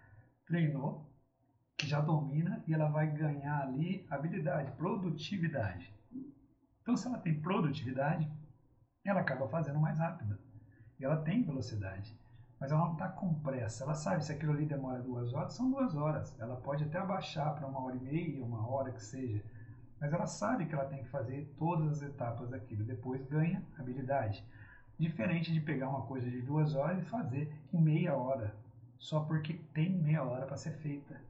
treinou, 0.46 1.06
que 1.78 1.86
já 1.86 2.00
domina 2.00 2.64
e 2.66 2.74
ela 2.74 2.88
vai 2.88 3.12
ganhar 3.12 3.62
ali 3.62 4.08
habilidade, 4.10 4.72
produtividade. 4.72 5.94
Então, 6.82 6.96
se 6.96 7.06
ela 7.08 7.18
tem 7.18 7.42
produtividade, 7.42 8.32
ela 9.04 9.20
acaba 9.20 9.50
fazendo 9.50 9.80
mais 9.80 10.00
rápido. 10.00 10.40
E 10.98 11.04
ela 11.04 11.22
tem 11.24 11.44
velocidade. 11.44 12.18
Mas 12.58 12.72
ela 12.72 12.86
não 12.86 12.94
está 12.94 13.10
com 13.10 13.42
pressa. 13.42 13.84
Ela 13.84 13.94
sabe 13.94 14.24
se 14.24 14.32
aquilo 14.32 14.54
ali 14.54 14.66
demora 14.66 15.04
duas 15.04 15.34
horas, 15.34 15.54
são 15.54 15.70
duas 15.70 15.94
horas. 15.94 16.40
Ela 16.40 16.56
pode 16.56 16.86
até 16.86 17.00
abaixar 17.00 17.54
para 17.54 17.68
uma 17.68 17.84
hora 17.84 17.98
e 17.98 18.00
meia, 18.00 18.46
uma 18.46 18.66
hora 18.66 18.94
que 18.94 19.04
seja. 19.04 19.44
Mas 20.00 20.14
ela 20.14 20.26
sabe 20.26 20.68
que 20.68 20.74
ela 20.74 20.86
tem 20.86 21.04
que 21.04 21.10
fazer 21.10 21.54
todas 21.58 21.98
as 21.98 22.02
etapas 22.02 22.50
daquilo. 22.50 22.86
Depois 22.86 23.26
ganha 23.26 23.62
habilidade. 23.78 24.42
Diferente 25.00 25.54
de 25.54 25.62
pegar 25.62 25.90
uma 25.90 26.06
coisa 26.06 26.30
de 26.30 26.42
duas 26.42 26.76
horas 26.76 27.02
e 27.02 27.10
fazer 27.10 27.54
em 27.72 27.82
meia 27.82 28.16
hora. 28.16 28.56
Só 28.98 29.22
porque 29.22 29.54
tem 29.74 29.92
meia 29.92 30.24
hora 30.24 30.46
para 30.46 30.58
ser 30.58 30.72
feita. 30.78 31.22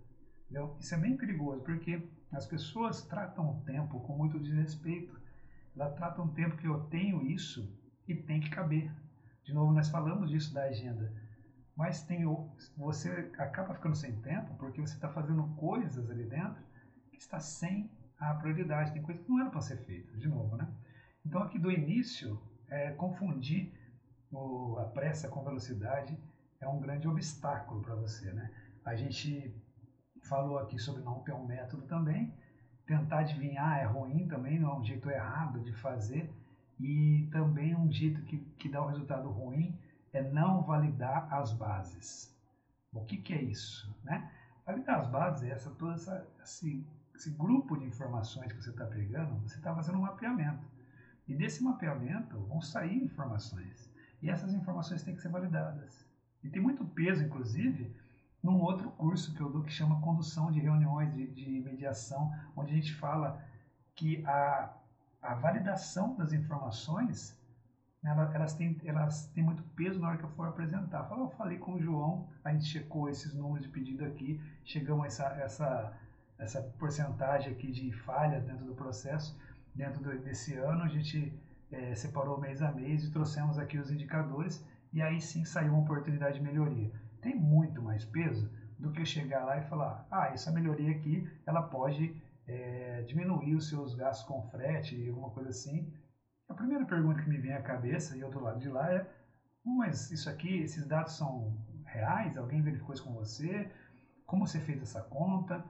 Entendeu? 0.45 0.75
Isso 0.79 0.95
é 0.95 0.97
bem 0.97 1.17
perigoso, 1.17 1.61
porque 1.63 2.01
as 2.31 2.45
pessoas 2.45 3.03
tratam 3.03 3.51
o 3.51 3.61
tempo 3.65 3.99
com 3.99 4.15
muito 4.15 4.39
desrespeito. 4.39 5.19
Ela 5.75 5.89
trata 5.91 6.21
um 6.21 6.29
tempo 6.29 6.55
que 6.55 6.67
eu 6.67 6.79
tenho 6.85 7.25
isso 7.25 7.69
e 8.07 8.15
tem 8.15 8.39
que 8.39 8.49
caber. 8.49 8.89
De 9.43 9.53
novo, 9.53 9.73
nós 9.73 9.89
falamos 9.89 10.29
disso 10.29 10.53
da 10.53 10.63
agenda. 10.63 11.13
Mas 11.75 12.01
tem 12.01 12.25
você 12.75 13.31
acaba 13.37 13.75
ficando 13.75 13.95
sem 13.95 14.15
tempo 14.21 14.55
porque 14.55 14.81
você 14.81 14.95
está 14.95 15.09
fazendo 15.09 15.43
coisas 15.55 16.09
ali 16.09 16.23
dentro 16.23 16.63
que 17.11 17.17
está 17.17 17.39
sem 17.39 17.89
a 18.19 18.33
prioridade. 18.33 18.93
Tem 18.93 19.01
coisas 19.01 19.23
que 19.23 19.29
não 19.29 19.41
eram 19.41 19.51
para 19.51 19.61
ser 19.61 19.77
feitas, 19.85 20.19
de 20.19 20.27
novo, 20.27 20.55
né? 20.55 20.67
Então, 21.25 21.43
aqui 21.43 21.59
do 21.59 21.71
início, 21.71 22.41
é, 22.69 22.91
confundir 22.91 23.73
o, 24.31 24.77
a 24.79 24.85
pressa 24.85 25.27
com 25.27 25.43
velocidade 25.43 26.17
é 26.59 26.67
um 26.67 26.79
grande 26.79 27.07
obstáculo 27.07 27.81
para 27.81 27.95
você, 27.95 28.31
né? 28.33 28.51
A 28.83 28.95
gente 28.95 29.53
falou 30.23 30.59
aqui 30.59 30.79
sobre 30.79 31.03
não 31.03 31.19
ter 31.19 31.33
um 31.33 31.45
método 31.45 31.83
também, 31.83 32.33
tentar 32.85 33.19
adivinhar 33.19 33.79
é 33.79 33.83
ruim 33.83 34.27
também, 34.27 34.59
não 34.59 34.71
é 34.71 34.79
um 34.79 34.83
jeito 34.83 35.09
errado 35.09 35.59
de 35.59 35.73
fazer. 35.73 36.33
E 36.79 37.27
também 37.31 37.75
um 37.75 37.91
jeito 37.91 38.21
que, 38.23 38.37
que 38.57 38.69
dá 38.69 38.83
um 38.83 38.87
resultado 38.87 39.29
ruim 39.29 39.77
é 40.13 40.21
não 40.21 40.61
validar 40.61 41.27
as 41.33 41.51
bases. 41.51 42.35
O 42.93 43.03
que, 43.03 43.17
que 43.17 43.33
é 43.33 43.41
isso? 43.41 43.93
Né? 44.03 44.31
Validar 44.65 44.99
as 44.99 45.07
bases 45.07 45.49
é 45.49 45.51
essa, 45.51 45.71
todo 45.71 45.93
essa, 45.93 46.25
esse, 46.41 46.85
esse 47.15 47.31
grupo 47.31 47.77
de 47.77 47.85
informações 47.85 48.51
que 48.51 48.61
você 48.61 48.69
está 48.69 48.85
pegando, 48.85 49.39
você 49.41 49.57
está 49.57 49.73
fazendo 49.73 49.97
um 49.97 50.01
mapeamento. 50.01 50.65
E 51.27 51.35
desse 51.35 51.63
mapeamento 51.63 52.39
vão 52.45 52.61
sair 52.61 52.95
informações. 52.95 53.91
E 54.21 54.29
essas 54.29 54.53
informações 54.53 55.03
têm 55.03 55.15
que 55.15 55.21
ser 55.21 55.29
validadas. 55.29 56.05
E 56.43 56.49
tem 56.49 56.61
muito 56.61 56.85
peso, 56.85 57.23
inclusive, 57.23 57.93
num 58.41 58.61
outro 58.61 58.89
curso 58.91 59.33
que 59.33 59.41
eu 59.41 59.49
dou 59.49 59.63
que 59.63 59.71
chama 59.71 60.01
Condução 60.01 60.51
de 60.51 60.59
Reuniões 60.59 61.13
de, 61.13 61.27
de 61.27 61.61
Mediação, 61.61 62.31
onde 62.55 62.71
a 62.71 62.75
gente 62.75 62.93
fala 62.95 63.43
que 63.95 64.23
a, 64.25 64.73
a 65.21 65.35
validação 65.35 66.15
das 66.15 66.31
informações 66.31 67.37
ela, 68.03 68.31
elas, 68.33 68.53
têm, 68.53 68.79
elas 68.85 69.27
têm 69.27 69.43
muito 69.43 69.63
peso 69.75 69.99
na 69.99 70.09
hora 70.09 70.17
que 70.17 70.23
eu 70.23 70.29
for 70.29 70.47
apresentar. 70.47 71.03
Fala, 71.05 71.23
eu 71.23 71.29
falei 71.31 71.57
com 71.57 71.73
o 71.73 71.81
João, 71.81 72.27
a 72.43 72.53
gente 72.53 72.65
checou 72.65 73.09
esses 73.09 73.33
números 73.33 73.65
de 73.65 73.71
pedido 73.71 74.05
aqui, 74.05 74.39
chegamos 74.63 75.03
a 75.03 75.07
essa, 75.07 75.25
essa, 75.41 75.97
essa 76.37 76.61
porcentagem 76.79 77.51
aqui 77.51 77.71
de 77.71 77.91
falhas 77.91 78.45
dentro 78.45 78.65
do 78.65 78.75
processo. 78.75 79.37
Dentro 79.77 80.19
desse 80.19 80.55
ano, 80.55 80.83
a 80.83 80.87
gente 80.87 81.31
é, 81.71 81.93
separou 81.95 82.39
mês 82.39 82.61
a 82.61 82.71
mês 82.71 83.03
e 83.03 83.11
trouxemos 83.11 83.59
aqui 83.59 83.77
os 83.77 83.91
indicadores 83.91 84.65
e 84.91 85.01
aí 85.01 85.21
sim 85.21 85.45
saiu 85.45 85.73
uma 85.73 85.83
oportunidade 85.83 86.39
de 86.39 86.43
melhoria. 86.43 86.91
Tem 87.21 87.35
muito 87.35 87.81
mais 87.81 88.03
peso 88.03 88.49
do 88.79 88.91
que 88.91 89.05
chegar 89.05 89.45
lá 89.45 89.57
e 89.57 89.67
falar, 89.67 90.07
ah, 90.09 90.29
essa 90.33 90.51
melhoria 90.51 90.91
aqui, 90.91 91.29
ela 91.45 91.61
pode 91.61 92.15
é, 92.47 93.03
diminuir 93.03 93.55
os 93.55 93.69
seus 93.69 93.93
gastos 93.93 94.27
com 94.27 94.41
frete, 94.49 95.07
alguma 95.09 95.29
coisa 95.29 95.49
assim. 95.49 95.91
A 96.49 96.53
primeira 96.53 96.85
pergunta 96.85 97.21
que 97.21 97.29
me 97.29 97.37
vem 97.37 97.53
à 97.53 97.61
cabeça, 97.61 98.15
e 98.15 98.21
do 98.21 98.39
lado 98.39 98.59
de 98.59 98.69
lá, 98.69 98.91
é, 98.91 99.05
mas 99.63 100.09
isso 100.11 100.29
aqui, 100.29 100.61
esses 100.61 100.85
dados 100.87 101.13
são 101.13 101.53
reais? 101.85 102.37
Alguém 102.37 102.61
verificou 102.61 102.93
isso 102.93 103.03
com 103.03 103.13
você? 103.13 103.69
Como 104.25 104.47
você 104.47 104.59
fez 104.59 104.81
essa 104.81 105.01
conta? 105.01 105.63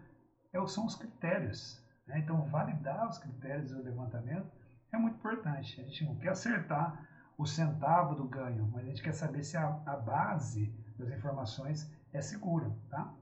É, 0.54 0.68
são 0.68 0.86
os 0.86 0.96
critérios. 0.96 1.82
Né? 2.08 2.20
Então, 2.20 2.44
validar 2.46 3.08
os 3.10 3.18
critérios 3.18 3.72
do 3.72 3.84
levantamento 3.84 4.48
é 4.92 4.98
muito 4.98 5.16
importante. 5.16 5.80
A 5.82 5.84
gente 5.84 6.06
não 6.06 6.16
quer 6.16 6.30
acertar 6.30 7.08
o 7.38 7.46
centavo 7.46 8.16
do 8.16 8.28
ganho, 8.28 8.68
mas 8.74 8.84
a 8.86 8.88
gente 8.88 9.04
quer 9.04 9.14
saber 9.14 9.44
se 9.44 9.58
a, 9.58 9.68
a 9.86 9.96
base 9.98 10.74
das 10.98 11.12
informações 11.12 11.92
é 12.12 12.22
segura, 12.22 12.76
tá? 12.90 13.14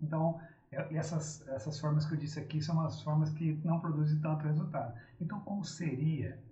Então, 0.00 0.40
é, 0.70 0.94
essas, 0.96 1.46
essas 1.48 1.78
formas 1.78 2.06
que 2.06 2.14
eu 2.14 2.18
disse 2.18 2.40
aqui 2.40 2.62
são 2.62 2.80
as 2.80 3.02
formas 3.02 3.30
que 3.30 3.60
não 3.64 3.78
produzem 3.78 4.18
tanto 4.20 4.46
resultado. 4.46 4.98
Então, 5.20 5.40
como 5.40 5.64
seria 5.64 6.42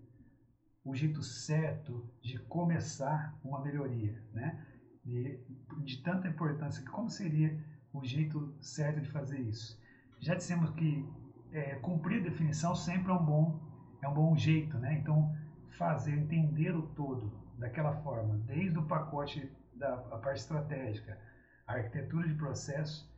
o 0.84 0.94
jeito 0.94 1.22
certo 1.22 2.06
de 2.20 2.38
começar 2.40 3.34
uma 3.42 3.60
melhoria, 3.60 4.22
né? 4.32 4.66
De, 5.02 5.40
de 5.84 6.02
tanta 6.02 6.28
importância, 6.28 6.84
como 6.90 7.08
seria 7.08 7.58
o 7.92 8.04
jeito 8.04 8.54
certo 8.60 9.00
de 9.00 9.10
fazer 9.10 9.40
isso? 9.40 9.80
Já 10.18 10.34
dissemos 10.34 10.70
que 10.70 11.08
é, 11.52 11.74
cumprir 11.76 12.22
definição 12.22 12.74
sempre 12.74 13.10
é 13.10 13.14
um 13.14 13.24
bom 13.24 13.60
é 14.02 14.08
um 14.08 14.14
bom 14.14 14.36
jeito, 14.36 14.78
né? 14.78 14.94
Então 14.94 15.34
fazer 15.76 16.12
entender 16.12 16.74
o 16.74 16.82
todo 16.82 17.32
daquela 17.58 17.92
forma, 18.02 18.36
desde 18.46 18.78
o 18.78 18.86
pacote 18.86 19.50
da 19.74 19.96
parte 19.96 20.40
estratégica, 20.40 21.18
a 21.66 21.74
arquitetura 21.74 22.26
de 22.26 22.34
processo, 22.34 23.10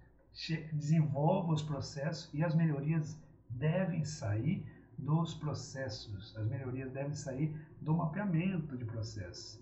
desenvolva 0.72 1.52
os 1.52 1.62
processos 1.62 2.32
e 2.32 2.42
as 2.42 2.54
melhorias 2.54 3.20
devem 3.50 4.04
sair 4.04 4.64
dos 4.98 5.34
processos. 5.34 6.36
As 6.36 6.46
melhorias 6.46 6.90
devem 6.92 7.14
sair 7.14 7.54
do 7.80 7.94
mapeamento 7.94 8.76
de 8.76 8.84
processos. 8.84 9.60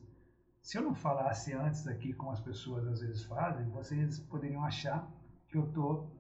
Se 0.63 0.77
eu 0.77 0.83
não 0.83 0.95
falasse 0.95 1.53
antes 1.53 1.87
aqui 1.87 2.13
como 2.13 2.33
as 2.33 2.41
pessoas 2.41 2.87
às 2.87 3.01
vezes 3.01 3.25
fazem, 3.25 3.69
vocês 3.71 4.21
poderiam 4.21 4.65
achar 4.65 5.11
que 5.49 5.57
eu 5.57 5.67
estou 5.67 6.20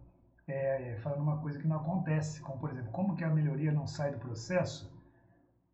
é, 0.50 0.96
falando 1.02 1.22
uma 1.22 1.38
coisa 1.38 1.58
que 1.58 1.66
não 1.66 1.76
acontece, 1.76 2.40
como 2.40 2.58
por 2.58 2.70
exemplo, 2.70 2.90
como 2.92 3.14
que 3.14 3.24
a 3.24 3.30
melhoria 3.30 3.72
não 3.72 3.86
sai 3.86 4.10
do 4.10 4.18
processo? 4.18 4.92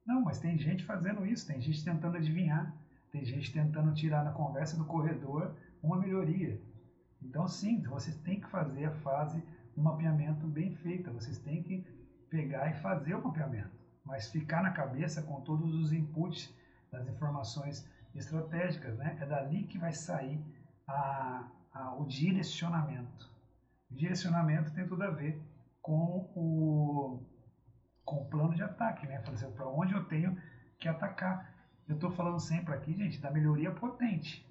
Não, 0.06 0.22
mas 0.22 0.38
tem 0.38 0.58
gente 0.58 0.84
fazendo 0.84 1.26
isso, 1.26 1.46
tem 1.46 1.60
gente 1.60 1.84
tentando 1.84 2.16
adivinhar, 2.16 2.74
tem 3.10 3.24
gente 3.24 3.52
tentando 3.52 3.92
tirar 3.94 4.24
na 4.24 4.32
conversa 4.32 4.76
do 4.76 4.84
corredor 4.84 5.56
uma 5.82 5.98
melhoria. 5.98 6.60
Então 7.22 7.48
sim, 7.48 7.82
vocês 7.82 8.16
têm 8.18 8.40
que 8.40 8.48
fazer 8.48 8.84
a 8.84 8.92
fase 8.92 9.42
do 9.74 9.82
mapeamento 9.82 10.46
bem 10.46 10.74
feita, 10.76 11.10
vocês 11.10 11.38
têm 11.38 11.62
que 11.62 11.84
pegar 12.30 12.70
e 12.70 12.74
fazer 12.80 13.14
o 13.14 13.24
mapeamento, 13.24 13.76
mas 14.04 14.30
ficar 14.30 14.62
na 14.62 14.70
cabeça 14.70 15.22
com 15.22 15.40
todos 15.40 15.74
os 15.74 15.92
inputs 15.92 16.54
das 16.90 17.08
informações 17.08 17.88
estratégicas, 18.14 18.96
né? 18.96 19.16
É 19.20 19.26
dali 19.26 19.64
que 19.64 19.78
vai 19.78 19.92
sair 19.92 20.40
a, 20.86 21.48
a, 21.72 21.94
o 21.94 22.06
direcionamento. 22.06 23.35
Direcionamento 23.90 24.72
tem 24.72 24.86
tudo 24.86 25.02
a 25.02 25.10
ver 25.10 25.40
com 25.80 26.28
o, 26.34 27.22
com 28.04 28.16
o 28.16 28.28
plano 28.28 28.54
de 28.54 28.62
ataque, 28.62 29.06
né? 29.06 29.22
Assim, 29.26 29.50
para 29.52 29.68
onde 29.68 29.94
eu 29.94 30.04
tenho 30.04 30.36
que 30.78 30.88
atacar. 30.88 31.54
Eu 31.88 31.94
estou 31.94 32.10
falando 32.10 32.40
sempre 32.40 32.74
aqui, 32.74 32.92
gente, 32.92 33.20
da 33.20 33.30
melhoria 33.30 33.70
potente. 33.70 34.44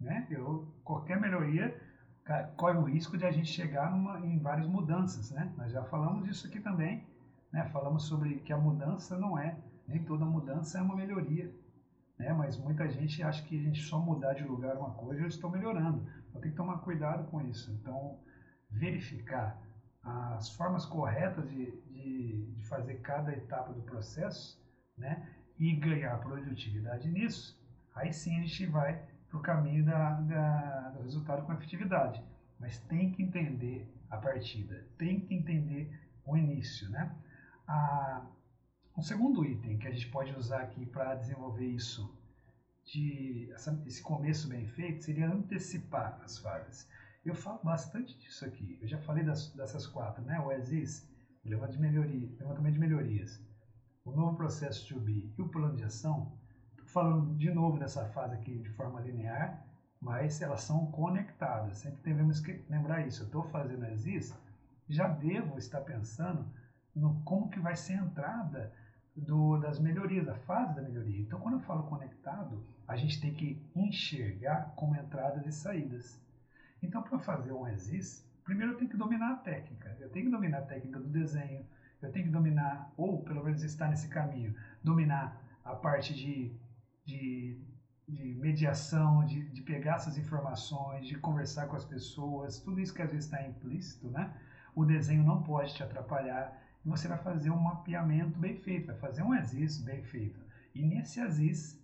Né? 0.00 0.26
Eu, 0.30 0.72
qualquer 0.84 1.20
melhoria 1.20 1.76
corre 2.56 2.78
o 2.78 2.84
risco 2.84 3.18
de 3.18 3.24
a 3.24 3.32
gente 3.32 3.48
chegar 3.48 3.90
numa, 3.90 4.20
em 4.20 4.38
várias 4.38 4.68
mudanças. 4.68 5.30
Né? 5.32 5.52
Nós 5.56 5.72
já 5.72 5.82
falamos 5.84 6.24
disso 6.24 6.46
aqui 6.46 6.60
também. 6.60 7.04
Né? 7.52 7.64
Falamos 7.72 8.04
sobre 8.04 8.36
que 8.40 8.52
a 8.52 8.56
mudança 8.56 9.18
não 9.18 9.38
é, 9.38 9.56
nem 9.86 10.04
toda 10.04 10.24
mudança 10.24 10.78
é 10.78 10.82
uma 10.82 10.96
melhoria. 10.96 11.52
Né? 12.18 12.32
Mas 12.32 12.56
muita 12.56 12.88
gente 12.88 13.22
acha 13.22 13.42
que 13.42 13.58
a 13.58 13.62
gente 13.62 13.82
só 13.82 13.98
mudar 13.98 14.34
de 14.34 14.44
lugar 14.44 14.76
uma 14.76 14.90
coisa, 14.90 15.22
eu 15.22 15.28
estou 15.28 15.50
melhorando. 15.50 16.06
Então 16.28 16.40
tem 16.40 16.50
que 16.50 16.56
tomar 16.56 16.78
cuidado 16.78 17.28
com 17.30 17.40
isso. 17.40 17.72
Então, 17.72 18.18
verificar 18.72 19.60
as 20.02 20.50
formas 20.50 20.84
corretas 20.84 21.48
de, 21.48 21.70
de, 21.82 22.46
de 22.46 22.62
fazer 22.64 23.00
cada 23.00 23.32
etapa 23.32 23.72
do 23.72 23.82
processo, 23.82 24.60
né? 24.96 25.28
E 25.58 25.76
ganhar 25.76 26.18
produtividade 26.18 27.08
nisso, 27.10 27.60
aí 27.94 28.12
sim 28.12 28.36
a 28.38 28.42
gente 28.42 28.66
vai 28.66 29.00
para 29.28 29.38
o 29.38 29.42
caminho 29.42 29.84
da, 29.84 30.20
da, 30.20 30.90
do 30.90 31.02
resultado 31.02 31.46
com 31.46 31.52
efetividade. 31.52 32.22
Mas 32.58 32.78
tem 32.80 33.12
que 33.12 33.22
entender 33.22 33.88
a 34.10 34.16
partida, 34.16 34.86
tem 34.98 35.20
que 35.20 35.34
entender 35.34 35.90
o 36.24 36.36
início, 36.36 36.88
né? 36.90 37.14
A, 37.66 38.26
um 38.96 39.02
segundo 39.02 39.44
item 39.44 39.78
que 39.78 39.86
a 39.86 39.90
gente 39.90 40.08
pode 40.08 40.34
usar 40.36 40.62
aqui 40.62 40.84
para 40.86 41.14
desenvolver 41.14 41.66
isso, 41.66 42.14
de 42.84 43.50
essa, 43.52 43.80
esse 43.86 44.02
começo 44.02 44.48
bem 44.48 44.66
feito, 44.66 45.04
seria 45.04 45.28
antecipar 45.28 46.20
as 46.22 46.38
fases. 46.38 46.88
Eu 47.24 47.36
falo 47.36 47.60
bastante 47.62 48.18
disso 48.18 48.44
aqui. 48.44 48.76
Eu 48.80 48.88
já 48.88 48.98
falei 48.98 49.22
das, 49.22 49.52
dessas 49.54 49.86
quatro, 49.86 50.24
né? 50.24 50.40
O 50.40 50.50
ESIS, 50.50 51.08
o 51.44 51.48
levantamento 51.48 51.72
de, 51.72 51.78
melhoria, 51.78 52.36
levantamento 52.36 52.72
de 52.74 52.80
melhorias, 52.80 53.40
o 54.04 54.10
novo 54.10 54.36
processo 54.36 54.88
to 54.88 55.00
be 55.00 55.32
e 55.38 55.42
o 55.42 55.48
plano 55.48 55.76
de 55.76 55.84
ação. 55.84 56.36
Estou 56.70 56.86
falando 56.86 57.36
de 57.36 57.48
novo 57.52 57.78
dessa 57.78 58.06
fase 58.06 58.34
aqui 58.34 58.58
de 58.58 58.70
forma 58.70 59.00
linear, 59.00 59.64
mas 60.00 60.42
elas 60.42 60.62
são 60.62 60.90
conectadas. 60.90 61.78
Sempre 61.78 62.02
devemos 62.02 62.40
que 62.40 62.64
lembrar 62.68 63.06
isso. 63.06 63.22
Eu 63.22 63.26
estou 63.26 63.44
fazendo 63.44 63.86
ESIS, 63.86 64.36
já 64.88 65.06
devo 65.06 65.58
estar 65.58 65.80
pensando 65.82 66.52
no 66.92 67.22
como 67.22 67.50
que 67.50 67.60
vai 67.60 67.76
ser 67.76 67.94
a 67.94 68.04
entrada 68.04 68.72
do, 69.16 69.58
das 69.58 69.78
melhorias, 69.78 70.28
a 70.28 70.34
fase 70.34 70.74
da 70.74 70.82
melhoria. 70.82 71.20
Então, 71.20 71.38
quando 71.38 71.54
eu 71.54 71.60
falo 71.60 71.84
conectado, 71.84 72.66
a 72.86 72.96
gente 72.96 73.20
tem 73.20 73.32
que 73.32 73.64
enxergar 73.76 74.74
como 74.74 74.96
entradas 74.96 75.46
e 75.46 75.52
saídas. 75.52 76.20
Então, 76.82 77.02
para 77.02 77.18
fazer 77.18 77.52
um 77.52 77.66
ESIS, 77.68 78.26
primeiro 78.44 78.72
eu 78.72 78.76
tenho 78.76 78.90
que 78.90 78.96
dominar 78.96 79.32
a 79.32 79.36
técnica. 79.36 79.96
Eu 80.00 80.10
tenho 80.10 80.26
que 80.26 80.32
dominar 80.32 80.58
a 80.58 80.62
técnica 80.62 80.98
do 80.98 81.08
desenho, 81.08 81.64
eu 82.00 82.10
tenho 82.10 82.26
que 82.26 82.32
dominar, 82.32 82.92
ou 82.96 83.22
pelo 83.22 83.44
menos 83.44 83.62
estar 83.62 83.88
nesse 83.88 84.08
caminho, 84.08 84.54
dominar 84.82 85.40
a 85.64 85.74
parte 85.76 86.12
de, 86.12 86.52
de, 87.04 87.60
de 88.08 88.34
mediação, 88.40 89.24
de, 89.24 89.48
de 89.50 89.62
pegar 89.62 89.96
essas 89.96 90.18
informações, 90.18 91.06
de 91.06 91.16
conversar 91.18 91.68
com 91.68 91.76
as 91.76 91.84
pessoas, 91.84 92.58
tudo 92.58 92.80
isso 92.80 92.92
que 92.92 93.02
às 93.02 93.10
vezes 93.10 93.26
está 93.26 93.46
implícito, 93.46 94.10
né? 94.10 94.34
O 94.74 94.84
desenho 94.84 95.22
não 95.22 95.42
pode 95.42 95.74
te 95.74 95.82
atrapalhar 95.82 96.60
você 96.84 97.06
vai 97.06 97.18
fazer 97.18 97.50
um 97.50 97.60
mapeamento 97.60 98.38
bem 98.38 98.56
feito, 98.56 98.86
vai 98.86 98.96
fazer 98.96 99.22
um 99.22 99.32
ASIS 99.32 99.80
bem 99.80 100.02
feito. 100.02 100.40
E 100.74 100.82
nesse 100.82 101.20
ASIS, 101.20 101.80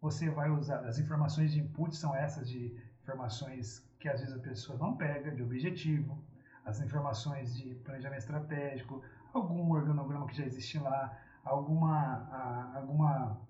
você 0.00 0.30
vai 0.30 0.48
usar, 0.50 0.86
as 0.86 0.98
informações 0.98 1.52
de 1.52 1.60
input 1.60 1.94
são 1.94 2.14
essas 2.14 2.48
de 2.48 2.74
informações 3.08 3.82
que 3.98 4.08
às 4.08 4.20
vezes 4.20 4.36
a 4.36 4.38
pessoa 4.38 4.78
não 4.78 4.94
pega 4.94 5.30
de 5.30 5.42
objetivo, 5.42 6.22
as 6.64 6.80
informações 6.80 7.56
de 7.56 7.74
planejamento 7.76 8.20
estratégico, 8.20 9.02
algum 9.32 9.70
organograma 9.70 10.26
que 10.26 10.36
já 10.36 10.44
existe 10.44 10.78
lá, 10.78 11.18
alguma, 11.42 12.74
alguma, 12.74 13.40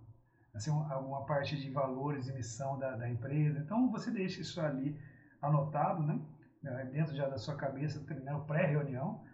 assim, 0.55 0.71
alguma 0.71 1.25
parte 1.27 1.57
de 1.57 1.71
valores 1.71 2.29
e 2.29 2.33
missão 2.33 2.79
da, 2.79 2.97
da 2.97 3.11
empresa. 3.11 3.59
Então 3.59 3.91
você 3.91 4.13
deixa 4.13 4.41
isso 4.41 4.61
ali 4.61 4.97
anotado, 5.43 6.03
né? 6.03 6.21
É, 6.65 6.85
dentro 6.87 7.15
já 7.15 7.29
da 7.29 7.39
sua 7.39 7.57
cabeça, 7.57 8.05
treinando 8.05 8.45
pré-reunião, 8.45 9.25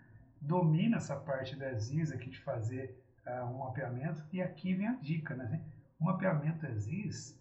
domina 0.41 0.97
essa 0.97 1.17
parte 1.17 1.57
da 1.57 1.73
ZIS 1.75 2.13
aqui 2.13 2.31
de 2.31 2.41
fazer 2.41 3.03
uh, 3.27 3.45
um 3.47 3.59
mapeamento, 3.61 4.23
e 4.31 4.43
aqui 4.43 4.75
vem 4.75 4.89
a 4.89 4.95
dica, 4.95 5.35
né? 5.35 5.63
O 5.99 6.05
mapeamento 6.05 6.67
ZIS 6.75 7.39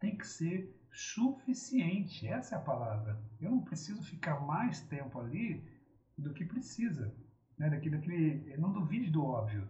tem 0.00 0.16
que 0.16 0.26
ser 0.26 0.77
suficiente. 0.98 2.26
Essa 2.26 2.56
é 2.56 2.58
a 2.58 2.60
palavra. 2.60 3.16
Eu 3.40 3.50
não 3.52 3.62
preciso 3.62 4.02
ficar 4.02 4.40
mais 4.40 4.80
tempo 4.80 5.20
ali 5.20 5.64
do 6.16 6.32
que 6.34 6.44
precisa. 6.44 7.14
Né? 7.56 7.70
Daquilo, 7.70 7.96
daquele, 7.96 8.56
não 8.56 8.72
duvide 8.72 9.08
do 9.08 9.24
óbvio. 9.24 9.68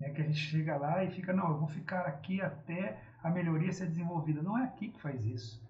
Né? 0.00 0.10
Que 0.10 0.22
a 0.22 0.24
gente 0.24 0.38
chega 0.38 0.76
lá 0.76 1.04
e 1.04 1.10
fica, 1.10 1.34
não, 1.34 1.50
eu 1.50 1.58
vou 1.58 1.68
ficar 1.68 2.06
aqui 2.06 2.40
até 2.40 2.98
a 3.22 3.30
melhoria 3.30 3.72
ser 3.72 3.88
desenvolvida. 3.88 4.40
Não 4.40 4.56
é 4.56 4.64
aqui 4.64 4.88
que 4.88 5.00
faz 5.02 5.22
isso. 5.26 5.62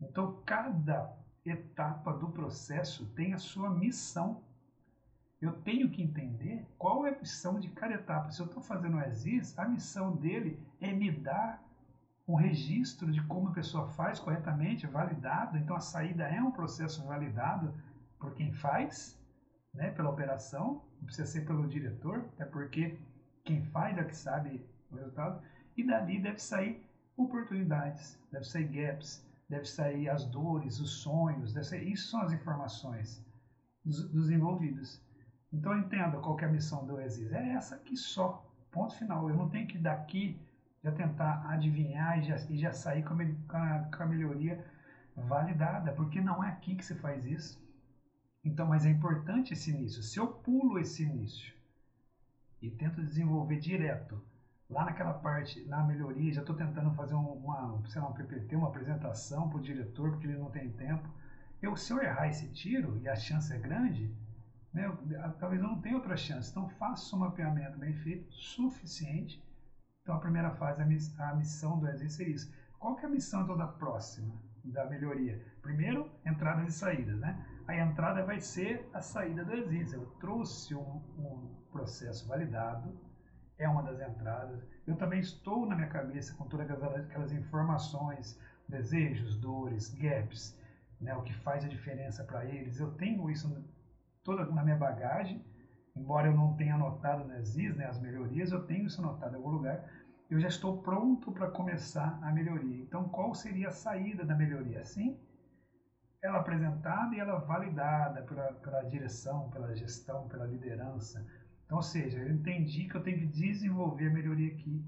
Então, 0.00 0.42
cada 0.44 1.16
etapa 1.44 2.12
do 2.12 2.28
processo 2.28 3.06
tem 3.14 3.32
a 3.32 3.38
sua 3.38 3.70
missão. 3.70 4.42
Eu 5.40 5.52
tenho 5.62 5.88
que 5.88 6.02
entender 6.02 6.66
qual 6.76 7.06
é 7.06 7.14
a 7.14 7.18
missão 7.18 7.60
de 7.60 7.68
cada 7.70 7.94
etapa. 7.94 8.32
Se 8.32 8.40
eu 8.40 8.46
estou 8.46 8.60
fazendo 8.60 8.96
o 8.96 9.00
ESIS, 9.00 9.56
a 9.56 9.68
missão 9.68 10.16
dele 10.16 10.60
é 10.80 10.92
me 10.92 11.12
dar 11.12 11.65
um 12.26 12.34
registro 12.34 13.10
de 13.12 13.22
como 13.22 13.48
a 13.48 13.52
pessoa 13.52 13.86
faz 13.88 14.18
corretamente, 14.18 14.86
validado. 14.86 15.56
Então 15.56 15.76
a 15.76 15.80
saída 15.80 16.24
é 16.24 16.42
um 16.42 16.50
processo 16.50 17.04
validado 17.06 17.72
por 18.18 18.34
quem 18.34 18.52
faz, 18.52 19.20
né, 19.72 19.90
pela 19.90 20.10
operação, 20.10 20.82
não 20.98 21.04
precisa 21.04 21.26
ser 21.26 21.46
pelo 21.46 21.68
diretor, 21.68 22.24
é 22.38 22.44
porque 22.44 22.98
Quem 23.44 23.62
faz 23.66 23.96
é 23.96 24.02
que 24.02 24.16
sabe 24.16 24.66
o 24.90 24.96
resultado. 24.96 25.40
E 25.76 25.86
dali 25.86 26.20
deve 26.20 26.40
sair 26.40 26.84
oportunidades, 27.16 28.18
deve 28.32 28.44
sair 28.44 28.66
gaps, 28.66 29.24
deve 29.48 29.66
sair 29.66 30.08
as 30.08 30.24
dores, 30.24 30.80
os 30.80 30.90
sonhos, 31.02 31.52
deve 31.52 31.66
sair, 31.66 31.92
isso 31.92 32.10
são 32.10 32.22
as 32.22 32.32
informações 32.32 33.24
dos, 33.84 34.10
dos 34.10 34.30
envolvidos. 34.30 35.00
Então 35.52 35.78
entenda 35.78 36.18
qual 36.18 36.38
é 36.40 36.44
a 36.44 36.48
missão 36.48 36.84
do 36.84 37.00
Exis. 37.00 37.32
É 37.32 37.50
essa 37.50 37.76
aqui 37.76 37.96
só, 37.96 38.44
ponto 38.72 38.96
final. 38.96 39.30
Eu 39.30 39.36
não 39.36 39.48
tenho 39.48 39.68
que 39.68 39.78
daqui 39.78 40.40
já 40.86 40.92
tentar 40.92 41.44
adivinhar 41.48 42.16
e 42.20 42.22
já, 42.22 42.36
e 42.48 42.56
já 42.56 42.72
sair 42.72 43.02
com 43.02 43.14
a, 43.14 43.78
com 43.96 44.02
a 44.02 44.06
melhoria 44.06 44.64
validada, 45.16 45.92
porque 45.92 46.20
não 46.20 46.44
é 46.44 46.48
aqui 46.48 46.76
que 46.76 46.84
se 46.84 46.94
faz 46.94 47.24
isso. 47.26 47.60
Então, 48.44 48.68
mas 48.68 48.86
é 48.86 48.90
importante 48.90 49.52
esse 49.52 49.70
início. 49.70 50.00
Se 50.00 50.20
eu 50.20 50.28
pulo 50.28 50.78
esse 50.78 51.02
início 51.02 51.52
e 52.62 52.70
tento 52.70 53.02
desenvolver 53.02 53.58
direto 53.58 54.22
lá 54.70 54.84
naquela 54.84 55.14
parte, 55.14 55.64
na 55.64 55.82
melhoria, 55.82 56.32
já 56.32 56.40
estou 56.40 56.54
tentando 56.54 56.94
fazer 56.94 57.14
uma, 57.14 57.82
sei 57.88 58.00
lá, 58.00 58.08
um 58.08 58.12
PPT, 58.12 58.54
uma 58.54 58.68
apresentação 58.68 59.48
para 59.48 59.58
o 59.58 59.62
diretor, 59.62 60.10
porque 60.10 60.28
ele 60.28 60.38
não 60.38 60.50
tem 60.50 60.70
tempo. 60.70 61.08
Eu, 61.60 61.76
se 61.76 61.92
eu 61.92 62.00
errar 62.00 62.28
esse 62.28 62.48
tiro, 62.52 62.96
e 63.02 63.08
a 63.08 63.16
chance 63.16 63.52
é 63.52 63.58
grande, 63.58 64.14
né, 64.72 64.86
eu, 64.86 65.32
talvez 65.40 65.60
eu 65.60 65.68
não 65.68 65.80
tenha 65.80 65.96
outra 65.96 66.16
chance. 66.16 66.50
Então, 66.50 66.68
faça 66.68 67.16
um 67.16 67.20
mapeamento 67.20 67.76
bem 67.76 67.92
feito, 67.92 68.32
suficiente. 68.32 69.42
Então, 70.06 70.14
a 70.14 70.20
primeira 70.20 70.52
fase, 70.52 70.80
a, 71.18 71.34
missão 71.34 71.80
do 71.80 71.88
exército 71.88 72.22
é 72.22 72.26
isso. 72.28 72.54
Qual 72.78 72.94
que 72.94 73.04
é 73.04 73.08
a 73.08 73.10
missão 73.10 73.42
então, 73.42 73.56
da 73.56 73.66
próxima, 73.66 74.32
da 74.62 74.84
melhoria? 74.84 75.44
Primeiro, 75.60 76.08
entradas 76.24 76.68
e 76.68 76.78
saídas, 76.78 77.18
né? 77.18 77.44
A 77.66 77.74
entrada 77.74 78.24
vai 78.24 78.38
ser 78.38 78.88
a 78.94 79.00
saída 79.00 79.44
do 79.44 79.52
exílio. 79.52 79.94
Eu 79.94 80.06
trouxe 80.20 80.76
um, 80.76 81.02
um 81.18 81.52
processo 81.72 82.28
validado, 82.28 82.96
é 83.58 83.68
uma 83.68 83.82
das 83.82 84.00
entradas. 84.00 84.64
Eu 84.86 84.94
também 84.94 85.18
estou 85.18 85.66
na 85.66 85.74
minha 85.74 85.88
cabeça 85.88 86.36
com 86.36 86.46
todas 86.46 86.70
aquelas 86.70 87.32
informações, 87.32 88.40
desejos, 88.68 89.36
dores, 89.36 89.92
gaps, 89.92 90.56
né, 91.00 91.16
o 91.16 91.22
que 91.22 91.34
faz 91.34 91.64
a 91.64 91.68
diferença 91.68 92.22
para 92.22 92.44
eles. 92.44 92.78
Eu 92.78 92.92
tenho 92.92 93.28
isso 93.28 93.52
toda 94.22 94.44
na 94.46 94.62
minha 94.62 94.76
bagagem, 94.76 95.44
embora 95.96 96.28
eu 96.28 96.36
não 96.36 96.54
tenha 96.54 96.76
anotado 96.76 97.24
nas 97.24 97.48
ZIS, 97.48 97.74
né, 97.74 97.86
as 97.86 98.00
melhorias, 98.00 98.52
eu 98.52 98.64
tenho 98.66 98.86
isso 98.86 99.00
anotado 99.00 99.32
em 99.32 99.36
algum 99.38 99.50
lugar. 99.50 99.84
Eu 100.28 100.40
já 100.40 100.48
estou 100.48 100.82
pronto 100.82 101.30
para 101.30 101.50
começar 101.50 102.18
a 102.20 102.32
melhoria. 102.32 102.82
Então, 102.82 103.08
qual 103.08 103.32
seria 103.32 103.68
a 103.68 103.72
saída 103.72 104.24
da 104.24 104.34
melhoria? 104.34 104.84
Sim, 104.84 105.16
ela 106.20 106.38
apresentada 106.38 107.14
e 107.14 107.20
ela 107.20 107.38
validada 107.38 108.22
pela, 108.22 108.52
pela 108.54 108.82
direção, 108.82 109.48
pela 109.50 109.74
gestão, 109.76 110.26
pela 110.26 110.44
liderança. 110.44 111.24
Então, 111.64 111.76
ou 111.76 111.82
seja, 111.82 112.18
eu 112.18 112.32
entendi 112.32 112.88
que 112.88 112.96
eu 112.96 113.02
tenho 113.02 113.18
que 113.18 113.26
desenvolver 113.26 114.08
a 114.08 114.12
melhoria 114.12 114.52
aqui. 114.52 114.84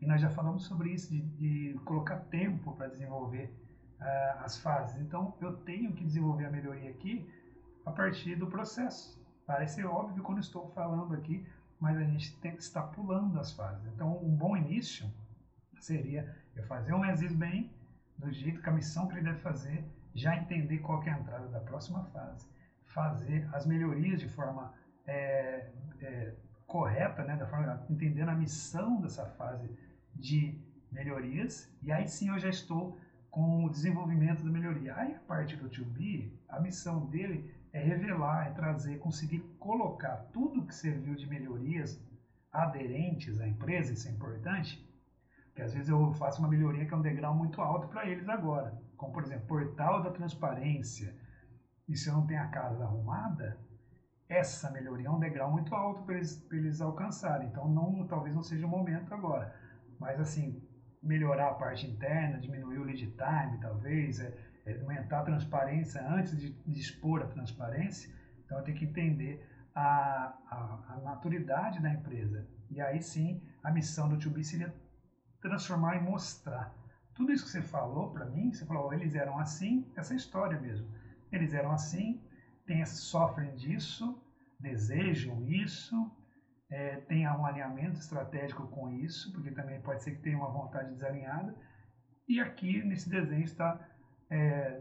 E 0.00 0.06
nós 0.06 0.20
já 0.20 0.30
falamos 0.30 0.64
sobre 0.64 0.90
isso, 0.90 1.10
de, 1.10 1.20
de 1.20 1.78
colocar 1.84 2.16
tempo 2.30 2.74
para 2.74 2.88
desenvolver 2.88 3.54
uh, 4.00 4.44
as 4.44 4.56
fases. 4.58 5.00
Então, 5.02 5.36
eu 5.40 5.54
tenho 5.58 5.92
que 5.92 6.02
desenvolver 6.02 6.46
a 6.46 6.50
melhoria 6.50 6.90
aqui 6.90 7.28
a 7.84 7.90
partir 7.90 8.36
do 8.36 8.46
processo. 8.46 9.20
Parece 9.46 9.84
óbvio 9.84 10.22
quando 10.22 10.40
estou 10.40 10.70
falando 10.70 11.14
aqui, 11.14 11.46
mas 11.82 11.98
a 11.98 12.04
gente 12.04 12.38
tem 12.38 12.54
que 12.54 12.62
estar 12.62 12.82
pulando 12.84 13.40
as 13.40 13.50
fases. 13.52 13.84
Então, 13.92 14.16
um 14.24 14.36
bom 14.36 14.56
início 14.56 15.12
seria 15.80 16.32
eu 16.54 16.62
fazer 16.62 16.94
um 16.94 17.04
exercício 17.04 17.36
bem, 17.36 17.74
do 18.16 18.30
jeito 18.30 18.62
que 18.62 18.68
a 18.68 18.72
missão 18.72 19.08
que 19.08 19.14
ele 19.14 19.22
deve 19.22 19.40
fazer, 19.40 19.84
já 20.14 20.36
entender 20.36 20.78
qual 20.78 21.02
é 21.02 21.10
a 21.10 21.18
entrada 21.18 21.48
da 21.48 21.58
próxima 21.58 22.04
fase, 22.04 22.48
fazer 22.84 23.48
as 23.52 23.66
melhorias 23.66 24.20
de 24.20 24.28
forma 24.28 24.72
é, 25.04 25.72
é, 26.00 26.34
correta, 26.68 27.24
né, 27.24 27.34
da 27.36 27.48
forma, 27.48 27.84
entendendo 27.90 28.28
a 28.28 28.36
missão 28.36 29.00
dessa 29.00 29.26
fase 29.30 29.68
de 30.14 30.56
melhorias, 30.92 31.68
e 31.82 31.90
aí 31.90 32.06
sim 32.06 32.28
eu 32.28 32.38
já 32.38 32.48
estou 32.48 32.96
com 33.28 33.64
o 33.64 33.70
desenvolvimento 33.70 34.44
da 34.44 34.50
melhoria. 34.50 34.94
Aí 34.94 35.16
a 35.16 35.20
parte 35.20 35.56
do 35.56 35.68
2B, 35.68 36.30
a 36.48 36.60
missão 36.60 37.06
dele 37.06 37.52
é 37.72 37.80
revelar, 37.80 38.48
é 38.48 38.50
trazer, 38.50 38.98
conseguir 38.98 39.40
colocar 39.58 40.16
tudo 40.32 40.66
que 40.66 40.74
serviu 40.74 41.14
de 41.14 41.26
melhorias 41.26 42.00
aderentes 42.52 43.40
à 43.40 43.48
empresa, 43.48 43.92
isso 43.92 44.08
é 44.08 44.10
importante, 44.10 44.86
porque 45.46 45.62
às 45.62 45.72
vezes 45.72 45.88
eu 45.88 46.12
faço 46.14 46.40
uma 46.40 46.48
melhoria 46.48 46.86
que 46.86 46.92
é 46.92 46.96
um 46.96 47.02
degrau 47.02 47.34
muito 47.34 47.60
alto 47.60 47.88
para 47.88 48.06
eles 48.06 48.28
agora 48.28 48.78
como 49.02 49.12
por 49.12 49.24
exemplo, 49.24 49.46
portal 49.48 50.00
da 50.00 50.12
transparência, 50.12 51.12
e 51.88 51.96
se 51.96 52.08
eu 52.08 52.14
não 52.14 52.24
tenho 52.24 52.40
a 52.40 52.46
casa 52.46 52.84
arrumada, 52.84 53.58
essa 54.28 54.70
melhoria 54.70 55.08
é 55.08 55.10
um 55.10 55.18
degrau 55.18 55.50
muito 55.50 55.74
alto 55.74 56.04
para 56.04 56.14
eles, 56.14 56.46
eles 56.52 56.80
alcançarem. 56.80 57.48
Então, 57.48 57.68
não, 57.68 58.06
talvez 58.06 58.32
não 58.32 58.44
seja 58.44 58.64
o 58.64 58.68
momento 58.68 59.12
agora. 59.12 59.52
Mas, 59.98 60.20
assim, 60.20 60.62
melhorar 61.02 61.48
a 61.48 61.54
parte 61.54 61.84
interna, 61.84 62.38
diminuir 62.38 62.78
o 62.78 62.84
lead 62.84 63.04
time, 63.10 63.58
talvez, 63.60 64.20
é, 64.20 64.32
aumentar 64.66 65.20
a 65.20 65.24
transparência 65.24 66.06
antes 66.06 66.36
de, 66.38 66.52
de, 66.52 66.80
expor 66.80 67.22
a 67.22 67.26
transparência. 67.26 68.12
Então, 68.44 68.62
tenho 68.62 68.76
que 68.76 68.84
entender 68.84 69.46
a, 69.74 70.36
a, 70.50 70.94
a 70.94 71.00
maturidade 71.04 71.80
da 71.80 71.90
empresa. 71.90 72.46
E 72.70 72.80
aí 72.80 73.02
sim, 73.02 73.42
a 73.62 73.70
missão 73.70 74.08
do 74.08 74.16
2B 74.16 74.42
seria 74.42 74.74
transformar 75.40 75.96
e 75.96 76.00
mostrar 76.00 76.74
tudo 77.14 77.32
isso 77.32 77.44
que 77.44 77.50
você 77.50 77.62
falou 77.62 78.10
para 78.10 78.24
mim, 78.24 78.52
você 78.52 78.64
falou, 78.64 78.88
oh, 78.88 78.92
eles 78.92 79.14
eram 79.14 79.38
assim, 79.38 79.86
essa 79.96 80.14
história 80.14 80.58
mesmo. 80.58 80.88
Eles 81.30 81.52
eram 81.52 81.72
assim, 81.72 82.22
tem, 82.66 82.84
sofrem 82.86 83.54
disso, 83.54 84.20
desejam 84.58 85.46
isso, 85.46 86.10
é, 86.70 86.96
tem 87.02 87.28
um 87.28 87.44
alinhamento 87.44 87.98
estratégico 87.98 88.66
com 88.68 88.90
isso, 88.90 89.30
porque 89.32 89.50
também 89.50 89.80
pode 89.80 90.02
ser 90.02 90.12
que 90.12 90.22
tenha 90.22 90.38
uma 90.38 90.50
vontade 90.50 90.90
desalinhada. 90.94 91.54
E 92.26 92.40
aqui 92.40 92.82
nesse 92.82 93.10
desenho 93.10 93.44
está 93.44 93.78
é, 94.32 94.80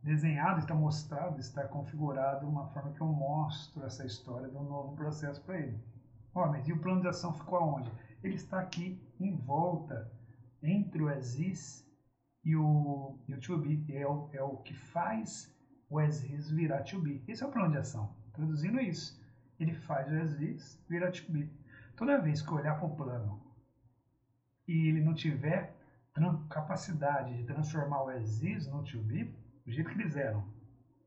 desenhado, 0.00 0.60
está 0.60 0.74
mostrado, 0.74 1.40
está 1.40 1.66
configurado 1.66 2.48
uma 2.48 2.68
forma 2.68 2.92
que 2.92 3.00
eu 3.00 3.06
mostro 3.06 3.84
essa 3.84 4.06
história 4.06 4.48
de 4.48 4.56
um 4.56 4.62
novo 4.62 4.94
processo 4.94 5.42
para 5.42 5.58
ele. 5.58 5.76
Ó, 6.32 6.46
mas 6.46 6.68
e 6.68 6.72
o 6.72 6.78
plano 6.78 7.00
de 7.00 7.08
ação 7.08 7.34
ficou 7.34 7.58
aonde? 7.58 7.90
Ele 8.22 8.36
está 8.36 8.60
aqui 8.60 9.02
em 9.18 9.36
volta 9.36 10.10
entre 10.62 11.02
o 11.02 11.08
Aziz 11.08 11.84
e 12.44 12.54
o, 12.54 13.18
e 13.26 13.34
o 13.34 13.40
to 13.40 13.58
be, 13.58 13.84
é 13.92 14.06
o, 14.06 14.30
é 14.32 14.42
o 14.42 14.58
que 14.58 14.74
faz 14.74 15.52
o 15.90 15.98
Aziz 15.98 16.50
virar 16.50 16.84
to 16.84 17.00
be. 17.00 17.22
Esse 17.26 17.42
é 17.42 17.46
o 17.46 17.50
plano 17.50 17.72
de 17.72 17.78
ação. 17.78 18.14
Traduzindo 18.32 18.80
isso, 18.80 19.20
ele 19.58 19.74
faz 19.74 20.10
o 20.10 20.14
Aziz 20.14 20.80
virar 20.88 21.10
to 21.10 21.30
be. 21.30 21.50
Toda 21.96 22.20
vez 22.20 22.40
que 22.40 22.48
eu 22.50 22.54
olhar 22.56 22.78
para 22.78 22.86
o 22.86 22.96
plano 22.96 23.42
e 24.66 24.88
ele 24.88 25.00
não 25.00 25.12
tiver 25.12 25.76
capacidade 26.48 27.36
de 27.36 27.44
transformar 27.44 28.04
o 28.04 28.08
Aziz 28.08 28.66
no 28.66 28.82
to 28.84 29.02
be, 29.02 29.24
do 29.64 29.72
jeito 29.72 29.90
que 29.90 30.00
eles 30.00 30.16
eram, 30.16 30.44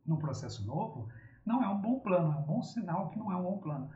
no 0.06 0.18
processo 0.18 0.66
novo, 0.66 1.10
não 1.46 1.64
é 1.64 1.68
um 1.68 1.80
bom 1.80 2.00
plano, 2.00 2.34
é 2.34 2.36
um 2.38 2.44
bom 2.44 2.62
sinal 2.62 3.10
que 3.10 3.20
não 3.20 3.32
é 3.32 3.36
um 3.36 3.44
bom 3.44 3.58
plano. 3.60 3.90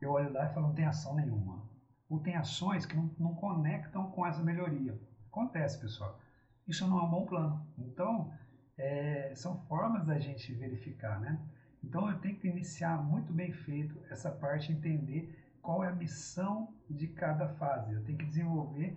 Eu 0.00 0.12
olho 0.12 0.32
lá 0.32 0.46
e 0.46 0.54
falo, 0.54 0.68
não 0.68 0.74
tem 0.74 0.86
ação 0.86 1.14
nenhuma 1.14 1.64
ou 2.08 2.20
tem 2.20 2.36
ações 2.36 2.86
que 2.86 2.96
não, 2.96 3.10
não 3.18 3.34
conectam 3.34 4.10
com 4.10 4.26
essa 4.26 4.42
melhoria. 4.42 4.98
Acontece, 5.30 5.80
pessoal. 5.80 6.18
Isso 6.66 6.86
não 6.86 6.98
é 7.00 7.02
um 7.02 7.10
bom 7.10 7.26
plano. 7.26 7.66
Então, 7.78 8.32
é, 8.76 9.32
são 9.34 9.58
formas 9.66 10.06
da 10.06 10.18
gente 10.18 10.52
verificar, 10.54 11.20
né? 11.20 11.38
Então, 11.82 12.08
eu 12.08 12.18
tenho 12.18 12.36
que 12.36 12.48
iniciar 12.48 13.02
muito 13.02 13.32
bem 13.32 13.52
feito 13.52 14.00
essa 14.10 14.30
parte, 14.30 14.72
entender 14.72 15.36
qual 15.60 15.82
é 15.82 15.88
a 15.88 15.94
missão 15.94 16.72
de 16.88 17.08
cada 17.08 17.48
fase. 17.48 17.92
Eu 17.92 18.04
tenho 18.04 18.18
que 18.18 18.26
desenvolver 18.26 18.96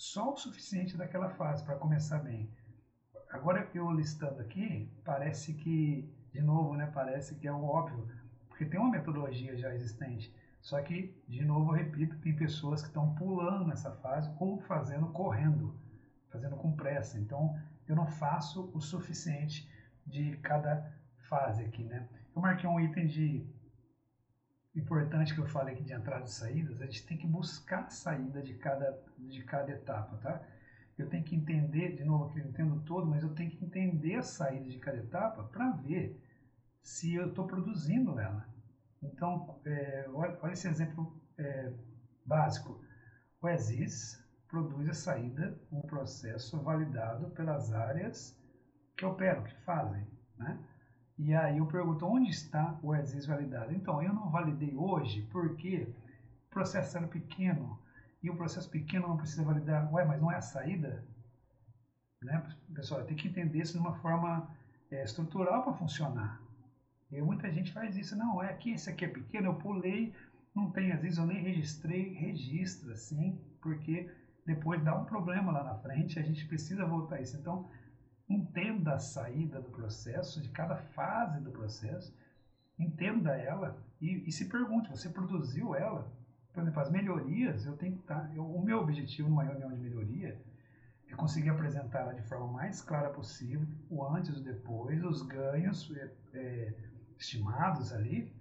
só 0.00 0.32
o 0.32 0.36
suficiente 0.36 0.96
daquela 0.96 1.28
fase 1.28 1.62
para 1.62 1.76
começar 1.76 2.20
bem. 2.20 2.50
Agora, 3.28 3.68
eu 3.74 3.90
listando 3.90 4.40
aqui, 4.40 4.90
parece 5.04 5.52
que, 5.52 6.10
de 6.32 6.40
novo, 6.40 6.74
né, 6.74 6.90
parece 6.94 7.34
que 7.34 7.46
é 7.46 7.52
o 7.52 7.62
óbvio, 7.62 8.08
porque 8.48 8.64
tem 8.64 8.80
uma 8.80 8.90
metodologia 8.90 9.54
já 9.58 9.74
existente. 9.74 10.34
Só 10.62 10.80
que, 10.80 11.14
de 11.28 11.44
novo, 11.44 11.72
eu 11.72 11.84
repito, 11.84 12.18
tem 12.20 12.34
pessoas 12.34 12.80
que 12.80 12.88
estão 12.88 13.14
pulando 13.14 13.72
essa 13.72 13.92
fase 13.96 14.34
ou 14.40 14.58
fazendo 14.62 15.08
correndo, 15.08 15.78
fazendo 16.30 16.56
com 16.56 16.74
pressa. 16.74 17.18
Então, 17.18 17.54
eu 17.86 17.94
não 17.94 18.06
faço 18.06 18.70
o 18.72 18.80
suficiente 18.80 19.70
de 20.06 20.34
cada 20.38 20.90
fase 21.28 21.62
aqui, 21.62 21.84
né? 21.84 22.08
Eu 22.34 22.40
marquei 22.40 22.66
um 22.66 22.80
item 22.80 23.06
de 23.06 23.46
importante 24.80 25.34
que 25.34 25.40
eu 25.40 25.46
falei 25.46 25.74
aqui 25.74 25.84
de 25.84 25.92
entradas 25.92 26.32
e 26.32 26.34
saídas, 26.34 26.80
a 26.80 26.86
gente 26.86 27.06
tem 27.06 27.16
que 27.16 27.26
buscar 27.26 27.84
a 27.84 27.90
saída 27.90 28.42
de 28.42 28.54
cada, 28.54 28.98
de 29.18 29.42
cada 29.44 29.70
etapa, 29.70 30.16
tá? 30.18 30.42
Eu 30.98 31.08
tenho 31.08 31.24
que 31.24 31.34
entender, 31.34 31.96
de 31.96 32.04
novo, 32.04 32.32
que 32.32 32.40
eu 32.40 32.44
entendo 32.44 32.80
todo, 32.82 33.06
mas 33.06 33.22
eu 33.22 33.34
tenho 33.34 33.50
que 33.50 33.64
entender 33.64 34.16
a 34.16 34.22
saída 34.22 34.68
de 34.68 34.78
cada 34.78 34.98
etapa 34.98 35.44
para 35.44 35.70
ver 35.72 36.20
se 36.82 37.14
eu 37.14 37.28
estou 37.28 37.46
produzindo 37.46 38.18
ela. 38.18 38.46
Então, 39.02 39.60
é, 39.64 40.06
olha, 40.12 40.38
olha, 40.42 40.52
esse 40.52 40.68
exemplo 40.68 41.18
é, 41.38 41.72
básico. 42.26 42.80
O 43.40 43.48
ESIS 43.48 44.22
produz 44.46 44.88
a 44.88 44.94
saída, 44.94 45.58
um 45.72 45.80
processo 45.80 46.60
validado 46.60 47.30
pelas 47.30 47.72
áreas 47.72 48.38
que 48.96 49.06
operam, 49.06 49.42
que 49.44 49.54
fazem. 49.62 50.06
Né? 50.36 50.58
E 51.22 51.34
aí 51.34 51.58
eu 51.58 51.66
pergunto, 51.66 52.06
onde 52.06 52.30
está 52.30 52.78
o 52.82 52.94
ESIS 52.94 53.26
validado? 53.26 53.74
Então, 53.74 54.02
eu 54.02 54.10
não 54.10 54.30
validei 54.30 54.74
hoje 54.74 55.20
porque 55.30 55.86
processo 56.48 56.96
era 56.96 57.06
pequeno 57.06 57.78
e 58.22 58.30
o 58.30 58.36
processo 58.36 58.70
pequeno 58.70 59.06
não 59.06 59.18
precisa 59.18 59.44
validar. 59.44 59.92
Ué, 59.92 60.02
mas 60.02 60.18
não 60.18 60.32
é 60.32 60.36
a 60.36 60.40
saída? 60.40 61.04
Né? 62.22 62.42
Pessoal, 62.74 63.04
tem 63.04 63.18
que 63.18 63.28
entender 63.28 63.58
isso 63.58 63.74
de 63.74 63.78
uma 63.80 63.96
forma 63.96 64.50
é, 64.90 65.04
estrutural 65.04 65.62
para 65.62 65.74
funcionar. 65.74 66.40
E 67.12 67.20
muita 67.20 67.52
gente 67.52 67.70
faz 67.70 67.98
isso. 67.98 68.16
Não, 68.16 68.42
é 68.42 68.48
aqui, 68.48 68.72
esse 68.72 68.88
aqui 68.88 69.04
é 69.04 69.08
pequeno, 69.08 69.48
eu 69.48 69.54
pulei, 69.56 70.14
não 70.54 70.70
tem, 70.70 70.90
às 70.90 71.02
vezes 71.02 71.18
eu 71.18 71.26
nem 71.26 71.42
registrei, 71.42 72.14
registra 72.14 72.96
sim, 72.96 73.38
porque 73.60 74.10
depois 74.46 74.82
dá 74.82 74.96
um 74.96 75.04
problema 75.04 75.52
lá 75.52 75.64
na 75.64 75.74
frente, 75.74 76.18
a 76.18 76.22
gente 76.22 76.46
precisa 76.46 76.86
voltar 76.86 77.20
isso. 77.20 77.36
Então, 77.36 77.68
entenda 78.30 78.94
a 78.94 78.98
saída 78.98 79.60
do 79.60 79.70
processo, 79.70 80.40
de 80.40 80.48
cada 80.50 80.76
fase 80.76 81.40
do 81.40 81.50
processo, 81.50 82.16
entenda 82.78 83.36
ela 83.36 83.76
e, 84.00 84.26
e 84.26 84.32
se 84.32 84.48
pergunte, 84.48 84.88
você 84.88 85.10
produziu 85.10 85.74
ela? 85.74 86.10
Por 86.52 86.62
exemplo, 86.62 86.80
as 86.80 86.90
melhorias, 86.90 87.66
eu 87.66 87.76
tenho 87.76 87.94
que 87.94 88.00
estar. 88.00 88.20
Tá, 88.20 88.34
eu, 88.34 88.44
o 88.44 88.64
meu 88.64 88.78
objetivo 88.78 89.28
numa 89.28 89.44
reunião 89.44 89.70
de 89.70 89.78
melhoria 89.78 90.40
é 91.08 91.14
conseguir 91.14 91.50
apresentar 91.50 92.00
ela 92.00 92.14
de 92.14 92.22
forma 92.22 92.46
mais 92.46 92.80
clara 92.80 93.10
possível, 93.10 93.66
o 93.88 94.04
antes 94.04 94.36
o 94.36 94.42
depois, 94.42 95.02
os 95.04 95.22
ganhos 95.22 95.92
é, 95.96 96.10
é, 96.34 96.74
estimados 97.18 97.92
ali, 97.92 98.32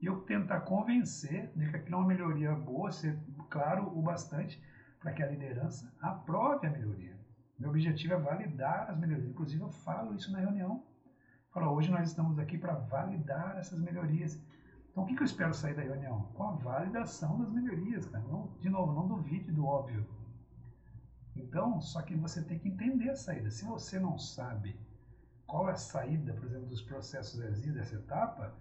e 0.00 0.06
eu 0.06 0.20
tentar 0.20 0.60
convencer 0.60 1.50
de 1.56 1.68
que 1.68 1.76
aquilo 1.76 1.96
é 1.96 1.98
uma 1.98 2.06
melhoria 2.06 2.54
boa, 2.54 2.92
ser 2.92 3.18
claro 3.50 3.86
o 3.98 4.02
bastante 4.02 4.62
para 5.00 5.12
que 5.12 5.22
a 5.22 5.26
liderança 5.26 5.92
aprove 6.00 6.66
a 6.66 6.70
melhoria. 6.70 7.17
Meu 7.58 7.70
objetivo 7.70 8.14
é 8.14 8.18
validar 8.18 8.90
as 8.90 8.98
melhorias. 8.98 9.28
Inclusive, 9.28 9.62
eu 9.62 9.70
falo 9.70 10.14
isso 10.14 10.30
na 10.30 10.38
reunião. 10.38 10.84
Falo, 11.50 11.72
hoje 11.72 11.90
nós 11.90 12.08
estamos 12.08 12.38
aqui 12.38 12.56
para 12.56 12.74
validar 12.74 13.56
essas 13.58 13.80
melhorias. 13.80 14.40
Então, 14.90 15.02
o 15.02 15.06
que, 15.06 15.16
que 15.16 15.22
eu 15.22 15.26
espero 15.26 15.52
sair 15.52 15.74
da 15.74 15.82
reunião? 15.82 16.22
Com 16.34 16.44
a 16.44 16.52
validação 16.52 17.38
das 17.38 17.50
melhorias. 17.50 18.06
Cara. 18.06 18.24
Não, 18.24 18.48
de 18.60 18.68
novo, 18.68 18.92
não 18.92 19.08
duvide 19.08 19.50
do 19.50 19.66
óbvio. 19.66 20.06
Então, 21.34 21.80
só 21.80 22.02
que 22.02 22.14
você 22.14 22.42
tem 22.42 22.58
que 22.58 22.68
entender 22.68 23.10
a 23.10 23.16
saída. 23.16 23.50
Se 23.50 23.64
você 23.64 23.98
não 23.98 24.18
sabe 24.18 24.78
qual 25.46 25.68
é 25.68 25.72
a 25.72 25.76
saída, 25.76 26.34
por 26.34 26.44
exemplo, 26.44 26.66
dos 26.66 26.82
processos 26.82 27.40
ESIS 27.40 27.74
dessa 27.74 27.96
etapa, 27.96 28.54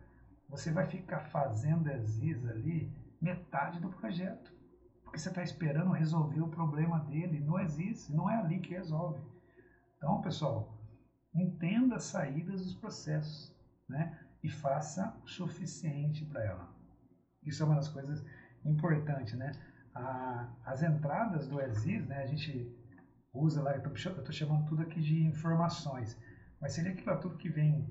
você 0.50 0.72
vai 0.72 0.88
ficar 0.88 1.20
fazendo 1.20 1.92
ESIS 1.92 2.46
ali 2.48 2.92
metade 3.22 3.80
do 3.80 3.90
projeto. 3.90 4.57
Porque 5.08 5.20
você 5.20 5.30
está 5.30 5.42
esperando 5.42 5.92
resolver 5.92 6.42
o 6.42 6.50
problema 6.50 7.00
dele. 7.00 7.40
Não 7.40 7.58
existe, 7.60 8.14
não 8.14 8.30
é 8.30 8.36
ali 8.36 8.60
que 8.60 8.74
resolve. 8.74 9.22
Então, 9.96 10.22
pessoal, 10.22 10.78
entenda 11.34 11.96
as 11.96 12.04
saídas 12.04 12.62
dos 12.66 12.76
processos 12.76 13.56
né? 13.88 14.20
e 14.44 14.50
faça 14.50 15.18
o 15.24 15.28
suficiente 15.28 16.26
para 16.26 16.44
ela. 16.44 16.70
Isso 17.42 17.64
é 17.64 17.66
uma 17.66 17.76
das 17.76 17.88
coisas 17.88 18.24
importantes. 18.66 19.34
Né? 19.34 19.52
A, 19.96 20.54
as 20.66 20.84
entradas 20.84 21.48
do 21.48 21.62
ESIS, 21.62 22.06
né, 22.06 22.24
a 22.24 22.28
gente 22.28 22.70
usa 23.34 23.62
lá, 23.62 23.78
eu 23.78 23.94
estou 23.94 24.32
chamando 24.32 24.66
tudo 24.66 24.82
aqui 24.82 25.00
de 25.00 25.24
informações, 25.24 26.20
mas 26.60 26.74
seria 26.74 26.92
aquilo 26.92 27.18
tudo 27.20 27.38
que 27.38 27.50
vem 27.50 27.88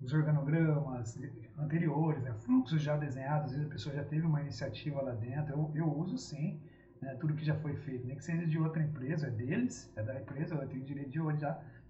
os 0.00 0.12
organogramas 0.12 1.16
anteriores, 1.62 2.22
né, 2.22 2.34
fluxos 2.34 2.82
já 2.82 2.96
desenhados, 2.96 3.46
às 3.46 3.52
vezes 3.52 3.66
a 3.66 3.72
pessoa 3.72 3.94
já 3.94 4.04
teve 4.04 4.26
uma 4.26 4.40
iniciativa 4.40 5.00
lá 5.00 5.12
dentro, 5.12 5.52
eu, 5.52 5.72
eu 5.74 5.98
uso 5.98 6.18
sim, 6.18 6.60
né, 7.00 7.16
tudo 7.16 7.34
que 7.34 7.44
já 7.44 7.54
foi 7.56 7.76
feito, 7.76 8.06
nem 8.06 8.16
que 8.16 8.24
seja 8.24 8.46
de 8.46 8.58
outra 8.58 8.82
empresa, 8.82 9.26
é 9.26 9.30
deles, 9.30 9.92
é 9.96 10.02
da 10.02 10.20
empresa, 10.20 10.54
eu 10.54 10.68
tenho 10.68 10.84
direito 10.84 11.10
de, 11.10 11.20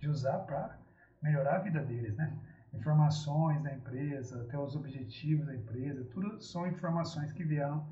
de 0.01 0.09
usar 0.09 0.39
para 0.41 0.79
melhorar 1.23 1.57
a 1.57 1.59
vida 1.61 1.81
deles, 1.81 2.17
né? 2.17 2.37
Informações 2.75 3.63
da 3.63 3.73
empresa, 3.73 4.43
até 4.43 4.59
os 4.59 4.75
objetivos 4.75 5.47
da 5.47 5.55
empresa, 5.55 6.05
tudo 6.05 6.41
são 6.41 6.67
informações 6.67 7.31
que 7.31 7.45
vieram 7.45 7.87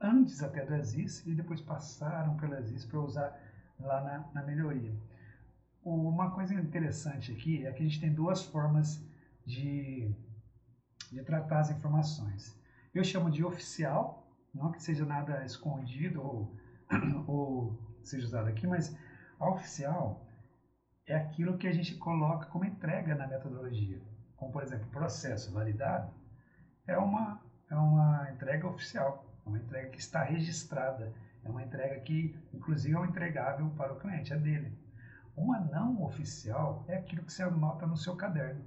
antes 0.00 0.42
até 0.42 0.64
do 0.64 0.74
Exis 0.74 1.24
e 1.26 1.34
depois 1.34 1.60
passaram 1.60 2.36
pelo 2.36 2.54
Exis 2.54 2.86
para 2.86 3.00
usar 3.00 3.38
lá 3.78 4.00
na, 4.02 4.30
na 4.34 4.46
melhoria. 4.46 4.92
Uma 5.84 6.30
coisa 6.30 6.54
interessante 6.54 7.32
aqui 7.32 7.66
é 7.66 7.72
que 7.72 7.82
a 7.82 7.86
gente 7.86 8.00
tem 8.00 8.12
duas 8.12 8.42
formas 8.42 9.04
de, 9.44 10.10
de 11.10 11.22
tratar 11.22 11.60
as 11.60 11.70
informações. 11.70 12.58
Eu 12.94 13.02
chamo 13.02 13.30
de 13.30 13.44
oficial, 13.44 14.26
não 14.54 14.70
que 14.70 14.82
seja 14.82 15.04
nada 15.04 15.44
escondido 15.44 16.22
ou, 16.22 16.56
ou 17.26 17.78
seja 18.04 18.26
usado 18.26 18.48
aqui, 18.48 18.66
mas 18.66 18.96
a 19.38 19.50
oficial 19.50 20.26
é 21.06 21.14
aquilo 21.14 21.58
que 21.58 21.66
a 21.66 21.72
gente 21.72 21.96
coloca 21.96 22.46
como 22.46 22.64
entrega 22.64 23.14
na 23.14 23.26
metodologia. 23.26 24.00
Como, 24.36 24.52
por 24.52 24.62
exemplo, 24.62 24.88
processo 24.90 25.52
validado 25.52 26.12
é 26.86 26.96
uma, 26.96 27.40
é 27.70 27.74
uma 27.74 28.30
entrega 28.30 28.66
oficial, 28.66 29.24
é 29.44 29.48
uma 29.48 29.58
entrega 29.58 29.90
que 29.90 29.98
está 29.98 30.22
registrada, 30.22 31.12
é 31.44 31.48
uma 31.48 31.62
entrega 31.62 32.00
que, 32.00 32.36
inclusive, 32.52 32.94
é 32.94 32.98
um 32.98 33.04
entregável 33.04 33.70
para 33.70 33.92
o 33.92 33.98
cliente, 33.98 34.32
é 34.32 34.36
dele. 34.36 34.76
Uma 35.36 35.58
não 35.60 36.02
oficial 36.02 36.84
é 36.88 36.96
aquilo 36.96 37.22
que 37.22 37.32
você 37.32 37.42
anota 37.42 37.86
no 37.86 37.96
seu 37.96 38.14
caderno. 38.16 38.64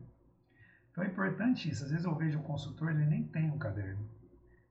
Então 0.95 1.03
é 1.03 1.07
importante 1.07 1.69
isso. 1.69 1.83
Às 1.83 1.91
vezes 1.91 2.05
eu 2.05 2.15
vejo 2.15 2.39
o 2.39 2.43
consultor, 2.43 2.89
ele 2.89 3.05
nem 3.05 3.21
tem 3.21 3.51
um 3.51 3.57
caderno. 3.57 4.09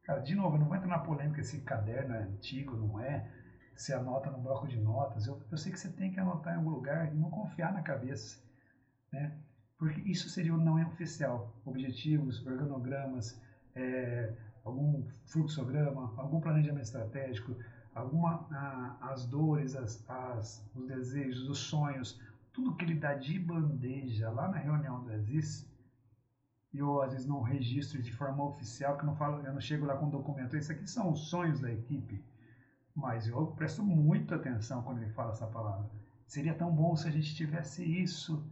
Cara, 0.05 0.21
de 0.21 0.35
novo, 0.35 0.57
eu 0.57 0.61
não 0.61 0.67
vou 0.67 0.75
entrar 0.75 0.89
na 0.89 0.99
polêmica 0.99 1.45
se 1.45 1.61
caderno 1.61 2.15
é 2.15 2.23
antigo, 2.23 2.75
não 2.75 2.99
é, 2.99 3.31
se 3.77 3.93
anota 3.93 4.31
no 4.31 4.39
bloco 4.39 4.67
de 4.67 4.81
notas. 4.81 5.27
Eu, 5.27 5.39
eu 5.51 5.59
sei 5.59 5.71
que 5.71 5.79
você 5.79 5.91
tem 5.91 6.11
que 6.11 6.19
anotar 6.19 6.55
em 6.55 6.57
algum 6.57 6.71
lugar 6.71 7.13
e 7.13 7.15
não 7.15 7.29
confiar 7.29 7.75
na 7.75 7.83
cabeça. 7.83 8.43
Né? 9.13 9.39
Porque 9.79 10.01
isso 10.01 10.31
seria 10.31 10.55
o 10.55 10.57
não 10.57 10.83
oficial. 10.87 11.61
Objetivos, 11.63 12.45
organogramas, 12.47 13.39
é, 13.75 14.35
algum 14.65 15.07
fluxograma, 15.27 16.15
algum 16.17 16.41
planejamento 16.41 16.85
estratégico, 16.85 17.55
alguma 17.95 18.49
as 19.03 19.27
dores, 19.27 19.77
as, 19.77 20.09
as, 20.09 20.71
os 20.75 20.87
desejos, 20.87 21.51
os 21.51 21.59
sonhos, 21.59 22.19
tudo 22.51 22.75
que 22.77 22.85
ele 22.87 22.95
dá 22.95 23.13
de 23.13 23.39
bandeja 23.39 24.31
lá 24.31 24.49
na 24.49 24.57
reunião 24.57 25.05
do 25.05 25.13
Exis, 25.13 25.74
eu 26.79 27.01
às 27.03 27.13
vezes 27.13 27.27
não 27.27 27.41
registro 27.41 28.03
de 28.03 28.13
forma 28.13 28.45
oficial, 28.45 28.97
que 28.97 29.07
não 29.07 29.15
falo, 29.15 29.45
eu 29.47 29.53
não 29.53 29.61
chego 29.61 29.87
lá 29.87 29.97
com 29.97 30.09
documento. 30.09 30.57
Isso 30.57 30.73
aqui 30.73 30.89
são 30.89 31.11
os 31.11 31.29
sonhos 31.29 31.61
da 31.61 31.73
equipe, 31.73 32.23
mas 32.95 33.29
eu 33.29 33.47
presto 33.49 33.83
muita 33.83 34.37
atenção 34.37 34.83
quando 34.83 35.03
ele 35.03 35.13
fala 35.13 35.31
essa 35.31 35.47
palavra. 35.47 35.89
Seria 36.27 36.55
tão 36.55 36.71
bom 36.71 36.97
se 36.97 37.07
a 37.07 37.11
gente 37.11 37.35
tivesse 37.35 37.85
isso. 37.85 38.45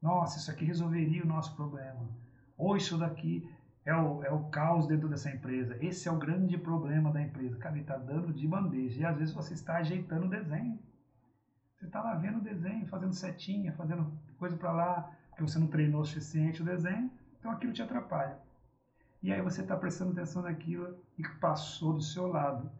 Nossa, 0.00 0.38
isso 0.38 0.50
aqui 0.50 0.64
resolveria 0.64 1.22
o 1.22 1.28
nosso 1.28 1.54
problema. 1.54 2.08
Ou 2.56 2.76
isso 2.76 2.98
daqui 2.98 3.48
é 3.84 3.94
o, 3.94 4.24
é 4.24 4.30
o 4.30 4.44
caos 4.44 4.86
dentro 4.86 5.08
dessa 5.08 5.30
empresa. 5.30 5.76
Esse 5.80 6.08
é 6.08 6.12
o 6.12 6.18
grande 6.18 6.56
problema 6.56 7.12
da 7.12 7.22
empresa. 7.22 7.56
Cara, 7.58 7.74
ele 7.74 7.82
está 7.82 7.96
dando 7.96 8.32
de 8.32 8.46
bandeja. 8.48 9.00
E 9.00 9.04
às 9.04 9.16
vezes 9.16 9.34
você 9.34 9.54
está 9.54 9.76
ajeitando 9.76 10.26
o 10.26 10.30
desenho. 10.30 10.78
Você 11.76 11.86
está 11.86 12.02
lá 12.02 12.14
vendo 12.14 12.38
o 12.38 12.42
desenho, 12.42 12.86
fazendo 12.86 13.12
setinha, 13.12 13.72
fazendo 13.74 14.10
coisa 14.38 14.56
para 14.56 14.72
lá, 14.72 15.12
porque 15.28 15.42
você 15.42 15.58
não 15.58 15.66
treinou 15.66 16.00
o 16.00 16.04
suficiente 16.06 16.62
o 16.62 16.64
desenho. 16.64 17.10
Então 17.44 17.52
aquilo 17.52 17.74
te 17.74 17.82
atrapalha. 17.82 18.38
E 19.22 19.30
aí 19.30 19.42
você 19.42 19.60
está 19.60 19.76
prestando 19.76 20.12
atenção 20.12 20.40
naquilo 20.40 20.96
e 21.18 21.22
passou 21.40 21.92
do 21.92 22.00
seu 22.00 22.26
lado. 22.26 22.72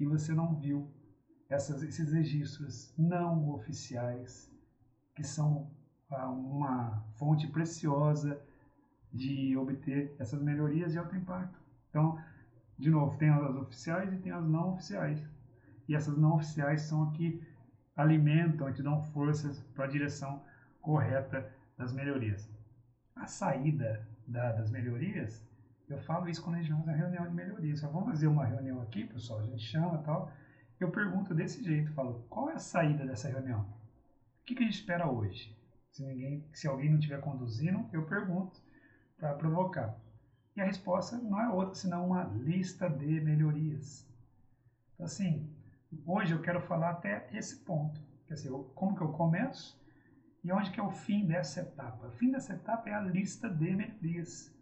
E 0.00 0.04
você 0.04 0.32
não 0.34 0.56
viu 0.56 0.90
essas, 1.48 1.80
esses 1.84 2.12
registros 2.12 2.92
não 2.98 3.50
oficiais, 3.50 4.50
que 5.14 5.22
são 5.22 5.70
ah, 6.10 6.28
uma 6.28 7.04
fonte 7.18 7.46
preciosa 7.46 8.42
de 9.12 9.56
obter 9.56 10.12
essas 10.18 10.42
melhorias 10.42 10.90
de 10.90 10.98
alto 10.98 11.14
impacto. 11.14 11.60
Então, 11.88 12.20
de 12.76 12.90
novo, 12.90 13.16
tem 13.16 13.30
as 13.30 13.54
oficiais 13.54 14.12
e 14.12 14.18
tem 14.18 14.32
as 14.32 14.44
não 14.44 14.72
oficiais. 14.72 15.24
E 15.86 15.94
essas 15.94 16.18
não 16.18 16.34
oficiais 16.34 16.82
são 16.82 17.04
as 17.04 17.16
que 17.16 17.40
alimentam 17.94 18.72
te 18.72 18.82
dão 18.82 19.00
forças 19.00 19.60
para 19.72 19.84
a 19.84 19.88
direção 19.88 20.42
correta 20.82 21.48
das 21.78 21.92
melhorias. 21.92 22.50
A 23.20 23.26
saída 23.26 24.08
da, 24.26 24.50
das 24.52 24.70
melhorias, 24.70 25.46
eu 25.86 25.98
falo 25.98 26.26
isso 26.26 26.42
quando 26.42 26.56
a 26.56 26.62
gente 26.62 26.72
faz 26.72 26.82
uma 26.82 26.96
reunião 26.96 27.28
de 27.28 27.34
melhorias. 27.34 27.82
Vamos 27.82 28.08
fazer 28.08 28.26
uma 28.28 28.46
reunião 28.46 28.80
aqui, 28.80 29.04
pessoal, 29.04 29.40
a 29.40 29.44
gente 29.44 29.62
chama 29.62 30.00
e 30.00 30.04
tal. 30.04 30.32
Eu 30.80 30.90
pergunto 30.90 31.34
desse 31.34 31.62
jeito, 31.62 31.92
falo, 31.92 32.24
qual 32.30 32.48
é 32.48 32.54
a 32.54 32.58
saída 32.58 33.04
dessa 33.04 33.28
reunião? 33.28 33.60
O 34.40 34.44
que, 34.46 34.54
que 34.54 34.62
a 34.62 34.66
gente 34.66 34.76
espera 34.76 35.10
hoje? 35.10 35.54
Se, 35.90 36.02
ninguém, 36.02 36.48
se 36.54 36.66
alguém 36.66 36.88
não 36.88 36.98
estiver 36.98 37.20
conduzindo, 37.20 37.86
eu 37.92 38.06
pergunto 38.06 38.58
para 39.18 39.34
provocar. 39.34 40.00
E 40.56 40.60
a 40.62 40.64
resposta 40.64 41.18
não 41.18 41.38
é 41.38 41.50
outra 41.50 41.74
senão 41.74 42.06
uma 42.06 42.24
lista 42.24 42.88
de 42.88 43.20
melhorias. 43.20 44.08
Então, 44.94 45.04
assim, 45.04 45.54
hoje 46.06 46.32
eu 46.32 46.40
quero 46.40 46.62
falar 46.62 46.92
até 46.92 47.28
esse 47.34 47.58
ponto. 47.66 48.00
Quer 48.26 48.34
dizer, 48.34 48.50
como 48.74 48.96
que 48.96 49.02
eu 49.02 49.12
começo 49.12 49.78
e 50.42 50.52
onde 50.52 50.70
que 50.70 50.80
é 50.80 50.82
o 50.82 50.90
fim 50.90 51.26
dessa 51.26 51.60
etapa. 51.60 52.06
O 52.06 52.12
fim 52.12 52.30
dessa 52.30 52.54
etapa 52.54 52.88
é 52.88 52.94
a 52.94 53.00
lista 53.00 53.48
de 53.48 53.74
melhorias. 53.74 54.54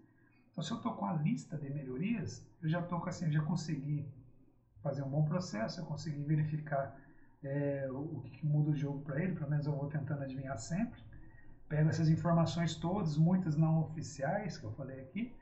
Então, 0.50 0.62
se 0.62 0.70
eu 0.72 0.76
estou 0.78 0.94
com 0.94 1.06
a 1.06 1.12
lista 1.12 1.56
de 1.56 1.70
melhorias, 1.70 2.44
eu 2.60 2.68
já 2.68 2.80
estou 2.80 3.02
assim, 3.06 3.30
já 3.30 3.42
consegui 3.42 4.06
fazer 4.82 5.02
um 5.02 5.08
bom 5.08 5.24
processo, 5.24 5.80
eu 5.80 5.86
consegui 5.86 6.22
verificar 6.22 6.96
é, 7.42 7.88
o, 7.90 8.22
que 8.22 8.44
muda 8.44 8.70
o 8.70 8.76
jogo 8.76 9.00
para 9.02 9.22
ele, 9.22 9.34
pelo 9.34 9.48
menos 9.48 9.66
eu 9.66 9.72
vou 9.72 9.88
tentando 9.88 10.22
adivinhar 10.22 10.58
sempre 10.58 11.00
pego 11.68 11.90
essas 11.90 12.08
informações 12.08 12.74
todas, 12.74 13.16
muitas 13.16 13.56
não 13.56 13.80
oficiais 13.80 14.56
que 14.56 14.64
eu 14.64 14.72
falei 14.72 15.00
aqui, 15.00 15.34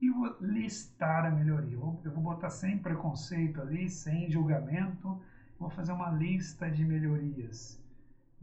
e 0.00 0.10
vou 0.10 0.36
listar 0.40 1.26
a 1.26 1.30
melhoria. 1.30 1.74
Eu 1.74 1.80
vou, 1.80 2.00
eu 2.04 2.10
vou 2.10 2.22
botar 2.22 2.50
sem 2.50 2.78
preconceito 2.78 3.60
ali, 3.60 3.88
sem 3.88 4.30
julgamento, 4.30 5.20
vou 5.58 5.70
fazer 5.70 5.92
uma 5.92 6.10
lista 6.10 6.70
de 6.70 6.84
melhorias. 6.84 7.80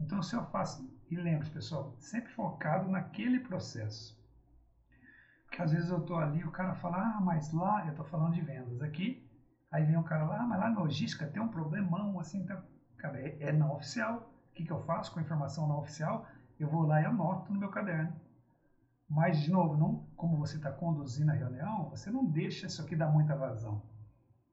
Então, 0.00 0.22
se 0.22 0.34
eu 0.34 0.44
faço, 0.46 0.88
e 1.10 1.16
lembre 1.16 1.50
pessoal, 1.50 1.94
sempre 1.98 2.32
focado 2.32 2.88
naquele 2.88 3.40
processo. 3.40 4.16
Porque 5.46 5.60
às 5.60 5.72
vezes 5.72 5.90
eu 5.90 5.98
estou 5.98 6.16
ali, 6.16 6.44
o 6.44 6.52
cara 6.52 6.76
fala, 6.76 7.16
ah, 7.16 7.20
mas 7.20 7.52
lá, 7.52 7.84
eu 7.84 7.90
estou 7.90 8.04
falando 8.06 8.34
de 8.34 8.40
vendas 8.40 8.80
aqui, 8.80 9.28
aí 9.72 9.84
vem 9.84 9.96
um 9.96 10.04
cara 10.04 10.24
lá, 10.24 10.42
ah, 10.42 10.46
mas 10.46 10.60
lá 10.60 10.70
na 10.70 10.80
logística 10.80 11.26
tem 11.26 11.42
um 11.42 11.48
problemão, 11.48 12.20
assim, 12.20 12.46
tá... 12.46 12.62
cara, 12.96 13.20
é, 13.20 13.36
é 13.40 13.52
não 13.52 13.74
oficial. 13.74 14.32
O 14.50 14.54
que, 14.54 14.64
que 14.64 14.70
eu 14.70 14.80
faço 14.84 15.12
com 15.12 15.18
a 15.18 15.22
informação 15.22 15.66
não 15.66 15.80
oficial? 15.80 16.26
Eu 16.58 16.68
vou 16.68 16.82
lá 16.82 17.00
e 17.02 17.04
anoto 17.04 17.52
no 17.52 17.58
meu 17.58 17.70
caderno. 17.70 18.14
Mas, 19.08 19.40
de 19.40 19.50
novo, 19.50 19.76
não, 19.76 20.06
como 20.16 20.36
você 20.36 20.56
está 20.56 20.70
conduzindo 20.70 21.30
a 21.30 21.34
reunião, 21.34 21.90
você 21.90 22.10
não 22.10 22.24
deixa 22.24 22.68
isso 22.68 22.80
aqui 22.80 22.94
dar 22.94 23.08
muita 23.08 23.34
vazão. 23.34 23.82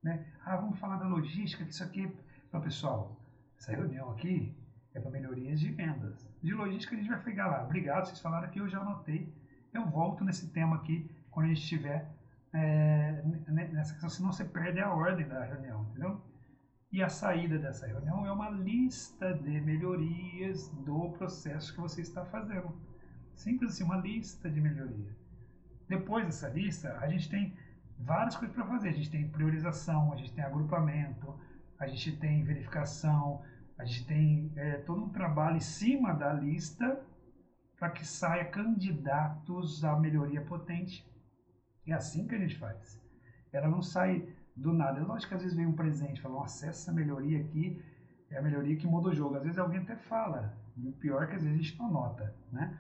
Né? 0.02 0.26
Ah, 0.44 0.56
vamos 0.56 0.80
falar 0.80 0.98
da 0.98 1.08
logística, 1.08 1.64
que 1.64 1.72
isso 1.72 1.84
aqui. 1.84 2.12
Então, 2.48 2.60
pessoal, 2.62 3.22
essa 3.56 3.72
reunião 3.72 4.10
aqui 4.10 4.58
é 4.96 5.00
para 5.00 5.12
melhorias 5.12 5.60
de 5.60 5.70
vendas. 5.70 6.28
De 6.42 6.54
logística 6.54 6.96
a 6.96 6.98
gente 6.98 7.10
vai 7.10 7.22
pegar 7.22 7.48
lá. 7.48 7.64
Obrigado, 7.64 8.06
vocês 8.06 8.20
falaram 8.20 8.48
aqui, 8.48 8.60
eu 8.60 8.70
já 8.70 8.80
anotei. 8.80 9.34
Eu 9.74 9.86
volto 9.86 10.24
nesse 10.24 10.52
tema 10.52 10.76
aqui 10.78 11.10
quando 11.32 11.46
a 11.46 11.50
gente 11.50 11.62
estiver 11.62 12.10
é, 12.54 13.22
nessa 13.48 13.94
questão, 13.94 14.10
senão 14.10 14.32
você 14.32 14.46
perde 14.46 14.80
a 14.80 14.92
ordem 14.92 15.28
da 15.28 15.44
reunião, 15.44 15.84
entendeu? 15.90 16.22
E 16.92 17.04
a 17.04 17.10
saída 17.10 17.60
dessa 17.60 17.86
reunião 17.86 18.26
é 18.26 18.32
uma 18.32 18.50
lista 18.50 19.34
de 19.34 19.60
melhorias 19.62 20.70
do 20.86 21.12
processo 21.12 21.74
que 21.74 21.82
você 21.82 22.02
está 22.02 22.26
fazendo. 22.26 22.74
Simples 23.36 23.74
assim, 23.74 23.84
uma 23.84 23.98
lista 23.98 24.50
de 24.50 24.62
melhoria. 24.62 25.16
Depois 25.88 26.26
dessa 26.26 26.50
lista, 26.50 26.98
a 27.00 27.08
gente 27.08 27.30
tem 27.30 27.56
várias 28.00 28.36
coisas 28.36 28.56
para 28.56 28.66
fazer. 28.66 28.90
A 28.90 28.94
gente 28.94 29.12
tem 29.12 29.28
priorização, 29.28 30.14
a 30.14 30.16
gente 30.16 30.34
tem 30.34 30.44
agrupamento, 30.44 31.38
a 31.78 31.88
gente 31.88 32.16
tem 32.18 32.44
verificação, 32.44 33.44
a 33.78 33.86
gente 33.86 34.06
tem 34.06 34.52
é, 34.56 34.78
todo 34.78 35.04
um 35.04 35.10
trabalho 35.10 35.58
em 35.58 35.62
cima 35.62 36.14
da 36.14 36.34
lista 36.34 37.00
para 37.78 37.92
que 37.92 38.06
saia 38.06 38.46
candidatos 38.46 39.84
à 39.84 39.98
melhoria 40.00 40.42
potente. 40.42 41.06
É 41.86 41.94
assim 41.94 42.28
que 42.28 42.36
a 42.36 42.40
gente 42.40 42.58
faz. 42.58 43.00
Ela 43.54 43.68
não 43.68 43.82
sai 43.82 44.28
do 44.56 44.74
nada. 44.74 45.04
Lógico 45.04 45.30
que 45.30 45.36
às 45.36 45.42
vezes 45.44 45.56
vem 45.56 45.68
um 45.68 45.76
presente, 45.76 46.22
fala, 46.22 46.44
acessa 46.44 46.90
essa 46.90 46.94
melhoria 46.94 47.40
aqui, 47.40 47.82
é 48.32 48.38
a 48.38 48.42
melhoria 48.42 48.76
que 48.76 48.88
muda 48.88 49.10
o 49.10 49.16
jogo. 49.16 49.36
Às 49.36 49.44
vezes 49.44 49.60
alguém 49.60 49.80
até 49.80 49.96
fala, 49.96 50.58
e 50.76 50.88
o 50.88 50.94
pior 50.94 51.24
é 51.24 51.28
que 51.28 51.36
às 51.36 51.44
vezes 51.44 51.60
a 51.60 51.62
gente 51.62 51.80
não 51.80 51.92
nota, 51.92 52.36
né? 52.52 52.78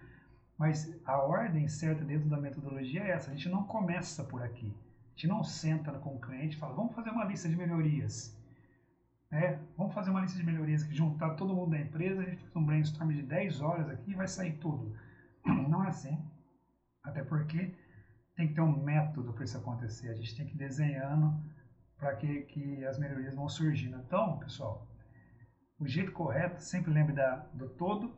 Mas 0.57 0.99
a 1.05 1.19
ordem 1.19 1.67
certa 1.67 2.03
dentro 2.03 2.27
da 2.27 2.41
metodologia 2.41 3.03
é 3.03 3.11
essa. 3.11 3.29
A 3.29 3.33
gente 3.35 3.47
não 3.47 3.63
começa 3.63 4.23
por 4.23 4.41
aqui. 4.41 4.75
A 4.75 5.09
gente 5.11 5.27
não 5.27 5.43
senta 5.43 5.91
com 5.93 6.15
o 6.15 6.19
cliente 6.19 6.57
e 6.57 6.59
fala, 6.59 6.73
vamos 6.73 6.95
fazer 6.95 7.11
uma 7.11 7.25
lista 7.25 7.47
de 7.47 7.55
melhorias. 7.55 8.36
É, 9.31 9.59
vamos 9.75 9.93
fazer 9.93 10.09
uma 10.09 10.21
lista 10.21 10.37
de 10.37 10.45
melhorias 10.45 10.83
que 10.83 10.95
juntar 10.95 11.35
todo 11.35 11.53
mundo 11.53 11.71
da 11.71 11.79
empresa, 11.79 12.21
a 12.21 12.25
gente 12.25 12.41
faz 12.43 12.55
um 12.55 12.65
brainstorm 12.65 13.11
de 13.11 13.21
10 13.23 13.61
horas 13.61 13.89
aqui 13.89 14.11
e 14.11 14.15
vai 14.15 14.27
sair 14.27 14.57
tudo. 14.57 14.95
Não 15.45 15.83
é 15.83 15.89
assim. 15.89 16.17
Até 17.03 17.23
porque 17.23 17.75
tem 18.35 18.47
que 18.47 18.53
ter 18.53 18.61
um 18.61 18.83
método 18.83 19.33
para 19.33 19.43
isso 19.43 19.57
acontecer. 19.57 20.09
A 20.09 20.15
gente 20.15 20.35
tem 20.35 20.45
que 20.45 20.53
ir 20.53 20.57
desenhando 20.57 21.37
para 21.97 22.15
que, 22.15 22.43
que 22.43 22.85
as 22.85 22.97
melhorias 22.97 23.35
vão 23.35 23.49
surgindo. 23.49 23.97
Então, 23.97 24.37
pessoal, 24.39 24.87
o 25.79 25.87
jeito 25.87 26.11
correto, 26.11 26.61
sempre 26.61 26.91
lembre 26.91 27.13
da, 27.13 27.37
do 27.53 27.67
todo 27.69 28.15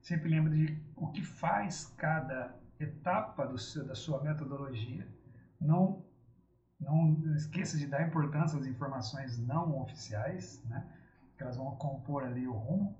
Sempre 0.00 0.30
lembre 0.30 0.66
de 0.66 0.82
o 0.96 1.08
que 1.08 1.22
faz 1.22 1.92
cada 1.96 2.54
etapa 2.78 3.46
do 3.46 3.58
seu, 3.58 3.86
da 3.86 3.94
sua 3.94 4.22
metodologia. 4.22 5.06
Não, 5.60 6.04
não 6.80 7.34
esqueça 7.34 7.76
de 7.76 7.86
dar 7.86 8.06
importância 8.06 8.58
às 8.58 8.66
informações 8.66 9.38
não 9.38 9.80
oficiais, 9.80 10.62
né? 10.64 10.86
que 11.36 11.42
elas 11.42 11.56
vão 11.56 11.76
compor 11.76 12.24
ali 12.24 12.46
o 12.46 12.52
rumo. 12.52 12.96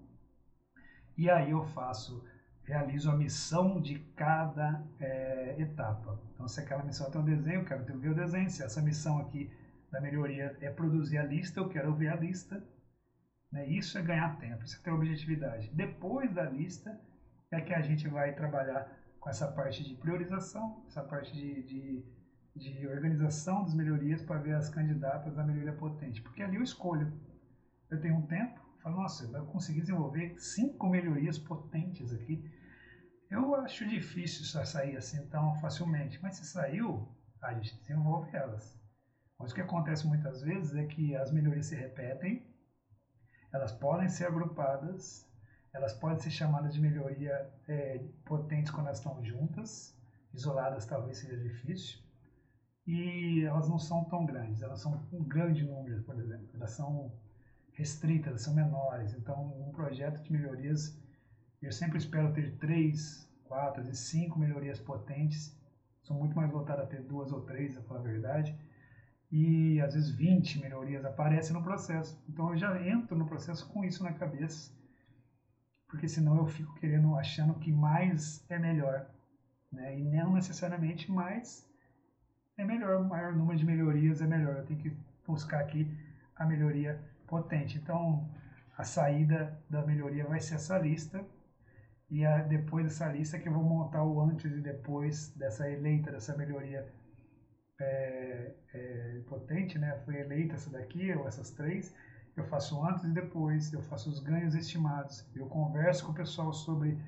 E 1.17 1.29
aí 1.29 1.51
eu 1.51 1.65
faço, 1.65 2.25
realizo 2.63 3.11
a 3.11 3.17
missão 3.17 3.81
de 3.81 3.99
cada 4.15 4.85
é, 5.01 5.61
etapa. 5.61 6.21
Então, 6.35 6.47
se 6.47 6.61
aquela 6.61 6.85
missão 6.85 7.11
tem 7.11 7.21
um 7.21 7.25
desenho, 7.25 7.61
eu 7.61 7.65
quero 7.65 7.85
ver 7.99 8.11
o 8.11 8.15
desenho. 8.15 8.49
Se 8.49 8.63
essa 8.63 8.81
missão 8.81 9.19
aqui 9.19 9.51
da 9.91 10.01
melhoria 10.01 10.57
é 10.61 10.71
produzir 10.71 11.19
a 11.19 11.25
lista, 11.25 11.59
eu 11.59 11.69
quero 11.69 11.95
ver 11.95 12.09
a 12.09 12.17
lista. 12.17 12.63
Né? 13.51 13.67
Isso 13.69 13.99
é 13.99 14.03
ganhar 14.03 14.39
tempo, 14.39 14.65
isso 14.65 14.79
é 14.79 14.83
ter 14.83 14.91
objetividade. 14.91 15.71
Depois 15.75 16.33
da 16.33 16.45
lista 16.45 17.01
é 17.51 17.61
que 17.61 17.75
a 17.75 17.81
gente 17.81 18.07
vai 18.09 18.35
trabalhar 18.35 18.89
com 19.19 19.31
essa 19.31 19.51
parte 19.51 19.83
de 19.83 19.95
priorização, 19.95 20.85
essa 20.87 21.03
parte 21.03 21.33
de, 21.33 21.63
de, 21.65 22.05
de 22.59 22.87
organização 22.87 23.63
das 23.63 23.75
melhorias 23.75 24.23
para 24.23 24.39
ver 24.39 24.55
as 24.55 24.69
candidatas 24.69 25.39
à 25.39 25.45
melhoria 25.45 25.73
potente. 25.73 26.21
Porque 26.21 26.43
ali 26.43 26.57
eu 26.57 26.63
escolho. 26.63 27.13
Eu 27.91 28.01
tenho 28.01 28.17
um 28.17 28.27
tempo, 28.27 28.61
falo, 28.83 28.97
nossa, 28.97 29.25
eu 29.25 29.31
vou 29.31 29.47
conseguir 29.47 29.81
desenvolver 29.81 30.39
cinco 30.39 30.89
melhorias 30.89 31.39
potentes 31.39 32.13
aqui. 32.13 32.45
Eu 33.31 33.55
acho 33.55 33.89
difícil 33.89 34.45
sair 34.45 34.97
assim 34.97 35.27
tão 35.29 35.55
facilmente, 35.61 36.19
mas 36.23 36.37
se 36.37 36.45
saiu, 36.45 37.09
a 37.41 37.55
gente 37.55 37.79
desenvolve 37.79 38.37
elas. 38.37 38.79
Mas 39.39 39.53
o 39.53 39.55
que 39.55 39.61
acontece 39.61 40.07
muitas 40.07 40.43
vezes 40.43 40.75
é 40.75 40.85
que 40.85 41.15
as 41.15 41.31
melhorias 41.31 41.67
se 41.67 41.77
repetem 41.77 42.49
elas 43.53 43.73
podem 43.73 44.09
ser 44.09 44.27
agrupadas, 44.27 45.27
elas 45.73 45.95
podem 45.95 46.19
ser 46.19 46.31
chamadas 46.31 46.75
de 46.75 46.81
melhoria 46.81 47.51
é, 47.67 47.99
potentes 48.25 48.71
quando 48.71 48.87
elas 48.87 48.99
estão 48.99 49.23
juntas, 49.25 49.97
isoladas 50.35 50.87
talvez 50.87 51.19
seja 51.19 51.37
difícil, 51.37 51.99
e 52.89 53.45
elas 53.45 53.69
não 53.69 53.79
são 53.79 54.03
tão 54.05 54.25
grandes, 54.25 54.63
elas 54.63 54.81
são 54.81 54.99
um 55.13 55.23
grande 55.23 55.63
número, 55.63 56.03
por 56.05 56.19
exemplo, 56.19 56.49
elas 56.55 56.71
são 56.71 57.13
restritas, 57.73 58.29
elas 58.29 58.41
são 58.41 58.55
menores, 58.55 59.13
então 59.13 59.45
um 59.61 59.71
projeto 59.73 60.23
de 60.23 60.33
melhorias, 60.33 60.99
eu 61.61 61.71
sempre 61.71 61.99
espero 61.99 62.33
ter 62.33 62.57
três, 62.57 63.31
quatro 63.45 63.87
e 63.87 63.95
cinco 63.95 64.39
melhorias 64.39 64.81
potentes, 64.81 65.55
sou 66.01 66.17
muito 66.17 66.35
mais 66.35 66.51
voltado 66.51 66.81
a 66.81 66.87
ter 66.87 67.03
duas 67.03 67.31
ou 67.31 67.43
três, 67.43 67.75
para 67.75 67.83
falar 67.83 68.01
a 68.01 68.05
verdade, 68.05 68.59
e 69.31 69.79
às 69.83 69.93
vezes 69.93 70.09
20 70.09 70.59
melhorias 70.59 71.05
aparecem 71.05 71.53
no 71.53 71.63
processo. 71.63 72.19
Então 72.27 72.49
eu 72.53 72.57
já 72.57 72.89
entro 72.89 73.19
no 73.19 73.27
processo 73.27 73.69
com 73.69 73.85
isso 73.85 74.03
na 74.03 74.15
cabeça, 74.15 74.73
porque 75.87 76.09
senão 76.09 76.39
eu 76.39 76.47
fico 76.47 76.75
querendo, 76.77 77.15
achando 77.17 77.53
que 77.59 77.71
mais 77.71 78.43
é 78.49 78.59
melhor, 78.59 79.11
né? 79.71 79.99
E 79.99 80.03
não 80.03 80.33
necessariamente 80.33 81.13
mais 81.13 81.69
é 82.59 82.65
melhor, 82.65 83.01
o 83.01 83.09
maior 83.09 83.35
número 83.35 83.57
de 83.57 83.65
melhorias 83.65 84.21
é 84.21 84.27
melhor. 84.27 84.57
Eu 84.57 84.67
tenho 84.67 84.81
que 84.81 84.93
buscar 85.27 85.61
aqui 85.61 85.89
a 86.37 86.45
melhoria 86.45 87.01
potente. 87.27 87.79
Então 87.79 88.29
a 88.77 88.85
saída 88.85 89.59
da 89.71 89.81
melhoria 89.87 90.27
vai 90.27 90.41
ser 90.41 90.57
essa 90.57 90.77
lista 90.79 91.25
e 92.11 92.25
a, 92.25 92.39
depois 92.43 92.85
dessa 92.85 93.09
lista 93.09 93.39
que 93.39 93.49
eu 93.49 93.53
vou 93.53 93.63
montar 93.63 94.03
o 94.05 94.21
antes 94.21 94.51
e 94.51 94.61
depois 94.61 95.29
dessa 95.37 95.71
eleita, 95.71 96.11
dessa 96.11 96.37
melhoria 96.37 96.87
é, 97.81 98.55
é, 98.75 99.21
potente, 99.29 99.79
né? 99.79 99.97
Foi 100.05 100.17
eleita 100.17 100.55
essa 100.55 100.71
daqui, 100.71 101.13
ou 101.13 101.29
essas 101.29 101.51
três. 101.51 101.95
Eu 102.37 102.45
faço 102.45 102.85
antes 102.85 103.05
e 103.05 103.11
depois, 103.11 103.73
eu 103.73 103.83
faço 103.83 104.11
os 104.11 104.21
ganhos 104.21 104.55
estimados. 104.55 105.25
Eu 105.35 105.47
converso 105.47 106.07
com 106.07 106.13
o 106.13 106.15
pessoal 106.15 106.53
sobre 106.53 106.99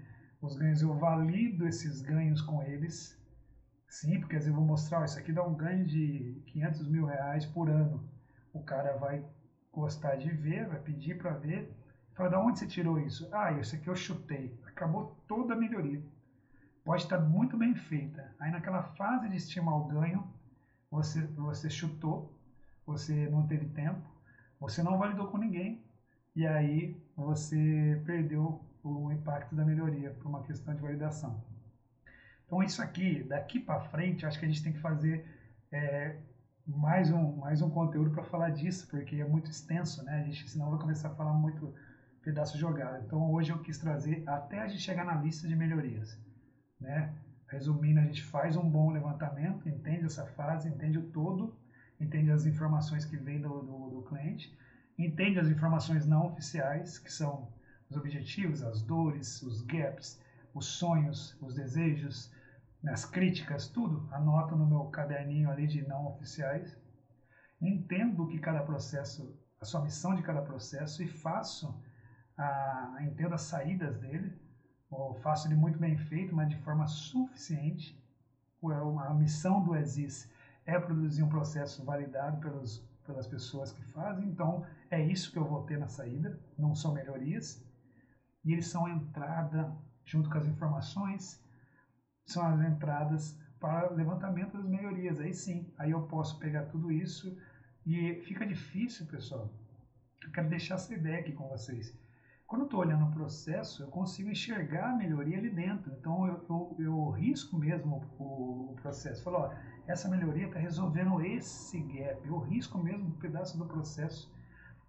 os 0.40 0.57
ganhos, 0.57 0.82
eu 0.82 0.94
valido 0.94 1.66
esses 1.66 2.01
ganhos 2.01 2.40
com 2.40 2.62
eles. 2.62 3.19
Sim, 3.91 4.18
porque 4.20 4.36
às 4.36 4.45
vezes 4.45 4.49
eu 4.49 4.55
vou 4.55 4.64
mostrar, 4.64 5.01
ó, 5.01 5.05
isso 5.05 5.18
aqui 5.18 5.32
dá 5.32 5.43
um 5.45 5.55
ganho 5.55 5.84
de 5.86 6.41
500 6.47 6.88
mil 6.88 7.05
reais 7.05 7.45
por 7.45 7.68
ano. 7.68 8.09
O 8.55 8.62
cara 8.62 8.95
vai 8.95 9.22
gostar 9.72 10.16
de 10.16 10.30
ver, 10.30 10.66
vai 10.66 10.78
pedir 10.80 11.18
para 11.18 11.34
ver. 11.34 11.68
Fala, 12.14 12.30
da 12.30 12.41
onde 12.41 12.59
você 12.59 12.66
tirou 12.66 12.99
isso? 12.99 13.28
Ah, 13.32 13.53
isso 13.53 13.74
aqui 13.74 13.88
eu 13.88 13.95
chutei. 13.97 14.57
Acabou 14.66 15.14
toda 15.28 15.55
a 15.55 15.57
melhoria. 15.57 16.03
Pode 16.84 17.03
estar 17.05 17.18
muito 17.18 17.57
bem 17.59 17.74
feita. 17.74 18.34
Aí 18.41 18.51
naquela 18.53 18.82
fase 18.82 19.28
de 19.28 19.36
estimar 19.36 19.76
o 19.76 19.84
ganho, 19.86 20.26
você, 20.91 21.22
você 21.26 21.70
chutou, 21.70 22.32
você 22.86 23.28
não 23.28 23.47
teve 23.47 23.66
tempo, 23.66 24.09
você 24.61 24.82
não 24.82 24.99
validou 24.99 25.28
com 25.28 25.38
ninguém, 25.38 25.82
e 26.36 26.47
aí 26.47 26.97
você 27.16 28.01
perdeu 28.07 28.64
o 28.84 29.12
impacto 29.12 29.55
da 29.57 29.64
melhoria 29.64 30.11
por 30.12 30.26
uma 30.28 30.43
questão 30.43 30.74
de 30.74 30.82
validação. 30.82 31.49
Então 32.51 32.64
isso 32.64 32.82
aqui, 32.82 33.22
daqui 33.22 33.61
para 33.61 33.78
frente, 33.78 34.26
acho 34.26 34.36
que 34.36 34.44
a 34.44 34.48
gente 34.48 34.61
tem 34.61 34.72
que 34.72 34.80
fazer 34.80 35.24
é, 35.70 36.16
mais, 36.66 37.09
um, 37.09 37.36
mais 37.36 37.62
um 37.62 37.70
conteúdo 37.70 38.11
para 38.11 38.24
falar 38.24 38.51
disso, 38.51 38.88
porque 38.88 39.20
é 39.20 39.24
muito 39.24 39.48
extenso, 39.48 40.03
né? 40.03 40.20
A 40.20 40.24
gente 40.24 40.51
senão 40.51 40.68
vai 40.68 40.80
começar 40.80 41.11
a 41.11 41.14
falar 41.14 41.32
muito 41.32 41.72
pedaço 42.24 42.59
jogado. 42.59 43.05
Então 43.07 43.30
hoje 43.30 43.53
eu 43.53 43.62
quis 43.62 43.78
trazer 43.78 44.24
até 44.26 44.62
a 44.62 44.66
gente 44.66 44.82
chegar 44.82 45.05
na 45.05 45.14
lista 45.14 45.46
de 45.46 45.55
melhorias, 45.55 46.18
né? 46.80 47.14
Resumindo, 47.46 48.01
a 48.01 48.03
gente 48.03 48.24
faz 48.24 48.57
um 48.57 48.68
bom 48.68 48.90
levantamento, 48.90 49.68
entende 49.68 50.07
essa 50.07 50.26
fase, 50.26 50.68
entende 50.68 50.98
o 50.98 51.09
todo, 51.12 51.57
entende 52.01 52.32
as 52.32 52.46
informações 52.46 53.05
que 53.05 53.16
vêm 53.16 53.40
do, 53.40 53.61
do, 53.61 53.90
do 53.90 54.03
cliente, 54.09 54.53
entende 54.98 55.38
as 55.38 55.46
informações 55.46 56.05
não 56.05 56.26
oficiais, 56.26 56.98
que 56.98 57.12
são 57.12 57.46
os 57.88 57.96
objetivos, 57.96 58.61
as 58.61 58.82
dores, 58.82 59.40
os 59.40 59.62
gaps, 59.62 60.20
os 60.53 60.66
sonhos, 60.66 61.36
os 61.40 61.55
desejos, 61.55 62.32
nas 62.82 63.04
críticas, 63.04 63.66
tudo, 63.66 64.08
anoto 64.10 64.56
no 64.56 64.66
meu 64.66 64.84
caderninho 64.86 65.50
ali 65.50 65.66
de 65.66 65.82
não 65.82 66.06
oficiais, 66.06 66.76
entendo 67.60 68.26
que 68.26 68.38
cada 68.38 68.62
processo, 68.62 69.38
a 69.60 69.64
sua 69.64 69.80
missão 69.80 70.14
de 70.14 70.22
cada 70.22 70.40
processo 70.40 71.02
e 71.02 71.06
faço, 71.06 71.78
a, 72.36 72.98
entendo 73.02 73.34
as 73.34 73.42
saídas 73.42 73.98
dele, 73.98 74.32
ou 74.90 75.14
faço 75.14 75.46
ele 75.46 75.54
muito 75.54 75.78
bem 75.78 75.96
feito, 75.96 76.34
mas 76.34 76.48
de 76.48 76.56
forma 76.56 76.86
suficiente. 76.86 77.98
A 79.06 79.14
missão 79.14 79.62
do 79.62 79.74
ESIS 79.76 80.30
é 80.66 80.78
produzir 80.78 81.22
um 81.22 81.28
processo 81.28 81.84
validado 81.84 82.38
pelos, 82.40 82.78
pelas 83.06 83.26
pessoas 83.26 83.72
que 83.72 83.82
fazem, 83.82 84.28
então 84.28 84.64
é 84.90 85.00
isso 85.00 85.30
que 85.30 85.38
eu 85.38 85.44
vou 85.44 85.62
ter 85.64 85.78
na 85.78 85.88
saída, 85.88 86.38
não 86.58 86.74
são 86.74 86.92
melhorias. 86.92 87.62
E 88.44 88.52
eles 88.52 88.66
são 88.66 88.86
a 88.86 88.90
entrada, 88.90 89.74
junto 90.04 90.28
com 90.28 90.38
as 90.38 90.46
informações, 90.46 91.42
são 92.30 92.46
as 92.46 92.60
entradas 92.60 93.38
para 93.58 93.90
levantamento 93.90 94.56
das 94.56 94.66
melhorias. 94.66 95.20
Aí 95.20 95.34
sim, 95.34 95.70
aí 95.78 95.90
eu 95.90 96.02
posso 96.02 96.38
pegar 96.38 96.64
tudo 96.66 96.90
isso 96.90 97.36
e 97.86 98.14
fica 98.26 98.46
difícil, 98.46 99.06
pessoal. 99.06 99.50
Eu 100.22 100.30
quero 100.30 100.48
deixar 100.48 100.76
essa 100.76 100.92
ideia 100.94 101.20
aqui 101.20 101.32
com 101.32 101.48
vocês. 101.48 101.94
Quando 102.46 102.62
eu 102.62 102.66
estou 102.66 102.80
olhando 102.80 103.04
o 103.04 103.12
processo, 103.12 103.84
eu 103.84 103.88
consigo 103.88 104.28
enxergar 104.28 104.90
a 104.90 104.96
melhoria 104.96 105.38
ali 105.38 105.50
dentro. 105.50 105.92
Então 105.92 106.26
eu, 106.26 106.44
eu, 106.48 106.76
eu 106.78 107.10
risco 107.10 107.56
mesmo 107.56 108.04
o, 108.18 108.72
o 108.72 108.76
processo. 108.82 109.22
Falo, 109.22 109.36
ó, 109.38 109.54
essa 109.86 110.08
melhoria 110.08 110.46
está 110.46 110.58
resolvendo 110.58 111.20
esse 111.20 111.78
gap. 111.80 112.26
Eu 112.26 112.38
risco 112.40 112.76
mesmo 112.78 113.06
um 113.06 113.12
pedaço 113.12 113.56
do 113.56 113.66
processo. 113.66 114.32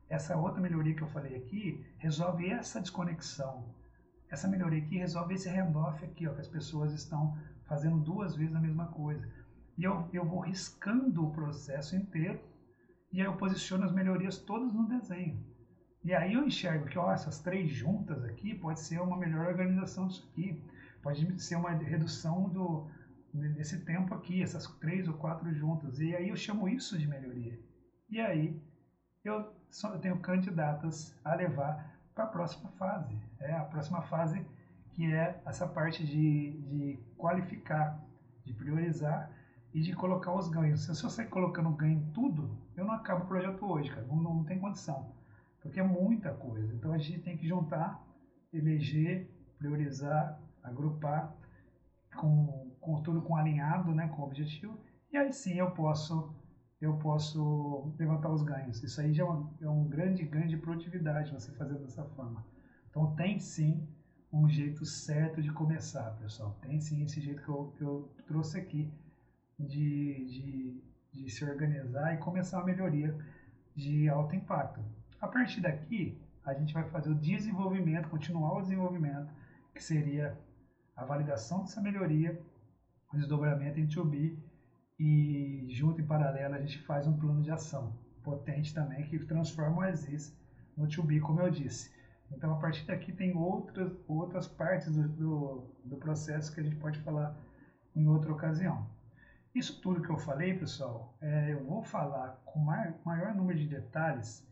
Essa 0.09 0.35
outra 0.35 0.59
melhoria 0.59 0.95
que 0.95 1.03
eu 1.03 1.07
falei 1.07 1.35
aqui 1.37 1.85
resolve 1.97 2.49
essa 2.49 2.81
desconexão. 2.81 3.63
Essa 4.31 4.47
melhoria 4.47 4.81
aqui 4.81 4.97
resolve 4.97 5.33
esse 5.33 5.49
handoff 5.49 6.03
aqui, 6.05 6.25
ó, 6.25 6.33
que 6.33 6.39
as 6.39 6.47
pessoas 6.47 6.93
estão 6.93 7.37
fazendo 7.65 7.99
duas 7.99 8.35
vezes 8.35 8.55
a 8.55 8.61
mesma 8.61 8.87
coisa. 8.87 9.27
E 9.77 9.83
eu, 9.83 10.09
eu 10.13 10.25
vou 10.25 10.39
riscando 10.39 11.25
o 11.25 11.31
processo 11.31 11.95
inteiro 11.95 12.39
e 13.11 13.19
aí 13.19 13.27
eu 13.27 13.35
posiciono 13.35 13.83
as 13.83 13.91
melhorias 13.91 14.37
todas 14.37 14.73
no 14.73 14.87
desenho. 14.87 15.45
E 16.03 16.13
aí 16.13 16.33
eu 16.33 16.45
enxergo 16.45 16.87
que 16.87 16.97
ó, 16.97 17.11
essas 17.11 17.39
três 17.39 17.71
juntas 17.71 18.23
aqui 18.23 18.55
pode 18.55 18.79
ser 18.79 19.01
uma 19.01 19.17
melhor 19.17 19.47
organização 19.47 20.07
disso 20.07 20.27
aqui, 20.31 20.63
pode 21.03 21.41
ser 21.41 21.55
uma 21.55 21.71
redução 21.71 22.49
do, 22.49 22.89
desse 23.33 23.83
tempo 23.85 24.13
aqui, 24.15 24.41
essas 24.41 24.65
três 24.79 25.07
ou 25.07 25.15
quatro 25.15 25.53
juntas. 25.53 25.99
E 25.99 26.15
aí 26.15 26.29
eu 26.29 26.37
chamo 26.37 26.69
isso 26.69 26.97
de 26.97 27.07
melhoria. 27.07 27.59
E 28.09 28.19
aí 28.19 28.59
eu, 29.23 29.53
só, 29.69 29.93
eu 29.93 29.99
tenho 29.99 30.19
candidatas 30.19 31.19
a 31.23 31.35
levar 31.35 31.90
para 32.13 32.25
a 32.25 32.27
próxima 32.27 32.69
fase. 32.71 33.17
É 33.39 33.53
a 33.53 33.63
próxima 33.63 34.01
fase 34.03 34.45
que 34.91 35.11
é 35.11 35.41
essa 35.45 35.67
parte 35.67 36.05
de, 36.05 36.51
de 36.51 36.99
qualificar, 37.17 38.03
de 38.43 38.53
priorizar 38.53 39.31
e 39.73 39.81
de 39.81 39.93
colocar 39.93 40.33
os 40.33 40.49
ganhos. 40.49 40.83
Se 40.83 41.03
eu 41.03 41.09
sair 41.09 41.27
colocando 41.27 41.69
ganho 41.71 41.99
em 41.99 42.11
tudo, 42.11 42.57
eu 42.75 42.85
não 42.85 42.93
acabo 42.93 43.23
o 43.23 43.27
projeto 43.27 43.65
hoje, 43.65 43.89
cara. 43.89 44.05
Não, 44.07 44.17
não 44.17 44.43
tem 44.43 44.59
condição. 44.59 45.13
Porque 45.61 45.79
é 45.79 45.83
muita 45.83 46.33
coisa. 46.33 46.73
Então 46.73 46.91
a 46.91 46.97
gente 46.97 47.21
tem 47.21 47.37
que 47.37 47.47
juntar, 47.47 48.03
eleger, 48.51 49.29
priorizar, 49.57 50.39
agrupar, 50.63 51.33
com, 52.15 52.71
com 52.79 53.01
tudo 53.01 53.21
com 53.21 53.35
alinhado, 53.35 53.93
né, 53.93 54.07
com 54.09 54.21
o 54.21 54.25
objetivo. 54.25 54.77
E 55.11 55.17
aí 55.17 55.31
sim 55.31 55.57
eu 55.57 55.71
posso 55.71 56.33
eu 56.81 56.97
posso 56.97 57.93
levantar 57.97 58.31
os 58.31 58.41
ganhos. 58.41 58.81
Isso 58.83 58.99
aí 58.99 59.13
já 59.13 59.23
é 59.23 59.29
um, 59.29 59.49
é 59.61 59.69
um 59.69 59.87
grande 59.87 60.23
ganho 60.23 60.47
de 60.47 60.57
produtividade 60.57 61.31
você 61.31 61.51
fazer 61.51 61.77
dessa 61.77 62.03
forma. 62.03 62.43
Então 62.89 63.15
tem 63.15 63.39
sim 63.39 63.87
um 64.33 64.49
jeito 64.49 64.83
certo 64.83 65.41
de 65.41 65.51
começar, 65.51 66.09
pessoal. 66.19 66.57
Tem 66.61 66.79
sim 66.79 67.03
esse 67.03 67.21
jeito 67.21 67.43
que 67.43 67.49
eu, 67.49 67.73
que 67.77 67.83
eu 67.83 68.09
trouxe 68.25 68.57
aqui 68.57 68.91
de, 69.59 70.25
de, 70.25 70.83
de 71.13 71.29
se 71.29 71.45
organizar 71.45 72.15
e 72.15 72.17
começar 72.17 72.61
a 72.61 72.65
melhoria 72.65 73.15
de 73.75 74.09
alto 74.09 74.35
impacto. 74.35 74.81
A 75.19 75.27
partir 75.27 75.61
daqui, 75.61 76.19
a 76.43 76.53
gente 76.55 76.73
vai 76.73 76.89
fazer 76.89 77.11
o 77.11 77.15
desenvolvimento, 77.15 78.09
continuar 78.09 78.57
o 78.57 78.61
desenvolvimento, 78.61 79.31
que 79.75 79.83
seria 79.83 80.35
a 80.95 81.05
validação 81.05 81.61
dessa 81.61 81.79
melhoria, 81.79 82.41
o 83.13 83.17
desdobramento 83.17 83.79
em 83.79 83.87
2B 83.87 84.35
e 85.03 85.65
junto 85.71 85.99
em 85.99 86.05
paralelo 86.05 86.53
a 86.53 86.59
gente 86.59 86.77
faz 86.83 87.07
um 87.07 87.17
plano 87.17 87.41
de 87.41 87.49
ação 87.49 87.91
potente 88.23 88.71
também 88.71 89.03
que 89.07 89.17
transforma 89.25 89.77
o 89.77 89.83
ESIS 89.83 90.37
no 90.77 90.85
2B, 90.85 91.19
como 91.19 91.41
eu 91.41 91.49
disse. 91.49 91.91
Então, 92.31 92.53
a 92.53 92.59
partir 92.59 92.85
daqui 92.85 93.11
tem 93.11 93.35
outras, 93.35 93.91
outras 94.07 94.47
partes 94.47 94.91
do, 94.95 95.09
do, 95.09 95.63
do 95.83 95.97
processo 95.97 96.53
que 96.53 96.59
a 96.59 96.63
gente 96.63 96.75
pode 96.75 96.99
falar 96.99 97.35
em 97.95 98.07
outra 98.07 98.31
ocasião. 98.31 98.87
Isso 99.55 99.81
tudo 99.81 100.03
que 100.03 100.09
eu 100.11 100.19
falei, 100.19 100.53
pessoal, 100.53 101.17
é, 101.19 101.51
eu 101.53 101.65
vou 101.65 101.81
falar 101.81 102.39
com 102.45 102.59
maior, 102.59 102.93
maior 103.03 103.33
número 103.33 103.57
de 103.57 103.67
detalhes 103.67 104.47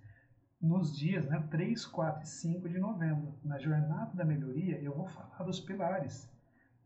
nos 0.59 0.97
dias 0.97 1.27
né, 1.27 1.47
3, 1.51 1.85
4 1.85 2.23
e 2.23 2.27
5 2.27 2.67
de 2.67 2.79
novembro. 2.79 3.35
Na 3.43 3.59
jornada 3.59 4.15
da 4.15 4.25
melhoria, 4.25 4.81
eu 4.81 4.95
vou 4.95 5.05
falar 5.05 5.43
dos 5.43 5.59
pilares. 5.59 6.27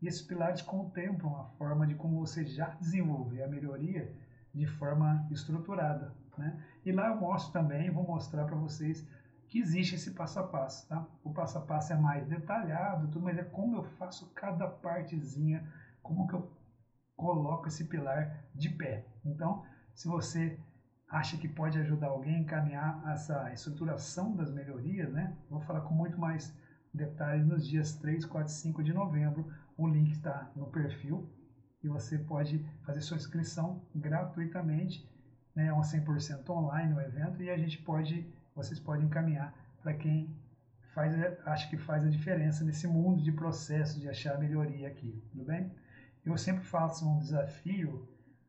E 0.04 0.06
esses 0.06 0.20
pilares 0.20 0.60
contemplam 0.60 1.34
a 1.34 1.44
forma 1.56 1.86
de 1.86 1.94
como 1.94 2.18
você 2.18 2.44
já 2.44 2.68
desenvolver 2.74 3.42
a 3.42 3.48
melhoria 3.48 4.14
de 4.52 4.66
forma 4.66 5.26
estruturada. 5.30 6.14
Né? 6.36 6.62
E 6.84 6.92
lá 6.92 7.08
eu 7.08 7.16
mostro 7.16 7.54
também, 7.54 7.90
vou 7.90 8.06
mostrar 8.06 8.44
para 8.44 8.54
vocês 8.54 9.08
que 9.48 9.58
existe 9.58 9.94
esse 9.94 10.10
passo 10.10 10.40
a 10.40 10.42
passo. 10.42 10.86
Tá? 10.88 11.06
O 11.24 11.32
passo 11.32 11.56
a 11.56 11.62
passo 11.62 11.94
é 11.94 11.96
mais 11.96 12.26
detalhado, 12.28 13.08
tudo, 13.08 13.24
mas 13.24 13.38
é 13.38 13.44
como 13.44 13.78
eu 13.78 13.84
faço 13.96 14.30
cada 14.34 14.68
partezinha, 14.68 15.66
como 16.02 16.26
que 16.26 16.34
eu 16.34 16.52
coloco 17.16 17.68
esse 17.68 17.86
pilar 17.86 18.44
de 18.54 18.68
pé. 18.68 19.06
Então, 19.24 19.64
se 19.94 20.06
você 20.06 20.60
acha 21.08 21.38
que 21.38 21.48
pode 21.48 21.78
ajudar 21.78 22.08
alguém 22.08 22.34
a 22.34 22.40
encaminhar 22.40 23.02
essa 23.10 23.50
estruturação 23.54 24.36
das 24.36 24.52
melhorias, 24.52 25.10
né? 25.10 25.34
Vou 25.48 25.62
falar 25.62 25.80
com 25.80 25.94
muito 25.94 26.18
mais 26.18 26.54
detalhes 26.92 27.46
nos 27.46 27.66
dias 27.66 27.94
3, 27.94 28.24
4 28.26 28.52
e 28.52 28.54
5 28.54 28.82
de 28.82 28.92
novembro. 28.92 29.50
O 29.76 29.86
link 29.86 30.10
está 30.12 30.50
no 30.54 30.66
perfil 30.66 31.28
e 31.82 31.88
você 31.88 32.18
pode 32.18 32.64
fazer 32.82 33.00
sua 33.00 33.16
inscrição 33.16 33.82
gratuitamente, 33.94 35.08
né? 35.54 35.66
É 35.66 35.72
um 35.72 35.80
100% 35.80 36.48
online 36.50 36.94
o 36.94 37.00
evento 37.00 37.42
e 37.42 37.50
a 37.50 37.56
gente 37.56 37.78
pode, 37.82 38.26
vocês 38.54 38.78
podem 38.80 39.06
encaminhar 39.06 39.54
para 39.82 39.94
quem 39.94 40.34
faz, 40.94 41.14
acha 41.44 41.68
que 41.68 41.76
faz 41.76 42.04
a 42.04 42.08
diferença 42.08 42.64
nesse 42.64 42.86
mundo 42.86 43.22
de 43.22 43.32
processo 43.32 44.00
de 44.00 44.08
achar 44.08 44.38
melhoria 44.38 44.88
aqui, 44.88 45.22
tudo 45.30 45.44
bem? 45.44 45.70
Eu 46.24 46.38
sempre 46.38 46.64
faço 46.64 47.06
um 47.06 47.18
desafio 47.18 48.08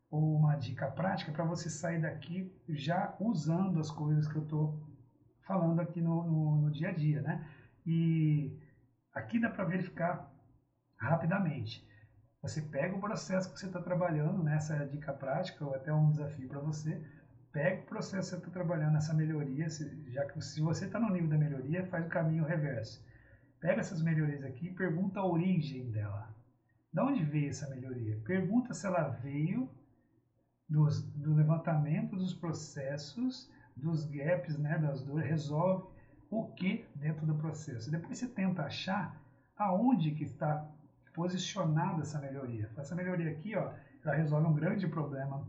ou 0.09 0.37
uma 0.37 0.55
dica 0.55 0.89
prática 0.89 1.31
para 1.31 1.43
você 1.43 1.69
sair 1.69 2.01
daqui 2.01 2.55
já 2.69 3.15
usando 3.19 3.79
as 3.79 3.91
coisas 3.91 4.27
que 4.27 4.35
eu 4.35 4.43
estou 4.43 4.79
falando 5.41 5.81
aqui 5.81 5.99
no, 5.99 6.23
no, 6.23 6.61
no, 6.61 6.71
dia 6.71 6.89
a 6.89 6.91
dia, 6.93 7.21
né? 7.21 7.45
E 7.85 8.57
aqui 9.13 9.39
dá 9.39 9.49
para 9.49 9.65
verificar 9.65 10.31
rapidamente. 11.05 11.85
Você 12.41 12.61
pega 12.61 12.95
o 12.95 12.99
processo 12.99 13.51
que 13.51 13.59
você 13.59 13.65
está 13.65 13.81
trabalhando 13.81 14.43
nessa 14.43 14.77
né? 14.77 14.85
dica 14.85 15.11
prática 15.11 15.65
ou 15.65 15.73
até 15.73 15.91
um 15.93 16.11
desafio 16.11 16.47
para 16.47 16.59
você. 16.59 17.01
Pega 17.51 17.81
o 17.81 17.85
processo 17.85 18.29
que 18.29 18.35
você 18.35 18.35
está 18.35 18.51
trabalhando 18.51 18.93
nessa 18.93 19.13
melhoria, 19.13 19.69
se, 19.69 20.11
já 20.11 20.25
que 20.25 20.39
se 20.41 20.61
você 20.61 20.85
está 20.85 20.99
no 20.99 21.09
nível 21.09 21.29
da 21.29 21.37
melhoria, 21.37 21.87
faz 21.87 22.05
o 22.05 22.09
caminho 22.09 22.43
reverso. 22.43 23.03
Pega 23.59 23.79
essas 23.79 24.01
melhorias 24.01 24.43
aqui 24.43 24.67
e 24.67 24.73
pergunta 24.75 25.19
a 25.19 25.25
origem 25.25 25.89
dela. 25.89 26.35
De 26.93 27.01
onde 27.01 27.23
veio 27.23 27.49
essa 27.49 27.69
melhoria? 27.69 28.21
Pergunta 28.25 28.73
se 28.73 28.85
ela 28.85 29.07
veio 29.07 29.69
dos, 30.69 31.01
do 31.13 31.33
levantamento 31.33 32.15
dos 32.15 32.33
processos, 32.33 33.51
dos 33.75 34.05
gaps, 34.05 34.57
né, 34.57 34.77
das 34.77 35.01
dores, 35.01 35.27
resolve 35.27 35.87
o 36.29 36.47
que 36.53 36.85
dentro 36.95 37.25
do 37.25 37.35
processo. 37.35 37.89
Depois 37.89 38.17
você 38.17 38.27
tenta 38.27 38.63
achar 38.63 39.19
aonde 39.57 40.11
que 40.11 40.23
está 40.23 40.69
posicionada 41.15 42.01
essa 42.01 42.19
melhoria. 42.19 42.69
Essa 42.77 42.93
melhoria 42.93 43.31
aqui, 43.31 43.55
ó, 43.55 43.71
ela 44.03 44.13
resolve 44.13 44.45
um 44.47 44.53
grande 44.53 44.87
problema 44.87 45.47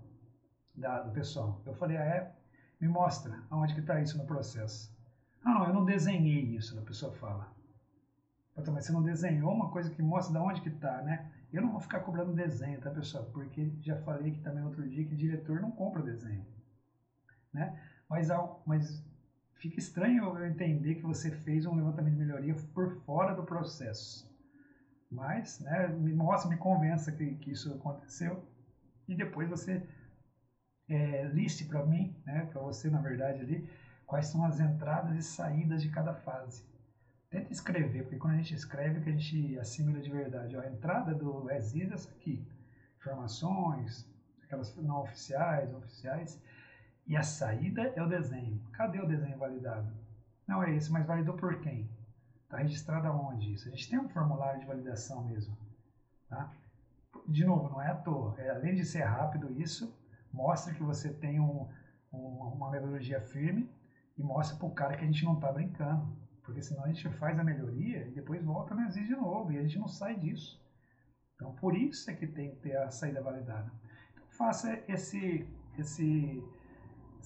da, 0.74 1.02
do 1.02 1.10
pessoal. 1.10 1.60
Eu 1.66 1.74
falei, 1.74 1.96
ah, 1.96 2.04
é? 2.04 2.36
Me 2.80 2.88
mostra 2.88 3.42
aonde 3.50 3.74
que 3.74 3.80
está 3.80 4.00
isso 4.00 4.16
no 4.16 4.26
processo. 4.26 4.94
Ah, 5.44 5.50
não, 5.50 5.66
eu 5.66 5.74
não 5.74 5.84
desenhei 5.84 6.56
isso, 6.56 6.78
a 6.78 6.82
pessoa 6.82 7.12
fala. 7.12 7.52
Mas 8.54 8.86
você 8.86 8.92
não 8.92 9.02
desenhou 9.02 9.52
uma 9.52 9.70
coisa 9.70 9.90
que 9.90 10.02
mostra 10.02 10.38
de 10.38 10.46
onde 10.46 10.62
que 10.62 10.68
está, 10.68 11.02
né? 11.02 11.30
Eu 11.52 11.62
não 11.62 11.70
vou 11.70 11.80
ficar 11.80 12.00
cobrando 12.00 12.32
desenho, 12.32 12.80
tá, 12.80 12.90
pessoal? 12.90 13.24
Porque 13.32 13.70
já 13.80 13.96
falei 14.02 14.30
aqui 14.30 14.40
também 14.40 14.64
outro 14.64 14.88
dia 14.88 15.04
que 15.04 15.14
diretor 15.14 15.60
não 15.60 15.70
compra 15.70 16.02
desenho. 16.02 16.44
Né? 17.52 17.78
Mas, 18.08 18.28
mas 18.64 19.04
fica 19.54 19.78
estranho 19.78 20.24
eu 20.24 20.46
entender 20.46 20.96
que 20.96 21.02
você 21.02 21.30
fez 21.30 21.66
um 21.66 21.74
levantamento 21.74 22.14
de 22.14 22.24
melhoria 22.24 22.54
por 22.74 22.96
fora 23.02 23.34
do 23.34 23.44
processo. 23.44 24.26
Mas, 25.10 25.60
né, 25.60 25.88
me 25.88 26.12
mostra, 26.12 26.48
me 26.50 26.56
convença 26.56 27.12
que, 27.12 27.34
que 27.36 27.52
isso 27.52 27.72
aconteceu 27.72 28.42
e 29.08 29.14
depois 29.14 29.48
você 29.48 29.80
é, 30.88 31.24
liste 31.24 31.64
para 31.64 31.84
mim, 31.84 32.14
né, 32.24 32.44
para 32.50 32.60
você 32.60 32.90
na 32.90 33.00
verdade 33.00 33.40
ali, 33.40 33.68
quais 34.06 34.26
são 34.26 34.44
as 34.44 34.60
entradas 34.60 35.16
e 35.16 35.22
saídas 35.22 35.82
de 35.82 35.88
cada 35.88 36.14
fase. 36.14 36.64
tenta 37.30 37.52
escrever, 37.52 38.02
porque 38.02 38.16
quando 38.18 38.34
a 38.34 38.36
gente 38.36 38.54
escreve 38.54 39.00
que 39.00 39.08
a 39.10 39.12
gente 39.12 39.58
assimila 39.58 40.00
de 40.00 40.10
verdade. 40.10 40.56
Ó, 40.56 40.60
a 40.60 40.66
entrada 40.66 41.14
do 41.14 41.50
ESIS 41.50 41.90
é 41.90 41.94
essa 41.94 42.10
aqui. 42.10 42.44
Informações, 42.98 44.08
aquelas 44.42 44.74
não 44.76 45.02
oficiais, 45.02 45.72
oficiais. 45.72 46.40
E 47.06 47.16
a 47.16 47.22
saída 47.22 47.92
é 47.96 48.02
o 48.02 48.08
desenho. 48.08 48.60
Cadê 48.72 49.00
o 49.00 49.06
desenho 49.06 49.38
validado? 49.38 49.92
Não 50.46 50.62
é 50.62 50.74
esse, 50.74 50.90
mas 50.90 51.06
validou 51.06 51.34
por 51.34 51.60
quem? 51.60 51.88
Está 52.46 52.58
registrado 52.58 53.08
aonde 53.08 53.52
isso? 53.52 53.68
A 53.68 53.72
gente 53.72 53.90
tem 53.90 53.98
um 53.98 54.08
formulário 54.08 54.60
de 54.60 54.66
validação 54.66 55.24
mesmo. 55.24 55.58
Tá? 56.28 56.52
De 57.26 57.44
novo, 57.44 57.68
não 57.68 57.82
é 57.82 57.90
à 57.90 57.94
toa. 57.96 58.36
É, 58.38 58.50
além 58.50 58.76
de 58.76 58.84
ser 58.84 59.02
rápido 59.02 59.52
isso, 59.60 59.92
mostra 60.32 60.72
que 60.72 60.82
você 60.82 61.12
tem 61.12 61.40
um, 61.40 61.68
um, 62.12 62.18
uma 62.54 62.70
metodologia 62.70 63.20
firme 63.20 63.68
e 64.16 64.22
mostra 64.22 64.56
para 64.56 64.66
o 64.66 64.74
cara 64.74 64.96
que 64.96 65.02
a 65.02 65.06
gente 65.06 65.24
não 65.24 65.34
está 65.34 65.52
brincando. 65.52 66.16
Porque 66.44 66.62
senão 66.62 66.84
a 66.84 66.88
gente 66.88 67.10
faz 67.18 67.36
a 67.36 67.42
melhoria 67.42 68.06
e 68.06 68.12
depois 68.12 68.44
volta 68.44 68.76
no 68.76 68.82
exige 68.82 69.08
de 69.08 69.16
novo 69.16 69.50
e 69.50 69.58
a 69.58 69.62
gente 69.62 69.80
não 69.80 69.88
sai 69.88 70.16
disso. 70.16 70.64
Então, 71.34 71.52
por 71.56 71.76
isso 71.76 72.08
é 72.08 72.14
que 72.14 72.28
tem 72.28 72.50
que 72.50 72.60
ter 72.60 72.76
a 72.76 72.90
saída 72.90 73.20
validada. 73.20 73.72
Então, 74.12 74.24
faça 74.28 74.80
esse, 74.86 75.44
esse, 75.76 76.44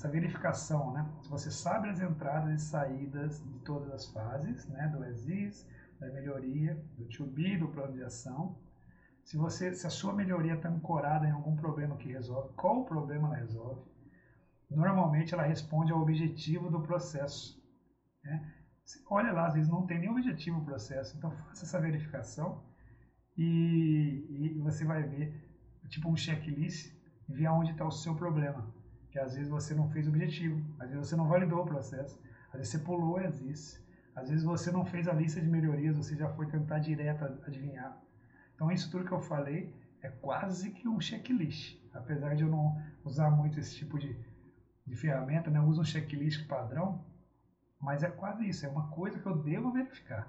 essa 0.00 0.08
verificação, 0.08 0.92
né? 0.92 1.06
Se 1.20 1.28
você 1.28 1.50
sabe 1.50 1.90
as 1.90 2.00
entradas 2.00 2.62
e 2.62 2.64
saídas 2.64 3.44
de 3.44 3.58
todas 3.58 3.90
as 3.92 4.06
fases, 4.06 4.66
né? 4.68 4.88
Do 4.88 5.04
ESIS, 5.04 5.68
da 6.00 6.08
melhoria, 6.08 6.74
do 6.96 7.04
to 7.04 7.26
be, 7.26 7.58
do 7.58 7.68
plano 7.68 7.92
de 7.92 8.02
ação. 8.02 8.58
Se, 9.22 9.36
você, 9.36 9.74
se 9.74 9.86
a 9.86 9.90
sua 9.90 10.14
melhoria 10.14 10.54
está 10.54 10.70
ancorada 10.70 11.26
em 11.26 11.30
algum 11.30 11.54
problema 11.54 11.98
que 11.98 12.10
resolve, 12.10 12.54
qual 12.54 12.80
o 12.80 12.86
problema 12.86 13.28
ela 13.28 13.36
resolve? 13.36 13.82
Normalmente 14.70 15.34
ela 15.34 15.42
responde 15.42 15.92
ao 15.92 16.00
objetivo 16.00 16.70
do 16.70 16.80
processo. 16.80 17.62
Né? 18.24 18.54
olha 19.08 19.32
lá, 19.32 19.46
às 19.48 19.54
vezes 19.54 19.68
não 19.68 19.86
tem 19.86 20.00
nem 20.00 20.08
objetivo 20.08 20.60
o 20.60 20.64
processo. 20.64 21.14
Então 21.18 21.30
faça 21.30 21.66
essa 21.66 21.78
verificação 21.78 22.64
e, 23.36 24.24
e 24.30 24.58
você 24.60 24.82
vai 24.86 25.02
ver, 25.02 25.46
tipo 25.90 26.08
um 26.08 26.16
checklist, 26.16 26.90
ver 27.28 27.44
aonde 27.44 27.72
está 27.72 27.84
o 27.84 27.92
seu 27.92 28.14
problema. 28.14 28.79
Que 29.10 29.18
às 29.18 29.34
vezes 29.34 29.48
você 29.48 29.74
não 29.74 29.90
fez 29.90 30.06
o 30.06 30.10
objetivo, 30.10 30.62
às 30.78 30.90
vezes 30.90 31.08
você 31.08 31.16
não 31.16 31.26
validou 31.26 31.62
o 31.62 31.66
processo, 31.66 32.20
às 32.48 32.58
vezes 32.58 32.72
você 32.72 32.78
pulou 32.78 33.20
e 33.20 33.24
existe. 33.24 33.80
Às 34.14 34.28
vezes 34.28 34.44
você 34.44 34.70
não 34.70 34.84
fez 34.84 35.08
a 35.08 35.12
lista 35.12 35.40
de 35.40 35.48
melhorias, 35.48 35.96
você 35.96 36.16
já 36.16 36.28
foi 36.30 36.46
tentar 36.46 36.78
direto 36.78 37.24
adivinhar. 37.46 37.96
Então 38.54 38.70
isso 38.70 38.90
tudo 38.90 39.04
que 39.04 39.12
eu 39.12 39.20
falei 39.20 39.74
é 40.02 40.08
quase 40.08 40.70
que 40.70 40.88
um 40.88 41.00
checklist. 41.00 41.78
Apesar 41.92 42.34
de 42.34 42.42
eu 42.42 42.48
não 42.48 42.76
usar 43.04 43.30
muito 43.30 43.58
esse 43.58 43.74
tipo 43.74 43.98
de, 43.98 44.16
de 44.86 44.96
ferramenta, 44.96 45.50
né? 45.50 45.58
eu 45.58 45.64
uso 45.64 45.80
um 45.80 45.84
checklist 45.84 46.46
padrão, 46.46 47.04
mas 47.80 48.02
é 48.02 48.10
quase 48.10 48.48
isso, 48.48 48.66
é 48.66 48.68
uma 48.68 48.88
coisa 48.90 49.18
que 49.18 49.26
eu 49.26 49.38
devo 49.38 49.72
verificar, 49.72 50.28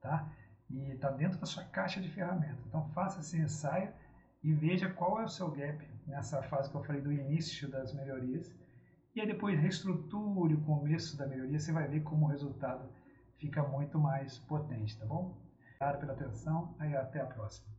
tá? 0.00 0.28
E 0.68 0.92
está 0.92 1.10
dentro 1.10 1.38
da 1.38 1.46
sua 1.46 1.64
caixa 1.64 2.00
de 2.00 2.08
ferramentas. 2.10 2.66
Então 2.66 2.88
faça 2.90 3.20
esse 3.20 3.38
ensaio 3.38 3.92
e 4.42 4.52
veja 4.52 4.90
qual 4.90 5.20
é 5.20 5.24
o 5.24 5.28
seu 5.28 5.50
gap 5.50 5.86
nessa 6.08 6.42
fase 6.42 6.70
que 6.70 6.76
eu 6.76 6.82
falei 6.82 7.00
do 7.00 7.12
início 7.12 7.68
das 7.68 7.92
melhorias. 7.92 8.52
E 9.14 9.20
aí 9.20 9.26
depois 9.26 9.58
reestruture 9.58 10.54
o 10.54 10.60
começo 10.62 11.16
da 11.16 11.26
melhoria, 11.26 11.58
você 11.58 11.72
vai 11.72 11.86
ver 11.86 12.00
como 12.00 12.26
o 12.26 12.28
resultado 12.28 12.88
fica 13.38 13.62
muito 13.62 13.98
mais 13.98 14.38
potente, 14.38 14.98
tá 14.98 15.06
bom? 15.06 15.36
Obrigado 15.76 16.00
pela 16.00 16.12
atenção 16.12 16.74
e 16.80 16.96
até 16.96 17.20
a 17.20 17.26
próxima. 17.26 17.77